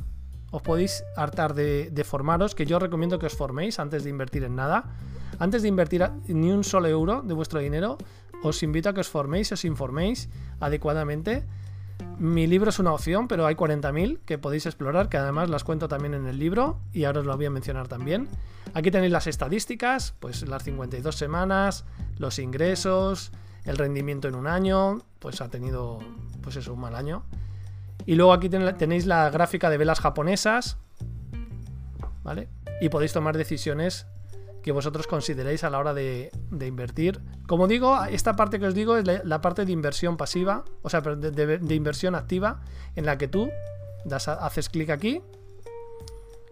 Os 0.53 0.61
podéis 0.61 1.03
hartar 1.17 1.55
de, 1.55 2.05
formaros, 2.05 2.55
que 2.55 2.67
yo 2.67 2.79
recomiendo 2.79 3.19
que 3.19 3.27
os 3.27 3.35
forméis 3.35 3.81
antes 3.81 4.05
de 4.05 4.11
invertir 4.11 4.45
en 4.45 4.55
nada. 4.55 4.85
Antes 5.41 5.63
de 5.63 5.69
invertir 5.69 6.05
ni 6.29 6.53
un 6.53 6.63
solo 6.63 6.89
euro 6.89 7.23
de 7.23 7.33
vuestro 7.33 7.59
dinero, 7.59 7.97
os 8.45 8.63
invito 8.63 8.91
a 8.91 8.93
que 8.93 9.01
os 9.01 9.09
forméis, 9.09 9.51
os 9.51 9.65
informéis 9.65 10.29
adecuadamente. 10.61 11.49
Mi 12.19 12.47
libro 12.47 12.69
es 12.69 12.79
una 12.79 12.93
opción, 12.93 13.29
pero 13.29 13.47
hay 13.47 13.55
40.000 13.55 14.21
que 14.27 14.37
podéis 14.37 14.67
explorar, 14.67 15.09
que 15.09 15.17
además 15.17 15.49
las 15.49 15.65
cuento 15.65 15.89
también 15.89 16.13
en 16.13 16.27
el 16.27 16.39
libro 16.39 16.79
y 16.93 17.05
ahora 17.05 17.21
os 17.21 17.27
lo 17.27 17.35
voy 17.35 17.47
a 17.47 17.51
mencionar 17.51 17.89
también. 17.89 18.29
Aquí 18.75 18.91
tenéis 18.91 19.11
las 19.11 19.27
estadísticas, 19.27 20.15
pues 20.21 20.47
las 20.47 20.65
52 20.65 21.17
semanas, 21.17 21.87
los 22.19 22.39
ingresos, 22.39 23.33
el 23.65 23.79
rendimiento 23.79 24.29
en 24.29 24.35
un 24.35 24.47
año, 24.47 24.99
pues 25.19 25.41
ha 25.41 25.49
tenido, 25.49 26.01
pues 26.43 26.57
eso, 26.57 26.75
un 26.75 26.81
mal 26.81 26.95
año. 26.95 27.25
Y 28.07 28.15
luego 28.15 28.33
aquí 28.33 28.49
tenéis 28.49 29.07
la 29.07 29.31
gráfica 29.31 29.71
de 29.71 29.79
velas 29.79 30.01
japonesas, 30.01 30.79
¿vale? 32.23 32.49
Y 32.81 32.89
podéis 32.89 33.13
tomar 33.13 33.37
decisiones 33.37 34.07
que 34.63 34.73
vosotros 34.73 35.07
consideréis 35.07 35.65
a 35.65 35.71
la 35.71 35.79
hora 35.79 35.93
de, 35.93 36.31
invertir. 36.51 37.21
Como 37.47 37.67
digo, 37.67 38.03
esta 38.05 38.37
parte 38.37 38.59
que 38.59 38.67
os 38.67 38.75
digo 38.75 38.97
es 38.97 39.05
la, 39.05 39.41
parte 39.41 39.65
de 39.65 39.73
inversión 39.73 40.17
pasiva, 40.17 40.65
o 40.83 40.89
sea, 40.89 41.01
de, 41.01 41.75
inversión 41.75 42.15
activa, 42.15 42.61
en 42.95 43.05
la 43.05 43.19
que 43.19 43.29
tú 43.29 43.51
das 44.05 44.29
haces 44.29 44.69
clic 44.69 44.91
aquí 44.91 45.23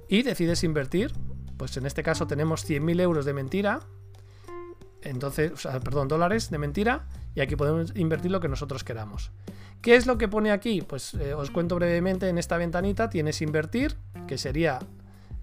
y 0.08 0.22
decides 0.22 0.64
invertir. 0.64 1.12
Pues 1.56 1.76
en 1.76 1.86
este 1.86 2.02
caso 2.02 2.26
tenemos 2.26 2.68
100.000 2.68 3.00
euros 3.00 3.24
de 3.24 3.34
mentira, 3.34 3.80
entonces, 5.02 5.52
perdón, 5.84 6.08
dólares 6.08 6.50
de 6.50 6.58
mentira, 6.58 7.06
y 7.34 7.40
aquí 7.40 7.56
podemos 7.56 7.92
invertir 7.96 8.30
lo 8.30 8.40
que 8.40 8.48
nosotros 8.48 8.84
queramos. 8.84 9.30
¿Qué 9.82 9.96
es 9.96 10.06
lo 10.06 10.18
que 10.18 10.28
pone 10.28 10.50
aquí? 10.50 10.82
Pues 10.82 11.14
eh, 11.14 11.32
os 11.32 11.50
cuento 11.50 11.76
brevemente 11.76 12.28
en 12.28 12.36
esta 12.36 12.58
ventanita, 12.58 13.08
tienes 13.08 13.40
invertir, 13.40 13.96
que 14.26 14.36
sería 14.36 14.78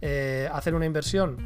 eh, 0.01 0.47
hacer 0.53 0.75
una 0.75 0.85
inversión 0.85 1.38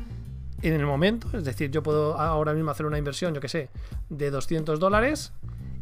en 0.61 0.73
el 0.73 0.85
momento, 0.85 1.29
es 1.35 1.43
decir, 1.43 1.71
yo 1.71 1.81
puedo 1.81 2.19
ahora 2.19 2.53
mismo 2.53 2.69
hacer 2.69 2.85
una 2.85 2.97
inversión, 2.97 3.33
yo 3.33 3.41
que 3.41 3.47
sé, 3.47 3.69
de 4.09 4.29
200 4.29 4.79
dólares 4.79 5.33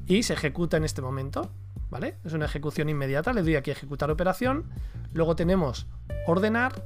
y 0.05 0.23
se 0.23 0.33
ejecuta 0.33 0.77
en 0.77 0.83
este 0.83 1.01
momento, 1.01 1.49
¿vale? 1.89 2.15
Es 2.23 2.33
una 2.33 2.45
ejecución 2.45 2.89
inmediata, 2.89 3.33
le 3.33 3.41
doy 3.41 3.55
aquí 3.55 3.71
ejecutar 3.71 4.09
operación, 4.11 4.69
luego 5.11 5.35
tenemos 5.35 5.87
ordenar, 6.27 6.85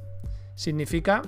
significa 0.56 1.22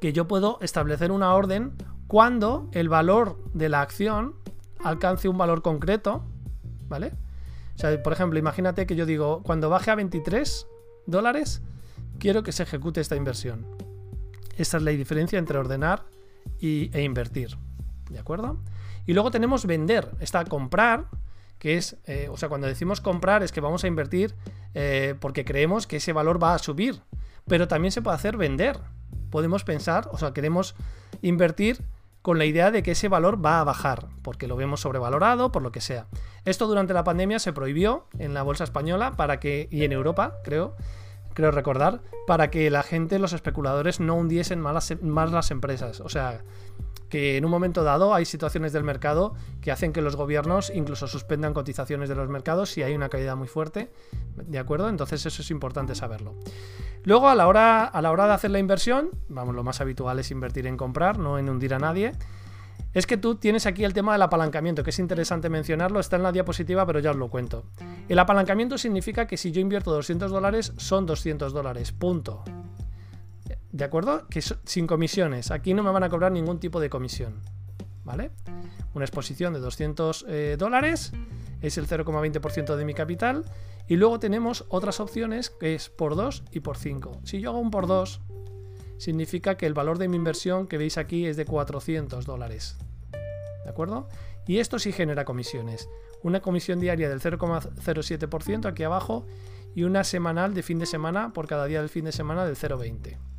que 0.00 0.12
yo 0.12 0.28
puedo 0.28 0.58
establecer 0.60 1.10
una 1.10 1.34
orden 1.34 1.72
cuando 2.06 2.68
el 2.72 2.88
valor 2.88 3.38
de 3.54 3.68
la 3.68 3.80
acción 3.80 4.36
alcance 4.84 5.28
un 5.28 5.38
valor 5.38 5.62
concreto, 5.62 6.24
¿vale? 6.88 7.12
O 7.74 7.78
sea, 7.78 8.02
por 8.02 8.12
ejemplo, 8.12 8.38
imagínate 8.38 8.86
que 8.86 8.96
yo 8.96 9.06
digo, 9.06 9.42
cuando 9.42 9.70
baje 9.70 9.90
a 9.90 9.94
23 9.94 10.66
dólares, 11.06 11.62
quiero 12.18 12.42
que 12.42 12.52
se 12.52 12.62
ejecute 12.62 13.00
esta 13.00 13.16
inversión. 13.16 13.66
Esta 14.56 14.76
es 14.76 14.82
la 14.82 14.90
diferencia 14.90 15.38
entre 15.38 15.58
ordenar 15.58 16.04
y, 16.60 16.90
e 16.96 17.02
invertir. 17.02 17.56
¿De 18.10 18.18
acuerdo? 18.18 18.60
Y 19.06 19.14
luego 19.14 19.30
tenemos 19.30 19.66
vender. 19.66 20.10
Está 20.20 20.44
comprar, 20.44 21.08
que 21.58 21.76
es, 21.76 21.96
eh, 22.06 22.28
o 22.30 22.36
sea, 22.36 22.48
cuando 22.48 22.66
decimos 22.66 23.00
comprar 23.00 23.42
es 23.42 23.52
que 23.52 23.60
vamos 23.60 23.84
a 23.84 23.86
invertir 23.86 24.34
eh, 24.74 25.14
porque 25.20 25.44
creemos 25.44 25.86
que 25.86 25.96
ese 25.96 26.12
valor 26.12 26.42
va 26.42 26.54
a 26.54 26.58
subir. 26.58 27.00
Pero 27.46 27.68
también 27.68 27.92
se 27.92 28.02
puede 28.02 28.16
hacer 28.16 28.36
vender. 28.36 28.78
Podemos 29.30 29.64
pensar, 29.64 30.08
o 30.12 30.18
sea, 30.18 30.32
queremos 30.32 30.74
invertir 31.22 31.82
con 32.22 32.38
la 32.38 32.44
idea 32.44 32.70
de 32.70 32.82
que 32.82 32.92
ese 32.92 33.08
valor 33.08 33.44
va 33.44 33.60
a 33.60 33.64
bajar, 33.64 34.06
porque 34.22 34.46
lo 34.46 34.56
vemos 34.56 34.80
sobrevalorado, 34.80 35.52
por 35.52 35.62
lo 35.62 35.72
que 35.72 35.80
sea. 35.80 36.06
Esto 36.44 36.66
durante 36.68 36.94
la 36.94 37.04
pandemia 37.04 37.38
se 37.38 37.52
prohibió 37.52 38.06
en 38.18 38.32
la 38.32 38.42
bolsa 38.42 38.64
española 38.64 39.12
para 39.16 39.40
que, 39.40 39.68
y 39.70 39.84
en 39.84 39.92
Europa, 39.92 40.38
creo, 40.44 40.76
creo 41.34 41.50
recordar, 41.50 42.00
para 42.26 42.50
que 42.50 42.70
la 42.70 42.84
gente, 42.84 43.18
los 43.18 43.32
especuladores, 43.32 43.98
no 43.98 44.14
hundiesen 44.14 44.60
más 44.60 45.32
las 45.32 45.50
empresas. 45.50 46.00
O 46.00 46.08
sea, 46.08 46.42
que 47.12 47.36
en 47.36 47.44
un 47.44 47.50
momento 47.50 47.84
dado 47.84 48.14
hay 48.14 48.24
situaciones 48.24 48.72
del 48.72 48.84
mercado 48.84 49.34
que 49.60 49.70
hacen 49.70 49.92
que 49.92 50.00
los 50.00 50.16
gobiernos 50.16 50.72
incluso 50.74 51.06
suspendan 51.06 51.52
cotizaciones 51.52 52.08
de 52.08 52.14
los 52.14 52.30
mercados 52.30 52.70
si 52.70 52.82
hay 52.82 52.94
una 52.94 53.10
caída 53.10 53.36
muy 53.36 53.48
fuerte, 53.48 53.92
¿de 54.34 54.58
acuerdo? 54.58 54.88
Entonces 54.88 55.26
eso 55.26 55.42
es 55.42 55.50
importante 55.50 55.94
saberlo. 55.94 56.34
Luego 57.04 57.28
a 57.28 57.34
la 57.34 57.48
hora, 57.48 57.84
a 57.84 58.00
la 58.00 58.12
hora 58.12 58.26
de 58.28 58.32
hacer 58.32 58.50
la 58.50 58.60
inversión, 58.60 59.10
vamos, 59.28 59.54
lo 59.54 59.62
más 59.62 59.82
habitual 59.82 60.20
es 60.20 60.30
invertir 60.30 60.66
en 60.66 60.78
comprar, 60.78 61.18
no 61.18 61.38
en 61.38 61.50
hundir 61.50 61.74
a 61.74 61.78
nadie. 61.78 62.12
Es 62.94 63.06
que 63.06 63.18
tú 63.18 63.34
tienes 63.34 63.66
aquí 63.66 63.84
el 63.84 63.92
tema 63.92 64.12
del 64.12 64.22
apalancamiento, 64.22 64.82
que 64.82 64.88
es 64.88 64.98
interesante 64.98 65.50
mencionarlo, 65.50 66.00
está 66.00 66.16
en 66.16 66.22
la 66.22 66.32
diapositiva, 66.32 66.86
pero 66.86 66.98
ya 66.98 67.10
os 67.10 67.18
lo 67.18 67.28
cuento. 67.28 67.64
El 68.08 68.18
apalancamiento 68.20 68.78
significa 68.78 69.26
que 69.26 69.36
si 69.36 69.52
yo 69.52 69.60
invierto 69.60 69.92
200 69.92 70.30
dólares, 70.30 70.72
son 70.78 71.04
200 71.04 71.52
dólares, 71.52 71.92
punto. 71.92 72.42
¿De 73.72 73.84
acuerdo? 73.84 74.26
Que 74.28 74.42
sin 74.42 74.86
comisiones. 74.86 75.50
Aquí 75.50 75.72
no 75.72 75.82
me 75.82 75.90
van 75.90 76.02
a 76.02 76.10
cobrar 76.10 76.30
ningún 76.30 76.60
tipo 76.60 76.78
de 76.78 76.90
comisión. 76.90 77.40
¿Vale? 78.04 78.30
Una 78.94 79.06
exposición 79.06 79.54
de 79.54 79.60
200 79.60 80.26
eh, 80.28 80.56
dólares 80.58 81.12
es 81.62 81.78
el 81.78 81.86
0,20% 81.86 82.76
de 82.76 82.84
mi 82.84 82.92
capital. 82.92 83.44
Y 83.88 83.96
luego 83.96 84.18
tenemos 84.18 84.66
otras 84.68 85.00
opciones 85.00 85.48
que 85.48 85.74
es 85.74 85.88
por 85.88 86.16
2 86.16 86.44
y 86.52 86.60
por 86.60 86.76
5. 86.76 87.20
Si 87.24 87.40
yo 87.40 87.50
hago 87.50 87.60
un 87.60 87.70
por 87.70 87.86
2, 87.86 88.20
significa 88.98 89.56
que 89.56 89.66
el 89.66 89.74
valor 89.74 89.98
de 89.98 90.08
mi 90.08 90.16
inversión 90.16 90.66
que 90.66 90.78
veis 90.78 90.98
aquí 90.98 91.26
es 91.26 91.38
de 91.38 91.46
400 91.46 92.26
dólares. 92.26 92.76
¿De 93.64 93.70
acuerdo? 93.70 94.06
Y 94.46 94.58
esto 94.58 94.78
sí 94.78 94.92
genera 94.92 95.24
comisiones. 95.24 95.88
Una 96.22 96.40
comisión 96.40 96.78
diaria 96.78 97.08
del 97.08 97.20
0,07% 97.20 98.66
aquí 98.66 98.82
abajo 98.82 99.24
y 99.74 99.84
una 99.84 100.04
semanal 100.04 100.52
de 100.52 100.62
fin 100.62 100.78
de 100.78 100.86
semana 100.86 101.32
por 101.32 101.46
cada 101.46 101.64
día 101.64 101.80
del 101.80 101.88
fin 101.88 102.04
de 102.04 102.12
semana 102.12 102.44
del 102.44 102.56
0,20%. 102.56 103.31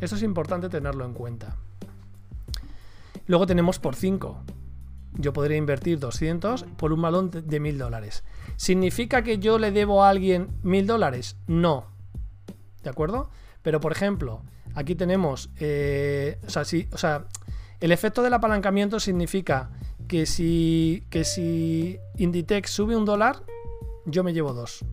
Eso 0.00 0.16
es 0.16 0.22
importante 0.22 0.68
tenerlo 0.68 1.04
en 1.04 1.14
cuenta. 1.14 1.56
Luego 3.26 3.46
tenemos 3.46 3.78
por 3.78 3.96
5. 3.96 4.42
Yo 5.16 5.32
podría 5.32 5.56
invertir 5.56 5.98
200 5.98 6.64
por 6.76 6.92
un 6.92 7.02
balón 7.02 7.30
de 7.30 7.60
1000 7.60 7.78
dólares. 7.78 8.24
¿Significa 8.56 9.22
que 9.22 9.38
yo 9.38 9.58
le 9.58 9.70
debo 9.70 10.02
a 10.02 10.10
alguien 10.10 10.48
1000 10.62 10.86
dólares? 10.86 11.36
No. 11.46 11.86
¿De 12.82 12.90
acuerdo? 12.90 13.30
Pero 13.62 13.80
por 13.80 13.92
ejemplo, 13.92 14.42
aquí 14.74 14.94
tenemos. 14.94 15.50
Eh, 15.58 16.38
o, 16.46 16.50
sea, 16.50 16.62
o 16.92 16.98
sea, 16.98 17.26
el 17.80 17.92
efecto 17.92 18.22
del 18.22 18.34
apalancamiento 18.34 19.00
significa 19.00 19.70
que 20.08 20.26
si, 20.26 21.06
que 21.10 21.24
si 21.24 21.98
Inditex 22.16 22.70
sube 22.70 22.96
un 22.96 23.04
dólar, 23.04 23.42
yo 24.04 24.22
me 24.24 24.32
llevo 24.32 24.52
dos. 24.52 24.84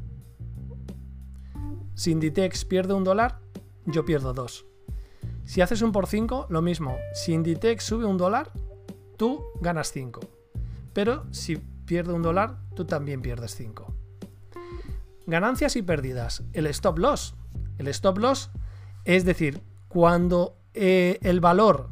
Si 1.96 2.12
Inditex 2.12 2.64
pierde 2.66 2.94
un 2.94 3.04
dólar, 3.04 3.40
yo 3.86 4.06
pierdo 4.06 4.34
dos. 4.34 4.66
Si 5.52 5.60
haces 5.60 5.82
un 5.82 5.92
por 5.92 6.08
5, 6.08 6.46
lo 6.48 6.62
mismo. 6.62 6.98
Si 7.14 7.34
Inditex 7.34 7.84
sube 7.84 8.06
un 8.06 8.18
dólar, 8.18 8.54
tú 9.18 9.44
ganas 9.60 9.92
5. 9.92 10.22
Pero 10.94 11.26
si 11.32 11.58
pierde 11.58 12.14
un 12.14 12.22
dólar, 12.22 12.56
tú 12.74 12.86
también 12.86 13.22
pierdes 13.22 13.54
5. 13.58 13.94
Ganancias 15.28 15.76
y 15.76 15.82
pérdidas. 15.82 16.44
El 16.54 16.68
stop 16.68 17.00
loss. 17.00 17.36
El 17.78 17.90
stop 17.90 18.20
loss 18.20 18.50
es 19.04 19.26
decir, 19.26 19.62
cuando 19.90 20.56
eh, 20.74 21.20
el 21.22 21.42
valor 21.42 21.90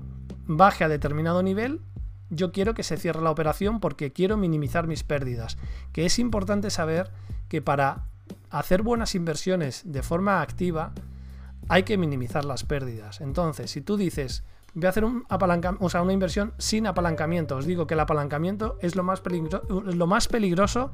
baje 0.48 0.86
a 0.86 0.88
determinado 0.88 1.44
nivel, 1.44 1.82
yo 2.30 2.54
quiero 2.54 2.74
que 2.74 2.84
se 2.84 2.96
cierre 2.96 3.22
la 3.22 3.32
operación 3.32 3.82
porque 3.82 4.14
quiero 4.14 4.38
minimizar 4.38 4.88
mis 4.88 5.04
pérdidas. 5.04 5.58
Que 5.92 6.06
es 6.06 6.18
importante 6.18 6.70
saber 6.70 7.12
que 7.50 7.62
para 7.62 8.06
hacer 8.52 8.84
buenas 8.84 9.16
inversiones 9.16 9.82
de 9.84 10.02
forma 10.02 10.40
activa, 10.40 10.94
hay 11.70 11.84
que 11.84 11.98
minimizar 11.98 12.44
las 12.46 12.66
pérdidas. 12.66 13.22
Entonces, 13.22 13.72
si 13.72 13.82
tú 13.82 13.96
dices, 13.96 14.44
voy 14.74 14.88
a 14.88 14.90
hacer 14.90 15.06
un 15.06 15.26
o 15.80 15.90
sea, 15.90 16.02
una 16.02 16.14
inversión 16.14 16.54
sin 16.58 16.88
apalancamiento, 16.88 17.56
os 17.56 17.66
digo 17.66 17.88
que 17.88 17.94
el 17.94 18.00
apalancamiento 18.00 18.78
es 18.82 18.96
lo 18.96 19.04
más, 19.04 19.22
peligroso 20.28 20.92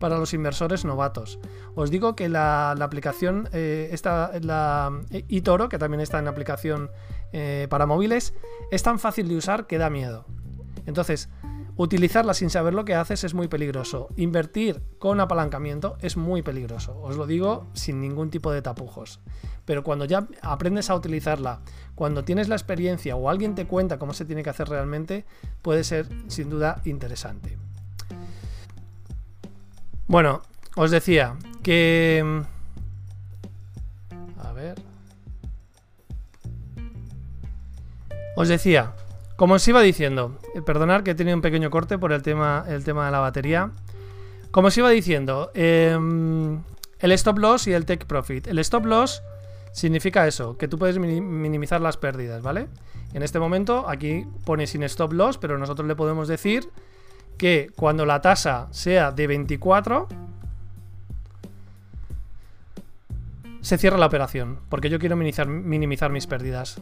para 0.00 0.18
los 0.18 0.34
inversores 0.34 0.84
novatos. 0.84 1.38
Os 1.74 1.90
digo 1.90 2.16
que 2.16 2.28
la, 2.28 2.72
aplicación, 2.72 3.48
eh, 3.52 3.90
esta, 3.92 4.32
la 4.40 4.90
eToro, 5.10 5.68
que 5.68 5.78
también 5.78 6.00
está 6.00 6.18
en 6.18 6.28
aplicación 6.28 6.90
eh, 7.32 7.66
para 7.70 7.86
móviles, 7.86 8.34
es 8.70 8.82
tan 8.82 8.98
fácil 8.98 9.28
de 9.28 9.36
usar 9.36 9.66
que 9.66 9.78
da 9.78 9.90
miedo. 9.90 10.26
Entonces, 10.86 11.28
Utilizarla 11.78 12.32
sin 12.32 12.48
saber 12.48 12.72
lo 12.72 12.86
que 12.86 12.94
haces 12.94 13.22
es 13.24 13.34
muy 13.34 13.48
peligroso. 13.48 14.08
Invertir 14.16 14.80
con 14.98 15.20
apalancamiento 15.20 15.98
es 16.00 16.16
muy 16.16 16.40
peligroso. 16.40 16.98
Os 17.02 17.16
lo 17.16 17.26
digo 17.26 17.66
sin 17.74 18.00
ningún 18.00 18.30
tipo 18.30 18.50
de 18.50 18.62
tapujos. 18.62 19.20
Pero 19.66 19.84
cuando 19.84 20.06
ya 20.06 20.26
aprendes 20.40 20.88
a 20.88 20.94
utilizarla, 20.94 21.60
cuando 21.94 22.24
tienes 22.24 22.48
la 22.48 22.54
experiencia 22.54 23.14
o 23.16 23.28
alguien 23.28 23.54
te 23.54 23.66
cuenta 23.66 23.98
cómo 23.98 24.14
se 24.14 24.24
tiene 24.24 24.42
que 24.42 24.50
hacer 24.50 24.68
realmente, 24.68 25.26
puede 25.60 25.84
ser 25.84 26.08
sin 26.28 26.48
duda 26.48 26.80
interesante. 26.86 27.58
Bueno, 30.06 30.40
os 30.76 30.90
decía 30.90 31.36
que... 31.62 32.42
A 34.42 34.52
ver. 34.52 34.80
Os 38.36 38.48
decía 38.48 38.94
como 39.36 39.54
os 39.54 39.68
iba 39.68 39.82
diciendo, 39.82 40.38
eh, 40.54 40.62
perdonad 40.62 41.02
que 41.02 41.12
he 41.12 41.14
tenido 41.14 41.36
un 41.36 41.42
pequeño 41.42 41.70
corte 41.70 41.98
por 41.98 42.12
el 42.12 42.22
tema, 42.22 42.64
el 42.68 42.84
tema 42.84 43.06
de 43.06 43.12
la 43.12 43.20
batería. 43.20 43.70
Como 44.50 44.68
os 44.68 44.78
iba 44.78 44.88
diciendo, 44.88 45.50
em, 45.54 46.62
el 46.98 47.12
stop 47.12 47.38
loss 47.38 47.66
y 47.66 47.74
el 47.74 47.84
take 47.84 48.06
profit. 48.06 48.46
El 48.46 48.58
stop 48.60 48.86
loss 48.86 49.22
significa 49.72 50.26
eso, 50.26 50.56
que 50.56 50.68
tú 50.68 50.78
puedes 50.78 50.98
minimizar 50.98 51.82
las 51.82 51.98
pérdidas, 51.98 52.42
¿vale? 52.42 52.68
En 53.12 53.22
este 53.22 53.38
momento 53.38 53.86
aquí 53.88 54.24
pone 54.46 54.66
sin 54.66 54.82
stop 54.84 55.12
loss, 55.12 55.36
pero 55.36 55.58
nosotros 55.58 55.86
le 55.86 55.94
podemos 55.94 56.28
decir 56.28 56.70
que 57.36 57.70
cuando 57.76 58.06
la 58.06 58.22
tasa 58.22 58.68
sea 58.70 59.12
de 59.12 59.26
24, 59.26 60.08
se 63.66 63.78
cierra 63.78 63.98
la 63.98 64.06
operación, 64.06 64.60
porque 64.68 64.88
yo 64.88 65.00
quiero 65.00 65.16
minimizar, 65.16 66.10
mis 66.12 66.26
pérdidas. 66.28 66.80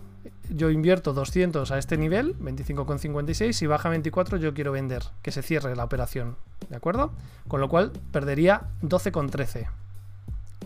Yo 0.50 0.68
invierto 0.68 1.14
200 1.14 1.70
a 1.70 1.78
este 1.78 1.96
nivel, 1.96 2.38
25,56, 2.38 3.52
si 3.52 3.66
baja 3.66 3.88
24 3.88 4.36
yo 4.36 4.52
quiero 4.52 4.70
vender, 4.70 5.02
que 5.22 5.32
se 5.32 5.40
cierre 5.40 5.74
la 5.76 5.84
operación, 5.84 6.36
¿de 6.68 6.76
acuerdo? 6.76 7.14
Con 7.48 7.62
lo 7.62 7.70
cual 7.70 7.90
perdería 8.12 8.64
12,13. 8.82 9.66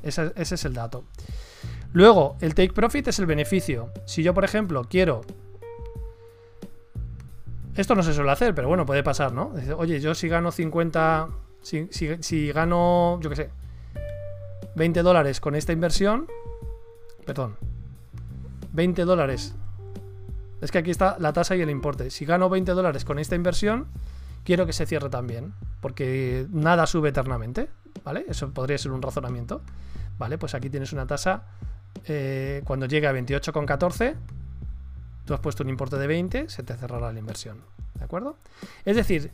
Ese, 0.03 0.33
ese 0.35 0.57
es 0.57 0.65
el 0.65 0.75
dato. 0.75 1.05
Luego, 1.93 2.37
el 2.41 2.57
take 2.57 2.73
profit 2.73 3.07
es 3.07 3.21
el 3.21 3.27
beneficio. 3.27 3.93
Si 4.05 4.25
yo, 4.25 4.35
por 4.35 4.45
ejemplo, 4.45 4.89
quiero 4.91 5.21
esto 7.77 7.95
no 7.95 8.03
se 8.03 8.13
suele 8.13 8.33
hacer, 8.33 8.57
pero 8.57 8.67
bueno, 8.67 8.85
puede 8.85 9.05
pasar, 9.05 9.33
¿no? 9.33 9.53
Oye, 9.77 10.01
yo 10.01 10.17
si 10.17 10.27
gano 10.27 10.51
50. 10.51 11.29
Si, 11.63 11.87
si, 11.93 12.21
si 12.25 12.51
gano, 12.51 13.21
yo 13.23 13.31
qué 13.31 13.37
sé, 13.37 13.51
20 14.79 15.03
dólares 15.03 15.41
con 15.41 15.55
esta 15.55 15.73
inversión. 15.73 16.27
Perdón. 17.27 17.57
20 18.73 19.05
dólares. 19.05 19.55
Es 20.61 20.71
que 20.71 20.79
aquí 20.79 20.91
está 20.91 21.17
la 21.19 21.33
tasa 21.33 21.57
y 21.57 21.61
el 21.61 21.71
importe. 21.71 22.11
Si 22.11 22.25
gano 22.25 22.49
20 22.49 22.73
dólares 22.73 23.05
con 23.05 23.19
esta 23.19 23.35
inversión, 23.35 23.89
quiero 24.45 24.65
que 24.65 24.73
se 24.73 24.87
cierre 24.87 25.11
también. 25.11 25.53
Porque 25.81 26.47
nada 26.51 26.87
sube 26.87 27.11
eternamente. 27.11 27.69
¿Vale? 28.05 28.25
Eso 28.29 28.51
podría 28.53 28.79
ser 28.79 28.93
un 28.93 29.03
razonamiento. 29.03 29.61
Vale, 30.19 30.39
pues 30.39 30.55
aquí 30.55 30.71
tienes 30.71 30.93
una 30.93 31.07
tasa. 31.07 31.43
Eh, 32.07 32.63
cuando 32.65 32.87
llegue 32.87 33.07
a 33.07 33.13
28,14, 33.13 34.15
tú 35.25 35.35
has 35.35 35.41
puesto 35.41 35.63
un 35.63 35.69
importe 35.69 35.97
de 35.97 36.07
20, 36.07 36.49
se 36.49 36.63
te 36.63 36.75
cerrará 36.75 37.13
la 37.13 37.19
inversión. 37.19 37.59
¿De 37.95 38.05
acuerdo? 38.05 38.37
Es 38.85 38.97
decir, 38.97 39.33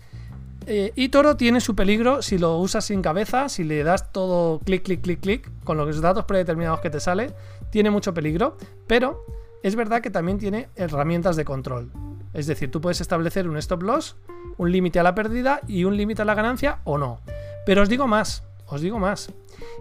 eh, 0.66 0.92
y 0.94 1.08
Toro 1.08 1.36
tiene 1.36 1.60
su 1.60 1.74
peligro 1.74 2.22
si 2.22 2.38
lo 2.38 2.58
usas 2.58 2.84
sin 2.86 3.02
cabeza, 3.02 3.48
si 3.48 3.64
le 3.64 3.82
das 3.84 4.12
todo 4.12 4.58
clic, 4.60 4.82
clic, 4.82 5.02
clic, 5.02 5.20
clic, 5.20 5.50
con 5.64 5.76
los 5.76 6.00
datos 6.00 6.24
predeterminados 6.24 6.80
que 6.80 6.90
te 6.90 7.00
sale, 7.00 7.34
tiene 7.70 7.90
mucho 7.90 8.14
peligro, 8.14 8.56
pero 8.86 9.24
es 9.62 9.76
verdad 9.76 10.00
que 10.00 10.10
también 10.10 10.38
tiene 10.38 10.68
herramientas 10.76 11.36
de 11.36 11.44
control. 11.44 11.90
Es 12.32 12.46
decir, 12.46 12.70
tú 12.70 12.80
puedes 12.80 13.00
establecer 13.00 13.48
un 13.48 13.56
stop 13.56 13.82
loss, 13.82 14.16
un 14.56 14.72
límite 14.72 14.98
a 14.98 15.02
la 15.02 15.14
pérdida 15.14 15.60
y 15.66 15.84
un 15.84 15.96
límite 15.96 16.22
a 16.22 16.24
la 16.24 16.34
ganancia 16.34 16.80
o 16.84 16.98
no. 16.98 17.20
Pero 17.64 17.82
os 17.82 17.88
digo 17.88 18.06
más, 18.06 18.44
os 18.66 18.80
digo 18.80 18.98
más. 18.98 19.32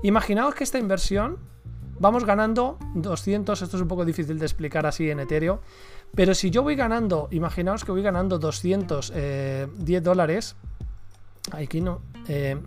Imaginaos 0.03 0.55
que 0.55 0.63
esta 0.63 0.79
inversión 0.79 1.37
vamos 1.99 2.25
ganando 2.25 2.77
200, 2.95 3.61
esto 3.61 3.77
es 3.77 3.81
un 3.81 3.87
poco 3.87 4.05
difícil 4.05 4.39
de 4.39 4.45
explicar 4.45 4.85
así 4.85 5.09
en 5.09 5.19
Ethereum, 5.19 5.59
pero 6.15 6.35
si 6.35 6.51
yo 6.51 6.61
voy 6.61 6.75
ganando, 6.75 7.27
imaginaos 7.31 7.83
que 7.83 7.91
voy 7.91 8.03
ganando 8.03 8.37
210 8.37 9.11
eh, 9.15 10.01
dólares, 10.01 10.55
aquí 11.51 11.81
no, 11.81 12.01
eh, 12.27 12.57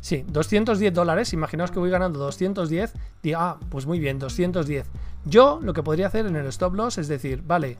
sí, 0.00 0.24
210 0.26 0.92
dólares, 0.92 1.32
imaginaos 1.32 1.70
que 1.70 1.78
voy 1.78 1.90
ganando 1.90 2.18
210, 2.18 2.92
digo, 3.22 3.38
ah, 3.40 3.58
pues 3.68 3.86
muy 3.86 3.98
bien, 3.98 4.18
210. 4.18 4.86
Yo 5.24 5.58
lo 5.62 5.72
que 5.72 5.82
podría 5.82 6.06
hacer 6.06 6.26
en 6.26 6.36
el 6.36 6.46
stop 6.46 6.74
loss 6.74 6.98
es 6.98 7.08
decir, 7.08 7.42
vale, 7.44 7.78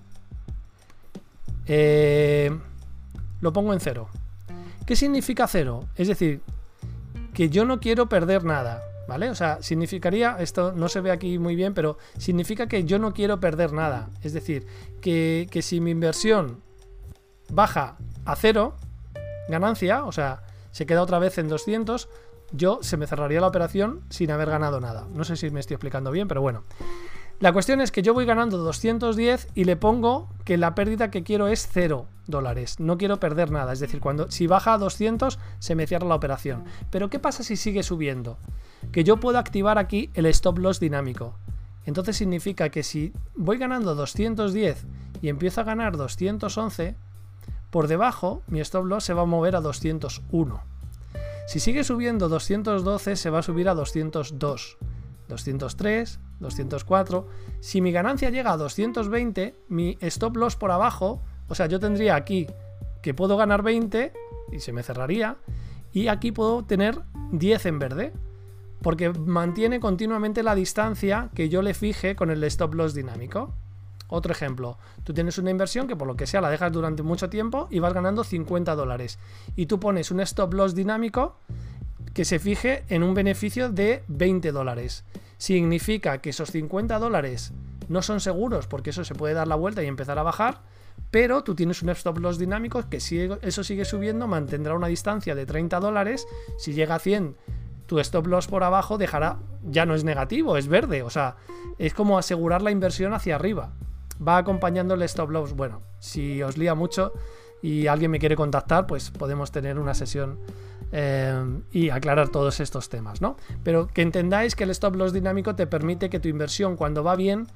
eh, 1.66 2.56
lo 3.40 3.52
pongo 3.52 3.72
en 3.72 3.80
cero. 3.80 4.08
¿Qué 4.86 4.96
significa 4.96 5.46
cero? 5.46 5.84
Es 5.96 6.08
decir, 6.08 6.40
que 7.32 7.48
yo 7.48 7.64
no 7.64 7.80
quiero 7.80 8.08
perder 8.08 8.44
nada. 8.44 8.82
¿Vale? 9.06 9.28
O 9.28 9.34
sea, 9.34 9.62
significaría, 9.62 10.36
esto 10.40 10.72
no 10.72 10.88
se 10.88 11.02
ve 11.02 11.10
aquí 11.10 11.38
muy 11.38 11.56
bien, 11.56 11.74
pero 11.74 11.98
significa 12.16 12.66
que 12.66 12.84
yo 12.84 12.98
no 12.98 13.12
quiero 13.12 13.38
perder 13.38 13.72
nada. 13.72 14.08
Es 14.22 14.32
decir, 14.32 14.66
que, 15.02 15.46
si 15.60 15.80
mi 15.80 15.90
inversión 15.90 16.62
baja 17.50 17.98
a 18.24 18.34
cero, 18.34 18.76
ganancia, 19.48 20.04
o 20.04 20.12
sea, 20.12 20.42
se 20.70 20.86
queda 20.86 21.02
otra 21.02 21.18
vez 21.18 21.38
en 21.38 21.48
200, 21.48 22.08
yo 22.52 22.78
se 22.82 22.96
me 22.96 23.06
cerraría 23.06 23.40
la 23.40 23.48
operación 23.48 24.02
sin 24.10 24.30
haber 24.30 24.50
ganado 24.50 24.80
nada. 24.80 25.06
No 25.12 25.24
sé 25.24 25.36
si 25.36 25.50
me 25.50 25.60
estoy 25.60 25.74
explicando 25.74 26.10
bien, 26.10 26.28
pero 26.28 26.40
bueno. 26.40 26.64
La 27.40 27.52
cuestión 27.52 27.80
es 27.80 27.90
que 27.90 28.02
yo 28.02 28.14
voy 28.14 28.26
ganando 28.26 28.58
210 28.58 29.48
y 29.54 29.64
le 29.64 29.76
pongo 29.76 30.28
que 30.44 30.56
la 30.56 30.74
pérdida 30.74 31.10
que 31.10 31.24
quiero 31.24 31.48
es 31.48 31.68
0 31.72 32.06
dólares. 32.26 32.78
No 32.78 32.96
quiero 32.96 33.18
perder 33.18 33.50
nada. 33.50 33.72
Es 33.72 33.80
decir, 33.80 34.00
cuando 34.00 34.30
si 34.30 34.46
baja 34.46 34.74
a 34.74 34.78
200 34.78 35.38
se 35.58 35.74
me 35.74 35.86
cierra 35.86 36.06
la 36.06 36.14
operación. 36.14 36.64
Pero 36.90 37.10
¿qué 37.10 37.18
pasa 37.18 37.42
si 37.42 37.56
sigue 37.56 37.82
subiendo? 37.82 38.38
Que 38.92 39.04
yo 39.04 39.18
puedo 39.18 39.38
activar 39.38 39.78
aquí 39.78 40.10
el 40.14 40.26
stop 40.26 40.58
loss 40.58 40.78
dinámico. 40.78 41.34
Entonces 41.86 42.16
significa 42.16 42.68
que 42.68 42.82
si 42.82 43.12
voy 43.34 43.58
ganando 43.58 43.94
210 43.94 44.86
y 45.20 45.28
empiezo 45.28 45.60
a 45.60 45.64
ganar 45.64 45.96
211, 45.96 46.96
por 47.74 47.88
debajo 47.88 48.44
mi 48.46 48.60
stop 48.60 48.84
loss 48.84 49.02
se 49.02 49.14
va 49.14 49.22
a 49.22 49.24
mover 49.24 49.56
a 49.56 49.60
201. 49.60 50.62
Si 51.48 51.58
sigue 51.58 51.82
subiendo 51.82 52.28
212 52.28 53.16
se 53.16 53.30
va 53.30 53.40
a 53.40 53.42
subir 53.42 53.68
a 53.68 53.74
202. 53.74 54.78
203, 55.26 56.20
204. 56.38 57.28
Si 57.58 57.80
mi 57.80 57.90
ganancia 57.90 58.30
llega 58.30 58.52
a 58.52 58.56
220, 58.58 59.56
mi 59.66 59.98
stop 60.02 60.36
loss 60.36 60.54
por 60.54 60.70
abajo, 60.70 61.24
o 61.48 61.56
sea, 61.56 61.66
yo 61.66 61.80
tendría 61.80 62.14
aquí 62.14 62.46
que 63.02 63.12
puedo 63.12 63.36
ganar 63.36 63.64
20 63.64 64.12
y 64.52 64.60
se 64.60 64.72
me 64.72 64.84
cerraría, 64.84 65.38
y 65.90 66.06
aquí 66.06 66.30
puedo 66.30 66.64
tener 66.64 67.00
10 67.32 67.66
en 67.66 67.78
verde, 67.80 68.12
porque 68.82 69.10
mantiene 69.10 69.80
continuamente 69.80 70.44
la 70.44 70.54
distancia 70.54 71.30
que 71.34 71.48
yo 71.48 71.60
le 71.60 71.74
fije 71.74 72.14
con 72.14 72.30
el 72.30 72.44
stop 72.44 72.74
loss 72.74 72.94
dinámico. 72.94 73.52
Otro 74.08 74.32
ejemplo, 74.32 74.78
tú 75.02 75.14
tienes 75.14 75.38
una 75.38 75.50
inversión 75.50 75.88
que 75.88 75.96
por 75.96 76.06
lo 76.06 76.16
que 76.16 76.26
sea 76.26 76.40
la 76.40 76.50
dejas 76.50 76.72
durante 76.72 77.02
mucho 77.02 77.30
tiempo 77.30 77.68
y 77.70 77.78
vas 77.78 77.94
ganando 77.94 78.24
50 78.24 78.74
dólares. 78.74 79.18
Y 79.56 79.66
tú 79.66 79.80
pones 79.80 80.10
un 80.10 80.20
stop 80.20 80.54
loss 80.54 80.74
dinámico 80.74 81.38
que 82.12 82.24
se 82.24 82.38
fije 82.38 82.84
en 82.88 83.02
un 83.02 83.14
beneficio 83.14 83.70
de 83.70 84.04
20 84.08 84.52
dólares. 84.52 85.04
Significa 85.38 86.18
que 86.18 86.30
esos 86.30 86.50
50 86.50 86.98
dólares 86.98 87.52
no 87.88 88.02
son 88.02 88.20
seguros 88.20 88.66
porque 88.66 88.90
eso 88.90 89.04
se 89.04 89.14
puede 89.14 89.34
dar 89.34 89.48
la 89.48 89.56
vuelta 89.56 89.82
y 89.82 89.86
empezar 89.86 90.18
a 90.18 90.22
bajar, 90.22 90.62
pero 91.10 91.42
tú 91.42 91.54
tienes 91.54 91.82
un 91.82 91.90
stop 91.90 92.18
loss 92.18 92.38
dinámico 92.38 92.88
que 92.88 93.00
si 93.00 93.28
eso 93.42 93.64
sigue 93.64 93.84
subiendo 93.84 94.26
mantendrá 94.26 94.74
una 94.74 94.86
distancia 94.86 95.34
de 95.34 95.46
30 95.46 95.80
dólares, 95.80 96.26
si 96.56 96.72
llega 96.72 96.94
a 96.94 96.98
100 96.98 97.36
tu 97.86 97.98
stop 98.00 98.26
loss 98.26 98.46
por 98.46 98.64
abajo 98.64 98.98
dejará, 98.98 99.38
ya 99.62 99.86
no 99.86 99.94
es 99.94 100.04
negativo, 100.04 100.56
es 100.56 100.68
verde, 100.68 101.02
o 101.02 101.10
sea, 101.10 101.36
es 101.78 101.94
como 101.94 102.18
asegurar 102.18 102.62
la 102.62 102.70
inversión 102.70 103.12
hacia 103.12 103.34
arriba. 103.34 103.72
Va 104.26 104.38
acompañando 104.38 104.94
el 104.94 105.02
stop 105.02 105.30
loss. 105.30 105.54
Bueno, 105.54 105.82
si 105.98 106.42
os 106.42 106.56
lía 106.56 106.74
mucho 106.74 107.12
y 107.62 107.86
alguien 107.86 108.10
me 108.10 108.18
quiere 108.18 108.36
contactar, 108.36 108.86
pues 108.86 109.10
podemos 109.10 109.50
tener 109.50 109.78
una 109.78 109.94
sesión 109.94 110.38
eh, 110.92 111.60
y 111.72 111.90
aclarar 111.90 112.28
todos 112.28 112.60
estos 112.60 112.88
temas, 112.88 113.20
¿no? 113.20 113.36
Pero 113.62 113.88
que 113.88 114.02
entendáis 114.02 114.54
que 114.54 114.64
el 114.64 114.70
stop 114.70 114.96
loss 114.96 115.12
dinámico 115.12 115.54
te 115.54 115.66
permite 115.66 116.10
que 116.10 116.20
tu 116.20 116.28
inversión 116.28 116.76
cuando 116.76 117.02
va 117.02 117.16
bien, 117.16 117.46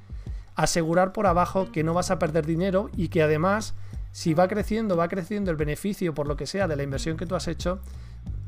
asegurar 0.55 1.13
por 1.13 1.25
abajo 1.25 1.71
que 1.71 1.83
no 1.83 1.93
vas 1.93 2.11
a 2.11 2.19
perder 2.19 2.45
dinero 2.45 2.89
y 2.97 3.07
que 3.07 3.23
además, 3.23 3.75
si 4.11 4.33
va 4.33 4.47
creciendo, 4.47 4.97
va 4.97 5.07
creciendo 5.07 5.51
el 5.51 5.57
beneficio 5.57 6.13
por 6.13 6.27
lo 6.27 6.35
que 6.35 6.47
sea 6.47 6.67
de 6.67 6.75
la 6.75 6.83
inversión 6.83 7.15
que 7.15 7.25
tú 7.25 7.35
has 7.35 7.47
hecho, 7.47 7.79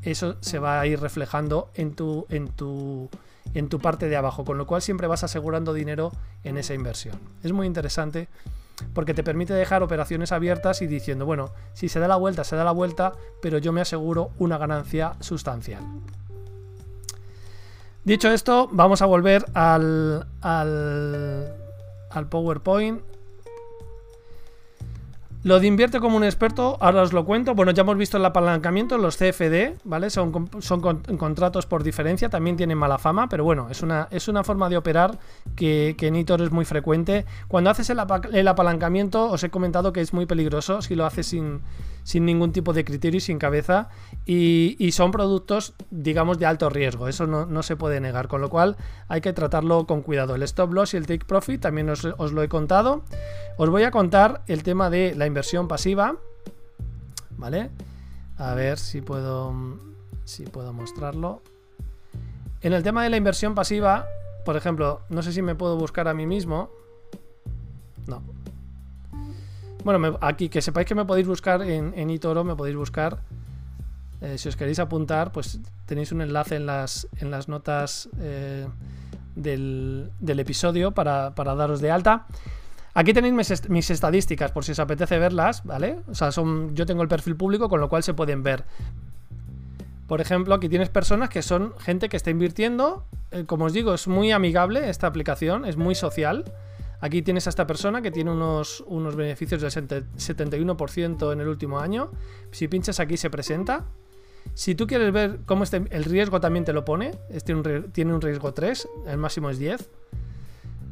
eso 0.02 0.36
se 0.40 0.58
va 0.58 0.80
a 0.80 0.86
ir 0.86 1.00
reflejando 1.00 1.70
en 1.74 1.94
tu, 1.94 2.26
en 2.28 2.48
tu, 2.48 3.08
en 3.54 3.68
tu 3.68 3.78
parte 3.78 4.08
de 4.08 4.16
abajo, 4.16 4.44
con 4.44 4.58
lo 4.58 4.66
cual 4.66 4.82
siempre 4.82 5.06
vas 5.06 5.24
asegurando 5.24 5.72
dinero 5.72 6.12
en 6.44 6.56
esa 6.56 6.74
inversión. 6.74 7.18
Es 7.42 7.52
muy 7.52 7.66
interesante 7.66 8.28
porque 8.94 9.14
te 9.14 9.22
permite 9.22 9.54
dejar 9.54 9.82
operaciones 9.82 10.32
abiertas 10.32 10.82
y 10.82 10.86
diciendo, 10.86 11.26
bueno, 11.26 11.50
si 11.72 11.88
se 11.88 12.00
da 12.00 12.08
la 12.08 12.16
vuelta, 12.16 12.44
se 12.44 12.56
da 12.56 12.64
la 12.64 12.72
vuelta, 12.72 13.12
pero 13.40 13.58
yo 13.58 13.72
me 13.72 13.80
aseguro 13.80 14.30
una 14.38 14.58
ganancia 14.58 15.14
sustancial. 15.20 15.82
Dicho 18.04 18.30
esto, 18.30 18.68
vamos 18.72 19.00
a 19.02 19.06
volver 19.06 19.44
al, 19.54 20.26
al, 20.40 21.54
al 22.10 22.28
PowerPoint 22.28 23.00
lo 25.44 25.58
de 25.58 25.66
invierte 25.66 25.98
como 25.98 26.16
un 26.16 26.22
experto, 26.22 26.76
ahora 26.80 27.02
os 27.02 27.12
lo 27.12 27.24
cuento. 27.24 27.54
Bueno, 27.54 27.72
ya 27.72 27.82
hemos 27.82 27.96
visto 27.96 28.16
el 28.16 28.24
apalancamiento, 28.24 28.96
los 28.96 29.16
CFD, 29.16 29.78
¿vale? 29.82 30.08
Son, 30.08 30.48
son 30.60 30.80
contratos 30.80 31.66
por 31.66 31.82
diferencia, 31.82 32.28
también 32.28 32.56
tienen 32.56 32.78
mala 32.78 32.98
fama, 32.98 33.28
pero 33.28 33.42
bueno, 33.42 33.68
es 33.68 33.82
una, 33.82 34.06
es 34.12 34.28
una 34.28 34.44
forma 34.44 34.68
de 34.68 34.76
operar 34.76 35.18
que, 35.56 35.96
que 35.98 36.06
en 36.06 36.16
Itor 36.16 36.42
es 36.42 36.52
muy 36.52 36.64
frecuente. 36.64 37.26
Cuando 37.48 37.70
haces 37.70 37.90
el, 37.90 37.98
el, 38.32 38.48
apalancamiento, 38.48 39.30
os 39.30 39.42
he 39.42 39.50
comentado 39.50 39.92
que 39.92 40.00
es 40.00 40.12
muy 40.12 40.26
peligroso 40.26 40.80
si 40.80 40.94
lo 40.94 41.06
haces 41.06 41.26
sin, 41.26 41.60
sin 42.02 42.24
ningún 42.24 42.52
tipo 42.52 42.72
de 42.72 42.84
criterio 42.84 43.18
y 43.18 43.20
sin 43.20 43.38
cabeza. 43.38 43.88
Y, 44.26 44.90
son 44.92 45.10
productos, 45.10 45.74
digamos, 45.90 46.38
de 46.38 46.46
alto 46.46 46.68
riesgo. 46.70 47.08
Eso 47.08 47.26
no, 47.26 47.62
se 47.62 47.76
puede 47.76 48.00
negar. 48.00 48.28
Con 48.28 48.40
lo 48.40 48.48
cual 48.48 48.76
hay 49.08 49.20
que 49.20 49.32
tratarlo 49.32 49.86
con 49.86 50.02
cuidado. 50.02 50.34
El 50.34 50.42
stop 50.42 50.72
loss 50.72 50.94
y 50.94 50.96
el 50.96 51.06
take 51.06 51.24
profit 51.24 51.60
también 51.60 51.90
os, 51.90 52.04
lo 52.04 52.42
he 52.42 52.48
contado. 52.48 53.02
Os 53.56 53.70
voy 53.70 53.84
a 53.84 53.90
contar 53.90 54.42
el 54.46 54.62
tema 54.62 54.90
de 54.90 55.14
la 55.14 55.26
inversión 55.26 55.68
pasiva. 55.68 56.16
¿Vale? 57.36 57.70
A 58.36 58.54
ver 58.54 58.78
si 58.78 59.00
puedo, 59.00 59.54
si 60.24 60.44
puedo 60.44 60.72
mostrarlo. 60.72 61.42
En 62.60 62.72
el 62.72 62.82
tema 62.82 63.02
de 63.02 63.10
la 63.10 63.16
inversión 63.16 63.54
pasiva, 63.54 64.06
por 64.44 64.56
ejemplo, 64.56 65.00
no 65.08 65.22
sé 65.22 65.32
si 65.32 65.42
me 65.42 65.54
puedo 65.54 65.76
buscar 65.76 66.06
a 66.06 66.14
mí 66.14 66.26
mismo. 66.26 66.70
No, 68.06 68.22
bueno, 69.84 70.18
aquí 70.20 70.48
que 70.48 70.62
sepáis 70.62 70.86
que 70.86 70.94
me 70.94 71.04
podéis 71.04 71.26
buscar 71.26 71.62
en, 71.62 72.10
eToro, 72.10 72.44
me 72.44 72.54
podéis 72.54 72.76
buscar. 72.76 73.20
Eh, 74.20 74.38
si 74.38 74.48
os 74.48 74.56
queréis 74.56 74.78
apuntar, 74.78 75.32
pues 75.32 75.60
tenéis 75.86 76.12
un 76.12 76.22
enlace 76.22 76.56
en 76.56 76.66
las, 76.66 77.08
en 77.16 77.30
las 77.30 77.48
notas 77.48 78.08
eh, 78.20 78.68
del, 79.34 80.10
episodio 80.20 80.92
para, 80.92 81.30
daros 81.30 81.80
de 81.80 81.90
alta. 81.90 82.26
Aquí 82.94 83.12
tenéis 83.14 83.68
mis, 83.68 83.90
estadísticas 83.90 84.52
por 84.52 84.64
si 84.64 84.72
os 84.72 84.78
apetece 84.78 85.18
verlas, 85.18 85.64
¿vale? 85.64 86.00
O 86.08 86.14
sea, 86.14 86.30
son, 86.30 86.74
yo 86.74 86.86
tengo 86.86 87.02
el 87.02 87.08
perfil 87.08 87.36
público, 87.36 87.68
con 87.68 87.80
lo 87.80 87.88
cual 87.88 88.02
se 88.02 88.14
pueden 88.14 88.42
ver. 88.42 88.64
Por 90.06 90.20
ejemplo, 90.20 90.54
aquí 90.54 90.68
tienes 90.68 90.90
personas 90.90 91.30
que 91.30 91.42
son 91.42 91.74
gente 91.78 92.08
que 92.08 92.18
está 92.18 92.30
invirtiendo. 92.30 93.06
Eh, 93.30 93.44
como 93.46 93.64
os 93.64 93.72
digo, 93.72 93.94
es 93.94 94.06
muy 94.08 94.30
amigable 94.30 94.90
esta 94.90 95.06
aplicación, 95.06 95.64
es 95.64 95.76
muy 95.76 95.94
social. 95.94 96.44
Aquí 97.02 97.20
tienes 97.20 97.48
a 97.48 97.50
esta 97.50 97.66
persona 97.66 98.00
que 98.00 98.12
tiene 98.12 98.30
unos, 98.30 98.84
unos 98.86 99.16
beneficios 99.16 99.60
del 99.60 99.72
71% 99.72 101.32
en 101.32 101.40
el 101.40 101.48
último 101.48 101.80
año. 101.80 102.12
Si 102.52 102.68
pinchas 102.68 103.00
aquí 103.00 103.16
se 103.16 103.28
presenta. 103.28 103.86
Si 104.54 104.76
tú 104.76 104.86
quieres 104.86 105.12
ver 105.12 105.40
cómo 105.44 105.64
este, 105.64 105.82
el 105.90 106.04
riesgo 106.04 106.40
también 106.40 106.64
te 106.64 106.72
lo 106.72 106.84
pone, 106.84 107.10
este 107.28 107.56
tiene 107.90 108.14
un 108.14 108.20
riesgo 108.20 108.54
3, 108.54 108.88
el 109.08 109.18
máximo 109.18 109.50
es 109.50 109.58
10. 109.58 109.90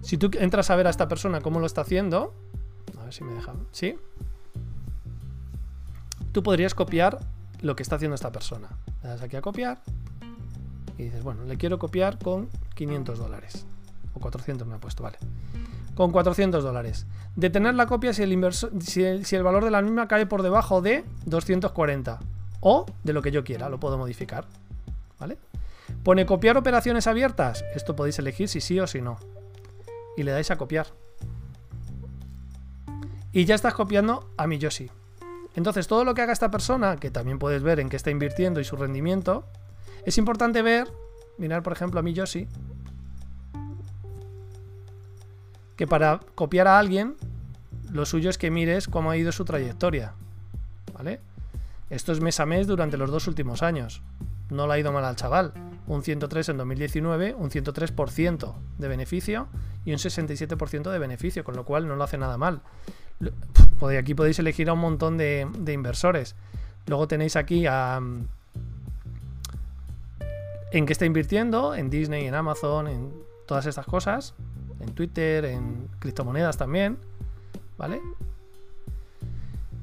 Si 0.02 0.18
tú 0.18 0.32
entras 0.34 0.70
a 0.70 0.76
ver 0.76 0.88
a 0.88 0.90
esta 0.90 1.06
persona 1.06 1.40
cómo 1.40 1.60
lo 1.60 1.66
está 1.66 1.82
haciendo, 1.82 2.34
a 3.00 3.04
ver 3.04 3.14
si 3.14 3.22
me 3.22 3.32
dejan, 3.32 3.68
¿sí? 3.70 3.96
Tú 6.32 6.42
podrías 6.42 6.74
copiar 6.74 7.20
lo 7.60 7.76
que 7.76 7.84
está 7.84 7.96
haciendo 7.96 8.16
esta 8.16 8.32
persona. 8.32 8.68
Le 9.04 9.10
das 9.10 9.22
aquí 9.22 9.36
a 9.36 9.42
copiar 9.42 9.80
y 10.98 11.04
dices, 11.04 11.22
bueno, 11.22 11.44
le 11.44 11.56
quiero 11.56 11.78
copiar 11.78 12.18
con 12.18 12.48
500 12.74 13.16
dólares. 13.16 13.64
O 14.14 14.20
400 14.20 14.66
me 14.66 14.74
ha 14.74 14.78
puesto, 14.78 15.02
vale 15.02 15.18
con 16.00 16.12
400 16.12 16.64
dólares. 16.64 17.06
Detener 17.36 17.74
la 17.74 17.84
copia 17.84 18.14
si 18.14 18.22
el, 18.22 18.52
si, 18.80 19.34
el, 19.34 19.42
valor 19.42 19.64
de 19.64 19.70
la 19.70 19.82
misma 19.82 20.08
cae 20.08 20.24
por 20.24 20.42
debajo 20.42 20.80
de 20.80 21.04
240 21.26 22.18
o 22.60 22.86
de 23.04 23.12
lo 23.12 23.20
que 23.20 23.30
yo 23.30 23.44
quiera, 23.44 23.68
lo 23.68 23.78
puedo 23.78 23.98
modificar. 23.98 24.46
¿Vale? 25.18 25.36
Pone 26.02 26.24
copiar 26.24 26.56
operaciones 26.56 27.06
abiertas. 27.06 27.64
Esto 27.74 27.96
podéis 27.96 28.18
elegir 28.18 28.48
si 28.48 28.62
sí 28.62 28.80
o 28.80 28.86
si 28.86 29.02
no. 29.02 29.18
Y 30.16 30.22
le 30.22 30.32
dais 30.32 30.50
a 30.50 30.56
copiar. 30.56 30.86
Y 33.32 33.44
ya 33.44 33.54
estás 33.54 33.74
copiando 33.74 34.30
a 34.38 34.46
mi 34.46 34.56
Yoshi. 34.56 34.90
Entonces, 35.54 35.86
todo 35.86 36.06
lo 36.06 36.14
que 36.14 36.22
haga 36.22 36.32
esta 36.32 36.50
persona, 36.50 36.96
que 36.96 37.10
también 37.10 37.38
puedes 37.38 37.62
ver 37.62 37.78
en 37.78 37.90
qué 37.90 37.96
está 37.96 38.10
invirtiendo 38.10 38.60
y 38.60 38.64
su 38.64 38.76
rendimiento, 38.76 39.44
Es 40.06 40.16
importante 40.16 40.62
ver, 40.62 40.88
mirar 41.36 41.62
por 41.62 41.74
ejemplo 41.74 42.00
a 42.00 42.02
mi 42.02 42.14
Yoshi, 42.14 42.48
que 45.80 45.86
para 45.86 46.20
copiar 46.34 46.68
a 46.68 46.78
alguien, 46.78 47.16
lo 47.90 48.04
suyo 48.04 48.28
es 48.28 48.36
que 48.36 48.50
mires 48.50 48.86
cómo 48.86 49.10
ha 49.10 49.16
ido 49.16 49.32
su 49.32 49.46
trayectoria. 49.46 50.12
¿Vale? 50.92 51.20
Esto 51.88 52.12
es 52.12 52.20
mes 52.20 52.38
a 52.38 52.44
mes 52.44 52.66
durante 52.66 52.98
los 52.98 53.10
dos 53.10 53.26
últimos 53.28 53.62
años. 53.62 54.02
No 54.50 54.66
le 54.66 54.74
ha 54.74 54.78
ido 54.78 54.92
mal 54.92 55.06
al 55.06 55.16
chaval. 55.16 55.54
Un 55.86 56.02
103 56.02 56.50
en 56.50 56.58
2019, 56.58 57.32
un 57.32 57.48
103% 57.48 58.54
de 58.76 58.88
beneficio 58.88 59.48
y 59.86 59.92
un 59.92 59.96
67% 59.96 60.90
de 60.90 60.98
beneficio, 60.98 61.44
con 61.44 61.56
lo 61.56 61.64
cual 61.64 61.88
no 61.88 61.96
lo 61.96 62.04
hace 62.04 62.18
nada 62.18 62.36
mal. 62.36 62.60
Aquí 63.98 64.12
podéis 64.12 64.38
elegir 64.38 64.68
a 64.68 64.74
un 64.74 64.80
montón 64.80 65.16
de, 65.16 65.48
inversores. 65.66 66.36
Luego 66.88 67.08
tenéis 67.08 67.36
aquí 67.36 67.64
a... 67.66 68.02
En 70.72 70.84
qué 70.84 70.92
está 70.92 71.06
invirtiendo, 71.06 71.74
en 71.74 71.88
Disney, 71.88 72.26
en 72.26 72.34
Amazon, 72.34 72.86
en 72.86 73.14
todas 73.46 73.64
estas 73.64 73.86
cosas, 73.86 74.34
en 74.80 74.94
Twitter, 74.94 75.44
en 75.44 75.88
criptomonedas 75.98 76.56
también, 76.56 76.98
¿vale? 77.78 78.00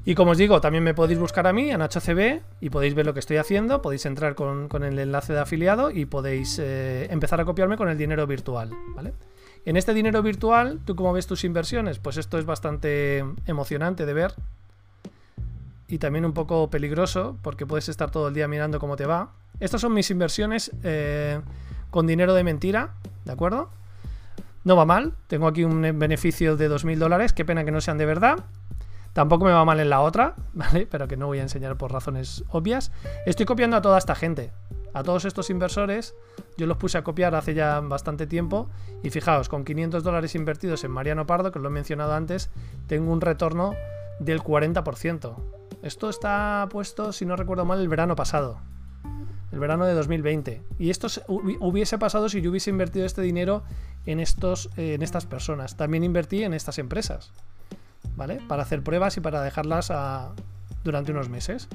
Y 0.07 0.15
como 0.15 0.31
os 0.31 0.37
digo, 0.37 0.61
también 0.61 0.85
me 0.85 0.93
podéis 0.93 1.19
buscar 1.19 1.47
a 1.47 1.53
mí, 1.53 1.69
a 1.69 1.77
NachoCB, 1.77 2.41
y 2.61 2.69
podéis 2.69 2.95
ver 2.95 3.05
lo 3.05 3.13
que 3.13 3.19
estoy 3.19 3.37
haciendo, 3.37 3.81
podéis 3.81 4.05
entrar 4.05 4.35
con, 4.35 4.69
el 4.83 4.99
enlace 4.99 5.33
de 5.33 5.39
afiliado 5.39 5.91
y 5.91 6.05
podéis 6.05 6.59
eh, 6.59 7.07
empezar 7.11 7.41
a 7.41 7.45
copiarme 7.45 7.75
con 7.75 7.89
el 7.89 7.97
dinero 7.97 8.25
virtual, 8.25 8.71
¿vale? 8.95 9.13
En 9.65 9.75
este 9.75 9.93
dinero 9.93 10.23
virtual, 10.23 10.79
¿tú 10.85 10.95
cómo 10.95 11.11
ves 11.11 11.27
tus 11.27 11.43
inversiones? 11.43 11.99
Pues 11.99 12.15
esto 12.15 12.39
es 12.39 12.45
bastante 12.45 13.25
emocionante 13.47 14.05
de 14.05 14.13
ver. 14.13 14.33
Y 15.89 15.97
también 15.97 16.23
un 16.23 16.31
poco 16.31 16.69
peligroso, 16.69 17.37
porque 17.41 17.65
puedes 17.65 17.89
estar 17.89 18.09
todo 18.09 18.29
el 18.29 18.33
día 18.33 18.47
mirando 18.47 18.79
cómo 18.79 18.95
te 18.95 19.05
va. 19.05 19.33
Estas 19.59 19.81
son 19.81 19.93
mis 19.93 20.09
inversiones 20.09 20.71
eh, 20.83 21.41
con 21.89 22.07
dinero 22.07 22.33
de 22.33 22.45
mentira, 22.45 22.93
¿de 23.25 23.33
acuerdo? 23.33 23.69
No 24.67 24.75
va 24.75 24.83
mal, 24.83 25.13
tengo 25.27 25.47
aquí 25.47 25.63
un 25.63 25.81
beneficio 25.97 26.57
de 26.57 26.69
2.000 26.69 26.97
dólares, 26.97 27.31
qué 27.31 27.45
pena 27.45 27.63
que 27.63 27.71
no 27.71 27.79
sean 27.79 27.97
de 27.97 28.05
verdad. 28.05 28.43
Tampoco 29.13 29.45
me 29.45 29.51
va 29.51 29.63
mal 29.63 29.79
en 29.79 29.89
la 29.89 30.01
otra, 30.01 30.35
¿vale? 30.53 30.85
Pero 30.91 31.07
que 31.07 31.15
no 31.15 31.27
voy 31.27 31.39
a 31.39 31.43
enseñar 31.43 31.77
por 31.77 31.93
razones 31.93 32.43
obvias. 32.49 32.91
Estoy 33.25 33.45
copiando 33.45 33.77
a 33.77 33.81
toda 33.81 33.97
esta 33.97 34.13
gente 34.13 34.51
a 34.93 35.03
todos 35.03 35.25
estos 35.25 35.49
inversores, 35.51 36.15
yo 36.57 36.65
los 36.65 36.77
puse 36.77 36.97
a 36.97 37.03
copiar 37.03 37.35
hace 37.35 37.53
ya 37.53 37.79
bastante 37.81 38.25
tiempo 38.25 38.67
y 39.03 39.09
fijaos, 39.11 39.47
con 39.47 39.63
500 39.63 40.03
dólares 40.03 40.33
invertidos 40.33 40.83
en 40.83 40.91
Mariano 40.91 41.27
Pardo, 41.27 41.51
que 41.51 41.59
lo 41.59 41.67
he 41.69 41.71
mencionado 41.71 42.13
antes, 42.13 42.49
tengo 42.87 43.11
un 43.11 43.21
retorno 43.21 43.73
del 44.19 44.41
40%. 44.41 45.35
Esto 45.83 46.09
está 46.09 46.67
puesto, 46.71 47.13
si 47.13 47.25
no 47.25 47.35
recuerdo 47.35 47.63
mal, 47.63 47.79
el 47.79 47.87
verano 47.87 48.15
pasado. 48.15 48.59
El 49.51 49.59
verano 49.59 49.85
de 49.85 49.93
2020. 49.93 50.63
Y 50.79 50.89
esto 50.89 51.07
hubiese 51.27 51.97
pasado 51.97 52.27
si 52.27 52.41
yo 52.41 52.49
hubiese 52.49 52.69
invertido 52.69 53.05
este 53.05 53.21
dinero 53.21 53.63
en, 54.07 54.19
estos, 54.19 54.69
en 54.77 55.03
estas 55.03 55.27
personas. 55.27 55.77
También 55.77 56.03
invertí 56.03 56.43
en 56.43 56.53
estas 56.53 56.79
empresas. 56.79 57.31
¿Vale? 58.15 58.39
Para 58.47 58.63
hacer 58.63 58.81
pruebas 58.81 59.15
y 59.17 59.21
para 59.21 59.43
dejarlas 59.43 59.93
durante 60.83 61.11
unos 61.11 61.29
meses. 61.29 61.67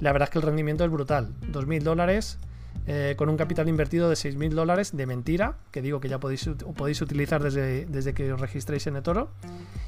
La 0.00 0.12
verdad 0.12 0.28
es 0.28 0.32
que 0.32 0.38
el 0.38 0.44
rendimiento 0.44 0.84
es 0.84 0.90
brutal. 0.90 1.32
2.000 1.52 1.82
dólares 1.82 2.38
eh, 2.86 3.14
con 3.16 3.28
un 3.28 3.36
capital 3.36 3.68
invertido 3.68 4.08
de 4.08 4.14
6.000 4.14 4.50
dólares 4.50 4.96
de 4.96 5.06
mentira, 5.06 5.56
que 5.70 5.82
digo 5.82 6.00
que 6.00 6.08
ya 6.08 6.18
podéis, 6.18 6.48
podéis 6.76 7.02
utilizar 7.02 7.42
desde, 7.42 7.84
desde, 7.86 8.14
que 8.14 8.32
os 8.32 8.40
registréis 8.40 8.86
en 8.86 8.96
eToro. 8.96 9.28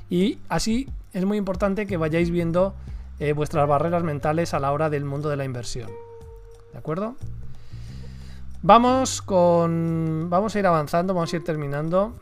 Y 0.09 0.38
así 0.49 0.88
es 1.12 1.24
muy 1.24 1.38
importante 1.38 1.86
que 1.86 1.97
vayáis 1.97 2.30
viendo 2.30 2.74
eh, 3.18 3.32
vuestras 3.32 3.66
barreras 3.66 4.03
mentales 4.03 4.55
a 4.55 4.61
la 4.61 4.72
hora 4.72 4.91
del 4.91 5.05
mundo 5.05 5.28
de 5.28 5.36
la 5.36 5.45
inversión. 5.45 5.91
¿De 6.72 6.78
acuerdo? 6.78 7.16
Vamos 8.62 9.22
con. 9.22 10.26
Vamos 10.28 10.54
a 10.54 10.58
ir 10.58 10.66
avanzando, 10.66 11.14
vamos 11.14 11.32
a 11.32 11.36
ir 11.36 11.44
terminando. 11.44 12.14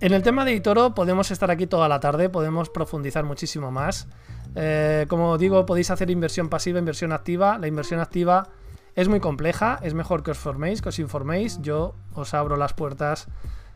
En 0.00 0.12
el 0.12 0.22
tema 0.22 0.44
de 0.44 0.54
eToro 0.56 0.94
podemos 0.94 1.30
estar 1.30 1.50
aquí 1.50 1.66
toda 1.66 1.88
la 1.88 2.00
tarde, 2.00 2.28
podemos 2.28 2.68
profundizar 2.68 3.24
muchísimo 3.24 3.70
más. 3.70 4.08
Eh, 4.56 5.06
como 5.08 5.38
digo, 5.38 5.66
podéis 5.66 5.90
hacer 5.90 6.10
inversión 6.10 6.48
pasiva, 6.48 6.80
inversión 6.80 7.12
activa. 7.12 7.58
La 7.58 7.68
inversión 7.68 8.00
activa 8.00 8.48
es 8.96 9.08
muy 9.08 9.20
compleja, 9.20 9.78
es 9.82 9.94
mejor 9.94 10.24
que 10.24 10.32
os 10.32 10.38
forméis, 10.38 10.82
que 10.82 10.88
os 10.88 10.98
informéis. 10.98 11.60
Yo 11.62 11.94
os 12.14 12.34
abro 12.34 12.56
las 12.56 12.72
puertas 12.72 13.28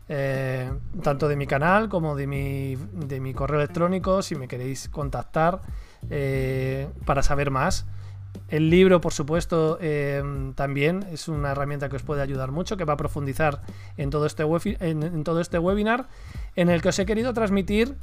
eh, 0.09 0.73
tanto 1.03 1.29
de 1.29 1.37
mi 1.37 1.47
canal 1.47 1.89
como 1.89 2.17
de 2.17 2.27
mi, 2.27 2.77
de 2.77 3.21
mi 3.21 3.33
correo 3.33 3.59
electrónico 3.59 4.21
si 4.23 4.35
me 4.35 4.49
queréis 4.49 4.89
contactar 4.89 5.61
eh, 6.11 6.89
para 7.05 7.23
saber 7.23 7.53
más. 7.53 7.87
El 8.49 8.71
libro, 8.71 9.01
por 9.01 9.13
supuesto, 9.13 9.79
eh, 9.81 10.23
también 10.55 11.05
es 11.11 11.29
una 11.29 11.53
herramienta 11.53 11.89
que 11.89 11.97
os 11.97 12.03
puede 12.03 12.23
ayudar 12.23 12.51
mucho, 12.51 12.77
que 12.77 12.85
va 12.85 12.95
a 12.95 12.97
profundizar 12.97 13.63
en 13.97 14.11
todo, 14.11 14.27
este 14.27 14.45
en 14.81 15.25
todo 15.25 15.41
este 15.41 15.59
webinar, 15.59 16.09
en 16.57 16.69
el 16.69 16.83
que 16.83 16.91
os 16.91 16.99
he 16.99 17.07
querido 17.07 17.33
transmitir 17.33 17.97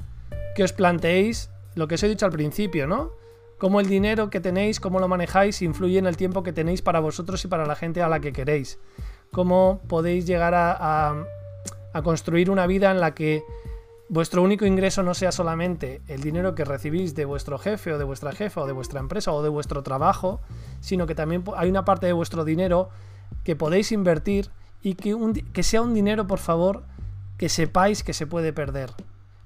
que 0.55 0.63
os 0.63 0.73
planteéis 0.73 1.49
lo 1.75 1.87
que 1.87 1.95
os 1.95 2.03
he 2.03 2.09
dicho 2.09 2.25
al 2.25 2.31
principio, 2.31 2.87
¿no? 2.87 3.21
cómo 3.61 3.79
el 3.79 3.87
dinero 3.87 4.31
que 4.31 4.39
tenéis, 4.39 4.79
cómo 4.79 4.99
lo 4.99 5.07
manejáis, 5.07 5.61
influye 5.61 5.99
en 5.99 6.07
el 6.07 6.17
tiempo 6.17 6.41
que 6.41 6.51
tenéis 6.51 6.81
para 6.81 6.99
vosotros 6.99 7.45
y 7.45 7.47
para 7.47 7.67
la 7.67 7.75
gente 7.75 8.01
a 8.01 8.09
la 8.09 8.19
que 8.19 8.33
queréis. 8.33 8.79
Cómo 9.31 9.83
podéis 9.87 10.25
llegar 10.25 10.55
a, 10.55 11.27
construir 12.03 12.49
una 12.49 12.65
vida 12.65 12.89
en 12.89 12.99
la 12.99 13.13
que 13.13 13.43
vuestro 14.11 14.43
único 14.43 14.65
ingreso 14.65 15.03
no 15.03 15.13
sea 15.13 15.31
solamente 15.31 16.01
el 16.09 16.21
dinero 16.21 16.53
que 16.53 16.65
recibís 16.65 17.15
de 17.15 17.23
vuestro 17.23 17.57
jefe 17.57 17.93
o 17.93 17.97
de 17.97 18.03
vuestra 18.03 18.33
jefa 18.33 18.61
o 18.61 18.67
de 18.67 18.73
vuestra 18.73 18.99
empresa 18.99 19.31
o 19.31 19.41
de 19.41 19.47
vuestro 19.47 19.83
trabajo, 19.83 20.41
sino 20.81 21.07
que 21.07 21.15
también 21.15 21.45
hay 21.55 21.69
una 21.69 21.85
parte 21.85 22.07
de 22.07 22.13
vuestro 22.13 22.43
dinero 22.43 22.89
que 23.45 23.55
podéis 23.55 23.93
invertir 23.93 24.49
y 24.83 24.95
que, 24.95 25.63
sea 25.63 25.81
un 25.81 25.93
dinero, 25.93 26.27
por 26.27 26.39
favor, 26.39 26.83
que 27.37 27.47
sepáis 27.47 28.03
que 28.03 28.11
se 28.11 28.27
puede 28.27 28.51
perder, 28.51 28.91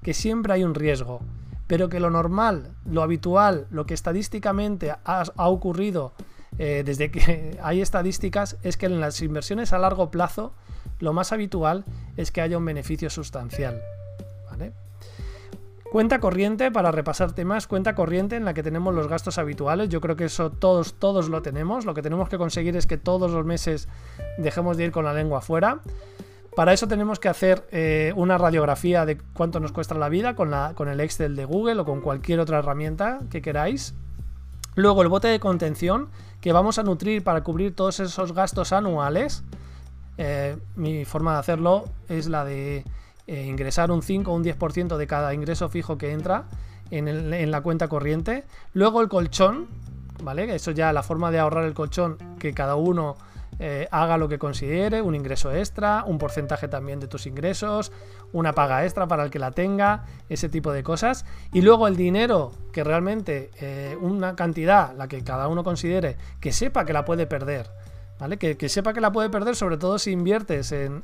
que 0.01 0.15
siempre 0.15 0.53
hay 0.53 0.63
un 0.63 0.73
riesgo 0.73 1.21
pero 1.67 1.89
que 1.89 1.99
lo 1.99 2.11
normal, 2.11 2.75
lo 2.85 3.01
habitual, 3.01 3.65
lo 3.71 3.87
que 3.87 3.95
estadísticamente 3.95 4.93
ha, 5.03 5.23
ocurrido 5.49 6.13
eh, 6.59 6.83
desde 6.85 7.09
que 7.09 7.57
hay 7.63 7.81
estadísticas 7.81 8.57
es 8.61 8.77
que 8.77 8.85
en 8.85 8.99
las 8.99 9.19
inversiones 9.21 9.73
a 9.73 9.79
largo 9.79 10.11
plazo 10.11 10.53
lo 10.99 11.11
más 11.11 11.31
habitual 11.31 11.83
es 12.17 12.31
que 12.31 12.41
haya 12.41 12.57
un 12.57 12.65
beneficio 12.65 13.09
sustancial. 13.09 13.81
Cuenta 15.95 16.19
corriente, 16.19 16.71
para 16.71 16.91
repasar 16.91 17.31
temas, 17.31 17.67
cuenta 17.67 17.95
corriente 17.95 18.35
en 18.35 18.43
la 18.43 18.53
que 18.53 18.63
tenemos 18.63 18.93
los 18.93 19.07
gastos 19.07 19.37
habituales. 19.37 19.87
Yo 19.87 20.01
creo 20.01 20.17
que 20.17 20.25
eso 20.25 20.51
todos, 20.51 20.95
todos 20.95 21.29
lo 21.29 21.41
tenemos. 21.41 21.85
Lo 21.85 21.93
que 21.93 22.01
tenemos 22.01 22.27
que 22.27 22.37
conseguir 22.37 22.75
es 22.75 22.85
que 22.85 22.97
todos 22.97 23.31
los 23.31 23.45
meses 23.45 23.87
dejemos 24.37 24.75
de 24.75 24.83
ir 24.83 24.91
con 24.91 25.05
la 25.05 25.13
lengua 25.13 25.37
afuera. 25.37 25.79
Para 26.53 26.73
eso 26.73 26.89
tenemos 26.89 27.17
que 27.19 27.29
hacer 27.29 27.65
eh, 27.71 28.11
una 28.17 28.37
radiografía 28.37 29.05
de 29.05 29.17
cuánto 29.33 29.61
nos 29.61 29.71
cuesta 29.71 29.95
la 29.95 30.09
vida 30.09 30.35
con, 30.35 30.51
la, 30.51 30.73
con 30.75 30.89
el 30.89 30.99
Excel 30.99 31.37
de 31.37 31.45
Google 31.45 31.79
o 31.79 31.85
con 31.85 32.01
cualquier 32.01 32.41
otra 32.41 32.59
herramienta 32.59 33.19
que 33.31 33.41
queráis. 33.41 33.93
Luego 34.75 35.01
el 35.01 35.07
bote 35.07 35.29
de 35.29 35.39
contención 35.39 36.09
que 36.41 36.51
vamos 36.51 36.77
a 36.77 36.83
nutrir 36.83 37.23
para 37.23 37.41
cubrir 37.41 37.73
todos 37.73 38.01
esos 38.01 38.33
gastos 38.33 38.73
anuales. 38.73 39.45
Eh, 40.17 40.57
mi 40.75 41.05
forma 41.05 41.31
de 41.31 41.39
hacerlo 41.39 41.85
es 42.09 42.27
la 42.27 42.43
de 42.43 42.83
eh, 43.27 43.45
ingresar 43.45 43.91
un 43.91 44.01
5 44.01 44.31
o 44.31 44.35
un 44.35 44.43
10% 44.43 44.97
de 44.97 45.07
cada 45.07 45.33
ingreso 45.33 45.69
fijo 45.69 45.97
que 45.97 46.11
entra 46.11 46.45
en, 46.91 47.51
la 47.51 47.61
cuenta 47.61 47.87
corriente. 47.87 48.43
Luego 48.73 49.01
el 49.01 49.09
colchón, 49.09 49.67
¿vale? 50.23 50.53
Eso 50.53 50.71
ya 50.71 50.93
la 50.93 51.03
forma 51.03 51.31
de 51.31 51.39
ahorrar 51.39 51.65
el 51.65 51.73
colchón 51.73 52.17
que 52.39 52.53
cada 52.53 52.75
uno 52.75 53.17
eh, 53.57 53.87
haga 53.89 54.17
lo 54.17 54.27
que 54.27 54.37
considere, 54.37 55.01
un 55.01 55.15
ingreso 55.15 55.53
extra, 55.53 56.03
un 56.05 56.17
porcentaje 56.17 56.67
también 56.67 56.99
de 56.99 57.07
tus 57.07 57.25
ingresos, 57.25 57.91
una 58.33 58.53
paga 58.53 58.83
extra 58.83 59.07
para 59.07 59.23
el 59.23 59.29
que 59.31 59.39
la 59.39 59.51
tenga, 59.51 60.03
ese 60.29 60.49
tipo 60.49 60.71
de 60.71 60.83
cosas. 60.83 61.25
Y 61.53 61.61
luego 61.61 61.87
el 61.87 61.95
dinero, 61.95 62.51
que 62.73 62.83
realmente 62.83 63.49
eh, 63.59 63.97
una 64.01 64.35
cantidad, 64.35 64.93
la 64.95 65.07
que 65.07 65.23
cada 65.23 65.47
uno 65.47 65.63
considere, 65.63 66.17
que 66.39 66.51
sepa 66.51 66.85
que 66.85 66.93
la 66.93 67.05
puede 67.05 67.27
perder. 67.27 67.69
¿Vale? 68.19 68.37
Que, 68.37 68.69
sepa 68.69 68.93
que 68.93 69.01
la 69.01 69.11
puede 69.11 69.29
perder, 69.29 69.57
sobre 69.57 69.77
todo 69.77 69.99
si 69.99 70.11
inviertes 70.11 70.71
en, 70.71 71.01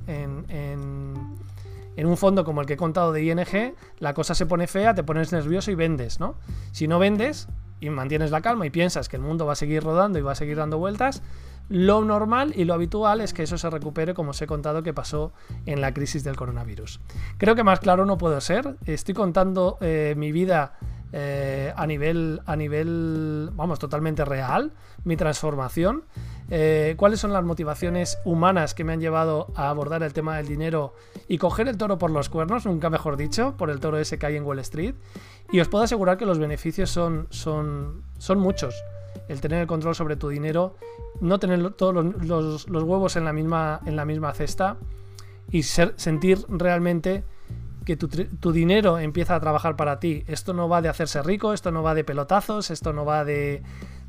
un 1.98 2.18
fondo 2.18 2.44
como 2.44 2.62
el 2.62 2.68
que 2.68 2.74
he 2.74 2.78
contado 2.78 3.12
de 3.12 3.24
ING, 3.24 3.76
la 4.00 4.14
cosa 4.14 4.34
se 4.36 4.46
pone 4.46 4.68
fea, 4.68 4.94
te 4.94 5.04
pones 5.04 5.32
nervioso 5.32 5.72
y 5.72 5.76
vendes, 5.76 6.20
¿no? 6.20 6.36
Si 6.72 6.88
no 6.88 7.00
vendes 7.00 7.48
y 7.80 7.90
mantienes 7.90 8.32
la 8.32 8.42
calma 8.42 8.66
y 8.66 8.70
piensas 8.70 9.10
que 9.10 9.18
el 9.18 9.22
mundo 9.22 9.46
va 9.46 9.54
a 9.54 9.56
seguir 9.56 9.84
rodando 9.84 10.20
y 10.20 10.22
va 10.22 10.34
a 10.34 10.36
seguir 10.36 10.58
dando 10.58 10.78
vueltas, 10.78 11.22
lo 11.70 12.04
normal 12.04 12.54
y 12.56 12.66
lo 12.66 12.74
habitual 12.74 13.22
es 13.22 13.34
que 13.34 13.44
eso 13.44 13.58
se 13.58 13.70
recupere 13.70 14.14
como 14.14 14.32
os 14.32 14.42
he 14.42 14.48
contado 14.48 14.84
que 14.84 14.94
pasó 14.94 15.32
en 15.66 15.80
la 15.80 15.94
crisis 15.94 16.24
del 16.24 16.36
coronavirus. 16.36 17.00
Creo 17.38 17.56
que 17.56 17.64
más 17.64 17.80
claro 17.80 18.06
no 18.06 18.18
puedo 18.18 18.40
ser. 18.42 18.76
Estoy 18.86 19.14
contando 19.14 19.78
eh, 19.80 20.14
mi 20.18 20.34
vida 20.34 20.74
eh, 21.14 21.74
a 21.76 21.86
nivel, 21.88 22.42
a 22.46 22.56
nivel, 22.56 23.50
vamos, 23.54 23.80
totalmente 23.80 24.24
real, 24.24 24.72
mi 25.04 25.18
transformación. 25.18 26.06
Eh, 26.50 26.96
cuáles 26.98 27.20
son 27.20 27.34
las 27.34 27.44
motivaciones 27.44 28.18
humanas 28.26 28.74
que 28.74 28.84
me 28.84 28.94
han 28.94 29.02
llevado 29.02 29.48
a 29.56 29.70
abordar 29.70 30.04
el 30.04 30.14
tema 30.14 30.38
del 30.38 30.48
dinero 30.48 30.94
y 31.28 31.38
coger 31.38 31.68
el 31.68 31.78
toro 31.78 31.98
por 31.98 32.12
los 32.12 32.30
cuernos, 32.30 32.66
nunca 32.66 32.90
mejor 32.90 33.18
dicho, 33.18 33.56
por 33.58 33.70
el 33.70 33.80
toro 33.80 33.98
ese 33.98 34.20
que 34.20 34.26
hay 34.26 34.36
en 34.36 34.44
Wall 34.44 34.60
Street. 34.60 34.96
Y 35.52 35.60
os 35.60 35.68
puedo 35.68 35.84
asegurar 35.84 36.18
que 36.18 36.26
los 36.26 36.40
beneficios 36.40 36.90
son, 36.90 37.28
son, 37.30 38.04
son 38.18 38.40
muchos. 38.40 38.76
el 39.28 39.42
tener 39.42 39.62
el 39.62 39.68
control 39.68 39.96
sobre 39.96 40.16
tu 40.16 40.30
dinero, 40.30 40.76
no 41.20 41.40
tener 41.40 41.72
todos 41.74 41.94
los, 42.26 42.66
huevos 42.68 43.16
en 43.16 43.26
la, 43.26 43.34
misma, 43.34 43.82
en 43.86 43.96
la 43.96 44.06
misma 44.06 44.34
cesta 44.34 44.78
y 45.50 45.64
sentir 45.64 46.46
realmente 46.48 47.24
que 47.86 47.98
tu, 47.98 48.52
dinero 48.52 49.00
empieza 49.00 49.36
a 49.36 49.40
trabajar 49.40 49.76
para 49.76 50.00
ti. 50.00 50.24
Esto 50.28 50.54
no 50.54 50.70
va 50.70 50.82
de 50.82 50.90
hacerse 50.90 51.22
rico, 51.24 51.54
esto 51.54 51.72
no 51.72 51.84
va 51.84 51.94
de 51.94 52.04
pelotazos, 52.04 52.70
esto 52.70 52.94
no 52.94 53.06
va 53.06 53.26
de, 53.26 53.64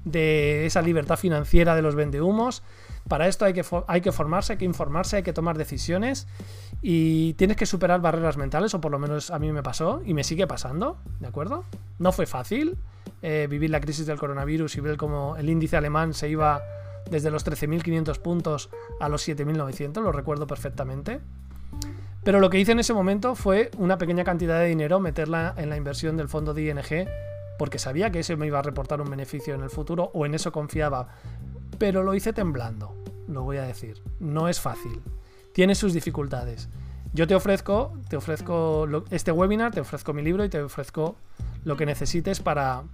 de 0.05 0.67
esa 0.67 0.83
libertad 0.83 1.17
financiera 1.17 1.75
de 1.75 1.83
los 1.83 1.95
vendehumos. 1.95 2.63
Para 3.09 3.29
esto 3.29 3.45
hay 3.45 3.53
que, 3.53 3.65
hay 3.89 4.01
que 4.01 4.13
formarse, 4.13 4.53
hay 4.53 4.59
que 4.59 4.65
informarse, 4.65 5.17
hay 5.17 5.23
que 5.23 5.33
tomar 5.33 5.59
decisiones 5.59 6.29
y 6.83 7.35
tienes 7.35 7.57
que 7.57 7.67
superar 7.67 8.01
barreras 8.01 8.37
mentales, 8.37 8.75
o 8.75 8.81
por 8.81 8.93
lo 8.93 8.99
menos 8.99 9.31
a 9.31 9.39
mí 9.39 9.51
me 9.53 9.63
pasó 9.63 10.03
y 10.05 10.15
me 10.15 10.23
sigue 10.23 10.47
pasando, 10.47 10.99
¿de 11.21 11.27
acuerdo? 11.27 11.65
No 11.99 12.13
fue 12.13 12.27
fácil 12.27 12.77
eh, 13.23 13.47
vivir 13.51 13.71
la 13.71 13.81
crisis 13.81 14.07
del 14.07 14.19
coronavirus 14.19 14.77
y 14.77 14.81
ver 14.81 14.97
cómo 14.97 15.37
el 15.37 15.49
índice 15.49 15.77
alemán 15.77 16.15
se 16.15 16.29
iba 16.29 16.63
desde 17.11 17.31
los 17.31 17.45
13.500 17.45 18.19
puntos 18.19 18.71
a 19.01 19.09
los 19.09 19.27
7.900, 19.27 20.01
lo 20.03 20.13
recuerdo 20.13 20.47
perfectamente. 20.47 21.21
Pero 22.25 22.39
lo 22.39 22.51
que 22.51 22.59
hice 22.59 22.73
en 22.73 22.79
ese 22.79 22.95
momento 22.95 23.35
fue 23.35 23.71
una 23.79 23.99
pequeña 23.99 24.23
cantidad 24.23 24.61
de 24.61 24.67
dinero 24.67 25.01
meterla 25.01 25.55
en 25.57 25.69
la 25.69 25.77
inversión 25.77 26.17
del 26.17 26.29
fondo 26.29 26.55
de 26.55 26.63
ING 26.63 27.09
porque 27.59 27.79
sabía 27.79 28.11
que 28.11 28.21
ese 28.21 28.37
me 28.37 28.47
iba 28.47 28.59
a 28.59 28.63
reportar 28.63 29.01
un 29.01 29.11
beneficio 29.11 29.55
en 29.55 29.63
el 29.63 29.71
futuro 29.71 30.11
o 30.15 30.27
en 30.27 30.35
eso 30.35 30.53
confiaba. 30.53 31.09
Pero 31.79 32.03
lo 32.03 32.15
hice 32.15 32.33
temblando, 32.33 32.97
lo 33.29 33.43
voy 33.43 33.59
a 33.59 33.63
decir. 33.63 34.03
No 34.21 34.49
es 34.49 34.61
fácil. 34.61 35.01
Tiene 35.53 35.75
sus 35.75 35.93
dificultades. 35.93 36.69
Yo 37.13 37.27
te 37.27 37.35
ofrezco, 37.35 37.93
te 38.09 38.17
ofrezco 38.17 38.87
este 39.11 39.33
webinar, 39.33 39.73
te 39.73 39.81
ofrezco 39.81 40.13
mi 40.13 40.23
libro 40.23 40.45
y 40.45 40.49
te 40.49 40.63
ofrezco 40.63 41.17
lo 41.65 41.77
que 41.77 41.87
necesites 41.87 42.41
para, 42.41 42.85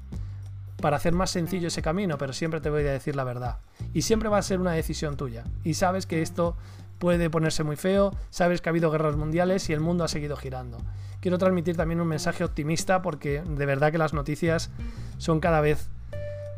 para 0.80 0.96
hacer 0.96 1.12
más 1.12 1.30
sencillo 1.30 1.68
ese 1.68 1.82
camino, 1.82 2.18
pero 2.18 2.32
siempre 2.32 2.60
te 2.60 2.68
voy 2.68 2.82
a 2.82 2.92
decir 2.92 3.14
la 3.14 3.24
verdad. 3.24 3.58
Y 3.94 4.02
siempre 4.02 4.28
va 4.28 4.38
a 4.38 4.42
ser 4.42 4.60
una 4.60 4.72
decisión 4.72 5.16
tuya. 5.16 5.44
Y 5.64 5.74
sabes 5.74 6.06
que 6.06 6.20
esto 6.20 6.56
puede 6.98 7.30
ponerse 7.30 7.64
muy 7.64 7.76
feo, 7.76 8.12
sabes 8.30 8.60
que 8.60 8.68
ha 8.68 8.72
habido 8.72 8.90
guerras 8.90 9.16
mundiales 9.16 9.68
y 9.70 9.72
el 9.72 9.80
mundo 9.80 10.04
ha 10.04 10.08
seguido 10.08 10.36
girando. 10.36 10.78
Quiero 11.20 11.38
transmitir 11.38 11.76
también 11.76 12.00
un 12.00 12.08
mensaje 12.08 12.44
optimista 12.44 13.02
porque 13.02 13.42
de 13.42 13.66
verdad 13.66 13.90
que 13.90 13.98
las 13.98 14.14
noticias 14.14 14.70
son 15.18 15.40
cada 15.40 15.60
vez 15.60 15.88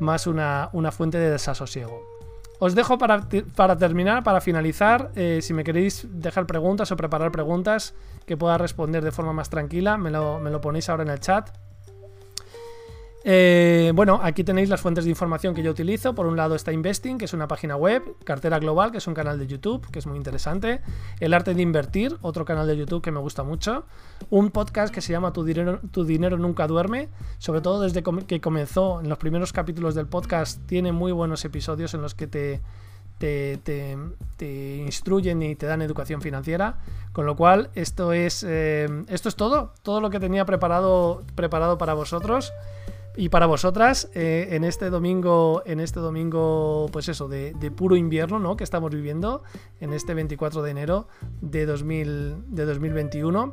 más 0.00 0.26
una, 0.26 0.70
fuente 0.92 1.18
de 1.18 1.30
desasosiego. 1.30 2.02
Os 2.58 2.74
dejo 2.74 2.98
para, 2.98 3.26
terminar, 3.78 4.22
para 4.22 4.40
finalizar, 4.42 5.10
eh, 5.14 5.40
si 5.40 5.54
me 5.54 5.64
queréis 5.64 6.06
dejar 6.10 6.46
preguntas 6.46 6.92
o 6.92 6.96
preparar 6.96 7.32
preguntas 7.32 7.94
que 8.26 8.36
pueda 8.36 8.58
responder 8.58 9.02
de 9.02 9.12
forma 9.12 9.32
más 9.32 9.48
tranquila, 9.48 9.96
me 9.96 10.10
lo, 10.10 10.40
me 10.40 10.50
lo 10.50 10.60
ponéis 10.60 10.90
ahora 10.90 11.04
en 11.04 11.08
el 11.08 11.20
chat. 11.20 11.50
Eh, 13.22 13.92
bueno, 13.94 14.18
aquí 14.22 14.44
tenéis 14.44 14.70
las 14.70 14.80
fuentes 14.80 15.04
de 15.04 15.10
información 15.10 15.54
que 15.54 15.62
yo 15.62 15.70
utilizo. 15.70 16.14
Por 16.14 16.26
un 16.26 16.36
lado 16.36 16.54
está 16.54 16.72
Investing, 16.72 17.18
que 17.18 17.26
es 17.26 17.32
una 17.34 17.48
página 17.48 17.76
web, 17.76 18.02
Cartera 18.24 18.58
Global, 18.58 18.92
que 18.92 18.98
es 18.98 19.06
un 19.06 19.14
canal 19.14 19.38
de 19.38 19.46
YouTube, 19.46 19.86
que 19.90 19.98
es 19.98 20.06
muy 20.06 20.16
interesante, 20.16 20.80
El 21.20 21.34
Arte 21.34 21.54
de 21.54 21.62
Invertir, 21.62 22.16
otro 22.22 22.44
canal 22.44 22.66
de 22.66 22.76
YouTube 22.76 23.02
que 23.02 23.10
me 23.10 23.20
gusta 23.20 23.42
mucho, 23.42 23.84
un 24.30 24.50
podcast 24.50 24.92
que 24.92 25.00
se 25.00 25.12
llama 25.12 25.32
Tu 25.32 25.44
Dinero, 25.44 26.38
Nunca 26.38 26.66
Duerme, 26.66 27.08
sobre 27.38 27.60
todo 27.60 27.82
desde 27.82 28.02
que 28.26 28.40
comenzó 28.40 29.00
en 29.00 29.08
los 29.08 29.18
primeros 29.18 29.52
capítulos 29.52 29.94
del 29.94 30.06
podcast, 30.06 30.64
tiene 30.66 30.92
muy 30.92 31.12
buenos 31.12 31.44
episodios 31.44 31.92
en 31.92 32.00
los 32.00 32.14
que 32.14 32.26
te, 32.26 32.60
te, 33.18 33.98
instruyen 34.86 35.42
y 35.42 35.56
te 35.56 35.66
dan 35.66 35.82
educación 35.82 36.22
financiera. 36.22 36.78
Con 37.12 37.26
lo 37.26 37.36
cual, 37.36 37.70
esto 37.74 38.12
es, 38.12 38.44
eh, 38.48 38.88
esto 39.08 39.28
es 39.28 39.36
todo, 39.36 39.74
todo 39.82 40.00
lo 40.00 40.10
que 40.10 40.20
tenía 40.20 40.44
preparado, 40.46 41.22
preparado 41.34 41.76
para 41.76 41.92
vosotros. 41.92 42.52
Y 43.20 43.28
para 43.28 43.44
vosotras, 43.44 44.08
eh, 44.14 44.48
en 44.52 44.64
este 44.64 44.88
domingo, 44.88 45.62
en 45.66 45.78
este 45.78 46.00
domingo, 46.00 46.88
pues 46.90 47.06
eso, 47.10 47.28
de, 47.28 47.52
puro 47.76 47.94
invierno, 47.94 48.38
¿no? 48.38 48.56
Que 48.56 48.64
estamos 48.64 48.90
viviendo, 48.92 49.42
en 49.78 49.92
este 49.92 50.14
24 50.14 50.62
de 50.62 50.70
enero 50.70 51.06
de, 51.42 51.66
2000, 51.66 52.46
de 52.46 52.64
2021. 52.64 53.52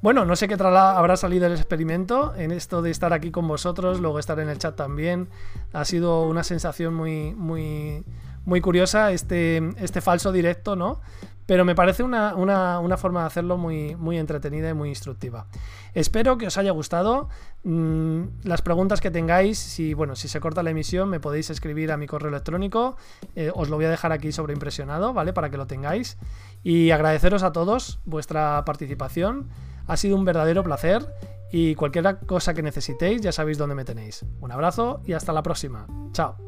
Bueno, 0.00 0.24
no 0.24 0.36
sé 0.36 0.48
qué 0.48 0.54
habrá 0.54 1.16
salido 1.18 1.44
el 1.44 1.52
experimento 1.52 2.34
en 2.34 2.50
esto 2.50 2.80
de 2.80 2.90
estar 2.90 3.12
aquí 3.12 3.30
con 3.30 3.46
vosotros, 3.46 4.00
luego 4.00 4.18
estar 4.18 4.40
en 4.40 4.48
el 4.48 4.56
chat 4.56 4.74
también. 4.74 5.28
Ha 5.74 5.84
sido 5.84 6.22
una 6.22 6.42
sensación 6.42 6.94
muy, 6.94 7.34
muy, 7.34 8.06
muy 8.46 8.62
curiosa 8.62 9.12
este, 9.12 9.74
este 9.76 10.00
falso 10.00 10.32
directo, 10.32 10.76
¿no? 10.76 11.02
Pero 11.48 11.64
me 11.64 11.74
parece 11.74 12.02
una, 12.02 12.34
forma 12.98 13.20
de 13.20 13.26
hacerlo 13.26 13.56
muy, 13.56 13.96
muy 13.96 14.18
entretenida 14.18 14.68
y 14.68 14.74
muy 14.74 14.90
instructiva. 14.90 15.46
Espero 15.94 16.36
que 16.36 16.46
os 16.46 16.58
haya 16.58 16.72
gustado. 16.72 17.30
Mm, 17.64 18.24
las 18.44 18.60
preguntas 18.60 19.00
que 19.00 19.10
tengáis, 19.10 19.58
si, 19.58 19.94
bueno, 19.94 20.14
si 20.14 20.28
se 20.28 20.40
corta 20.40 20.62
la 20.62 20.68
emisión, 20.68 21.08
me 21.08 21.20
podéis 21.20 21.48
escribir 21.48 21.90
a 21.90 21.96
mi 21.96 22.06
correo 22.06 22.28
electrónico. 22.28 22.98
Eh, 23.34 23.50
os 23.54 23.70
lo 23.70 23.76
voy 23.76 23.86
a 23.86 23.90
dejar 23.90 24.12
aquí 24.12 24.30
sobreimpresionado, 24.30 25.14
¿vale? 25.14 25.32
Para 25.32 25.48
que 25.48 25.56
lo 25.56 25.66
tengáis. 25.66 26.18
Y 26.62 26.90
agradeceros 26.90 27.42
a 27.42 27.52
todos 27.52 27.98
vuestra 28.04 28.62
participación. 28.66 29.48
Ha 29.86 29.96
sido 29.96 30.16
un 30.16 30.26
verdadero 30.26 30.62
placer. 30.62 31.14
Y 31.50 31.76
cualquier 31.76 32.18
cosa 32.26 32.52
que 32.52 32.62
necesitéis, 32.62 33.22
ya 33.22 33.32
sabéis 33.32 33.56
dónde 33.56 33.74
me 33.74 33.86
tenéis. 33.86 34.22
Un 34.42 34.52
abrazo 34.52 35.00
y 35.06 35.14
hasta 35.14 35.32
la 35.32 35.42
próxima. 35.42 35.86
Chao. 36.12 36.47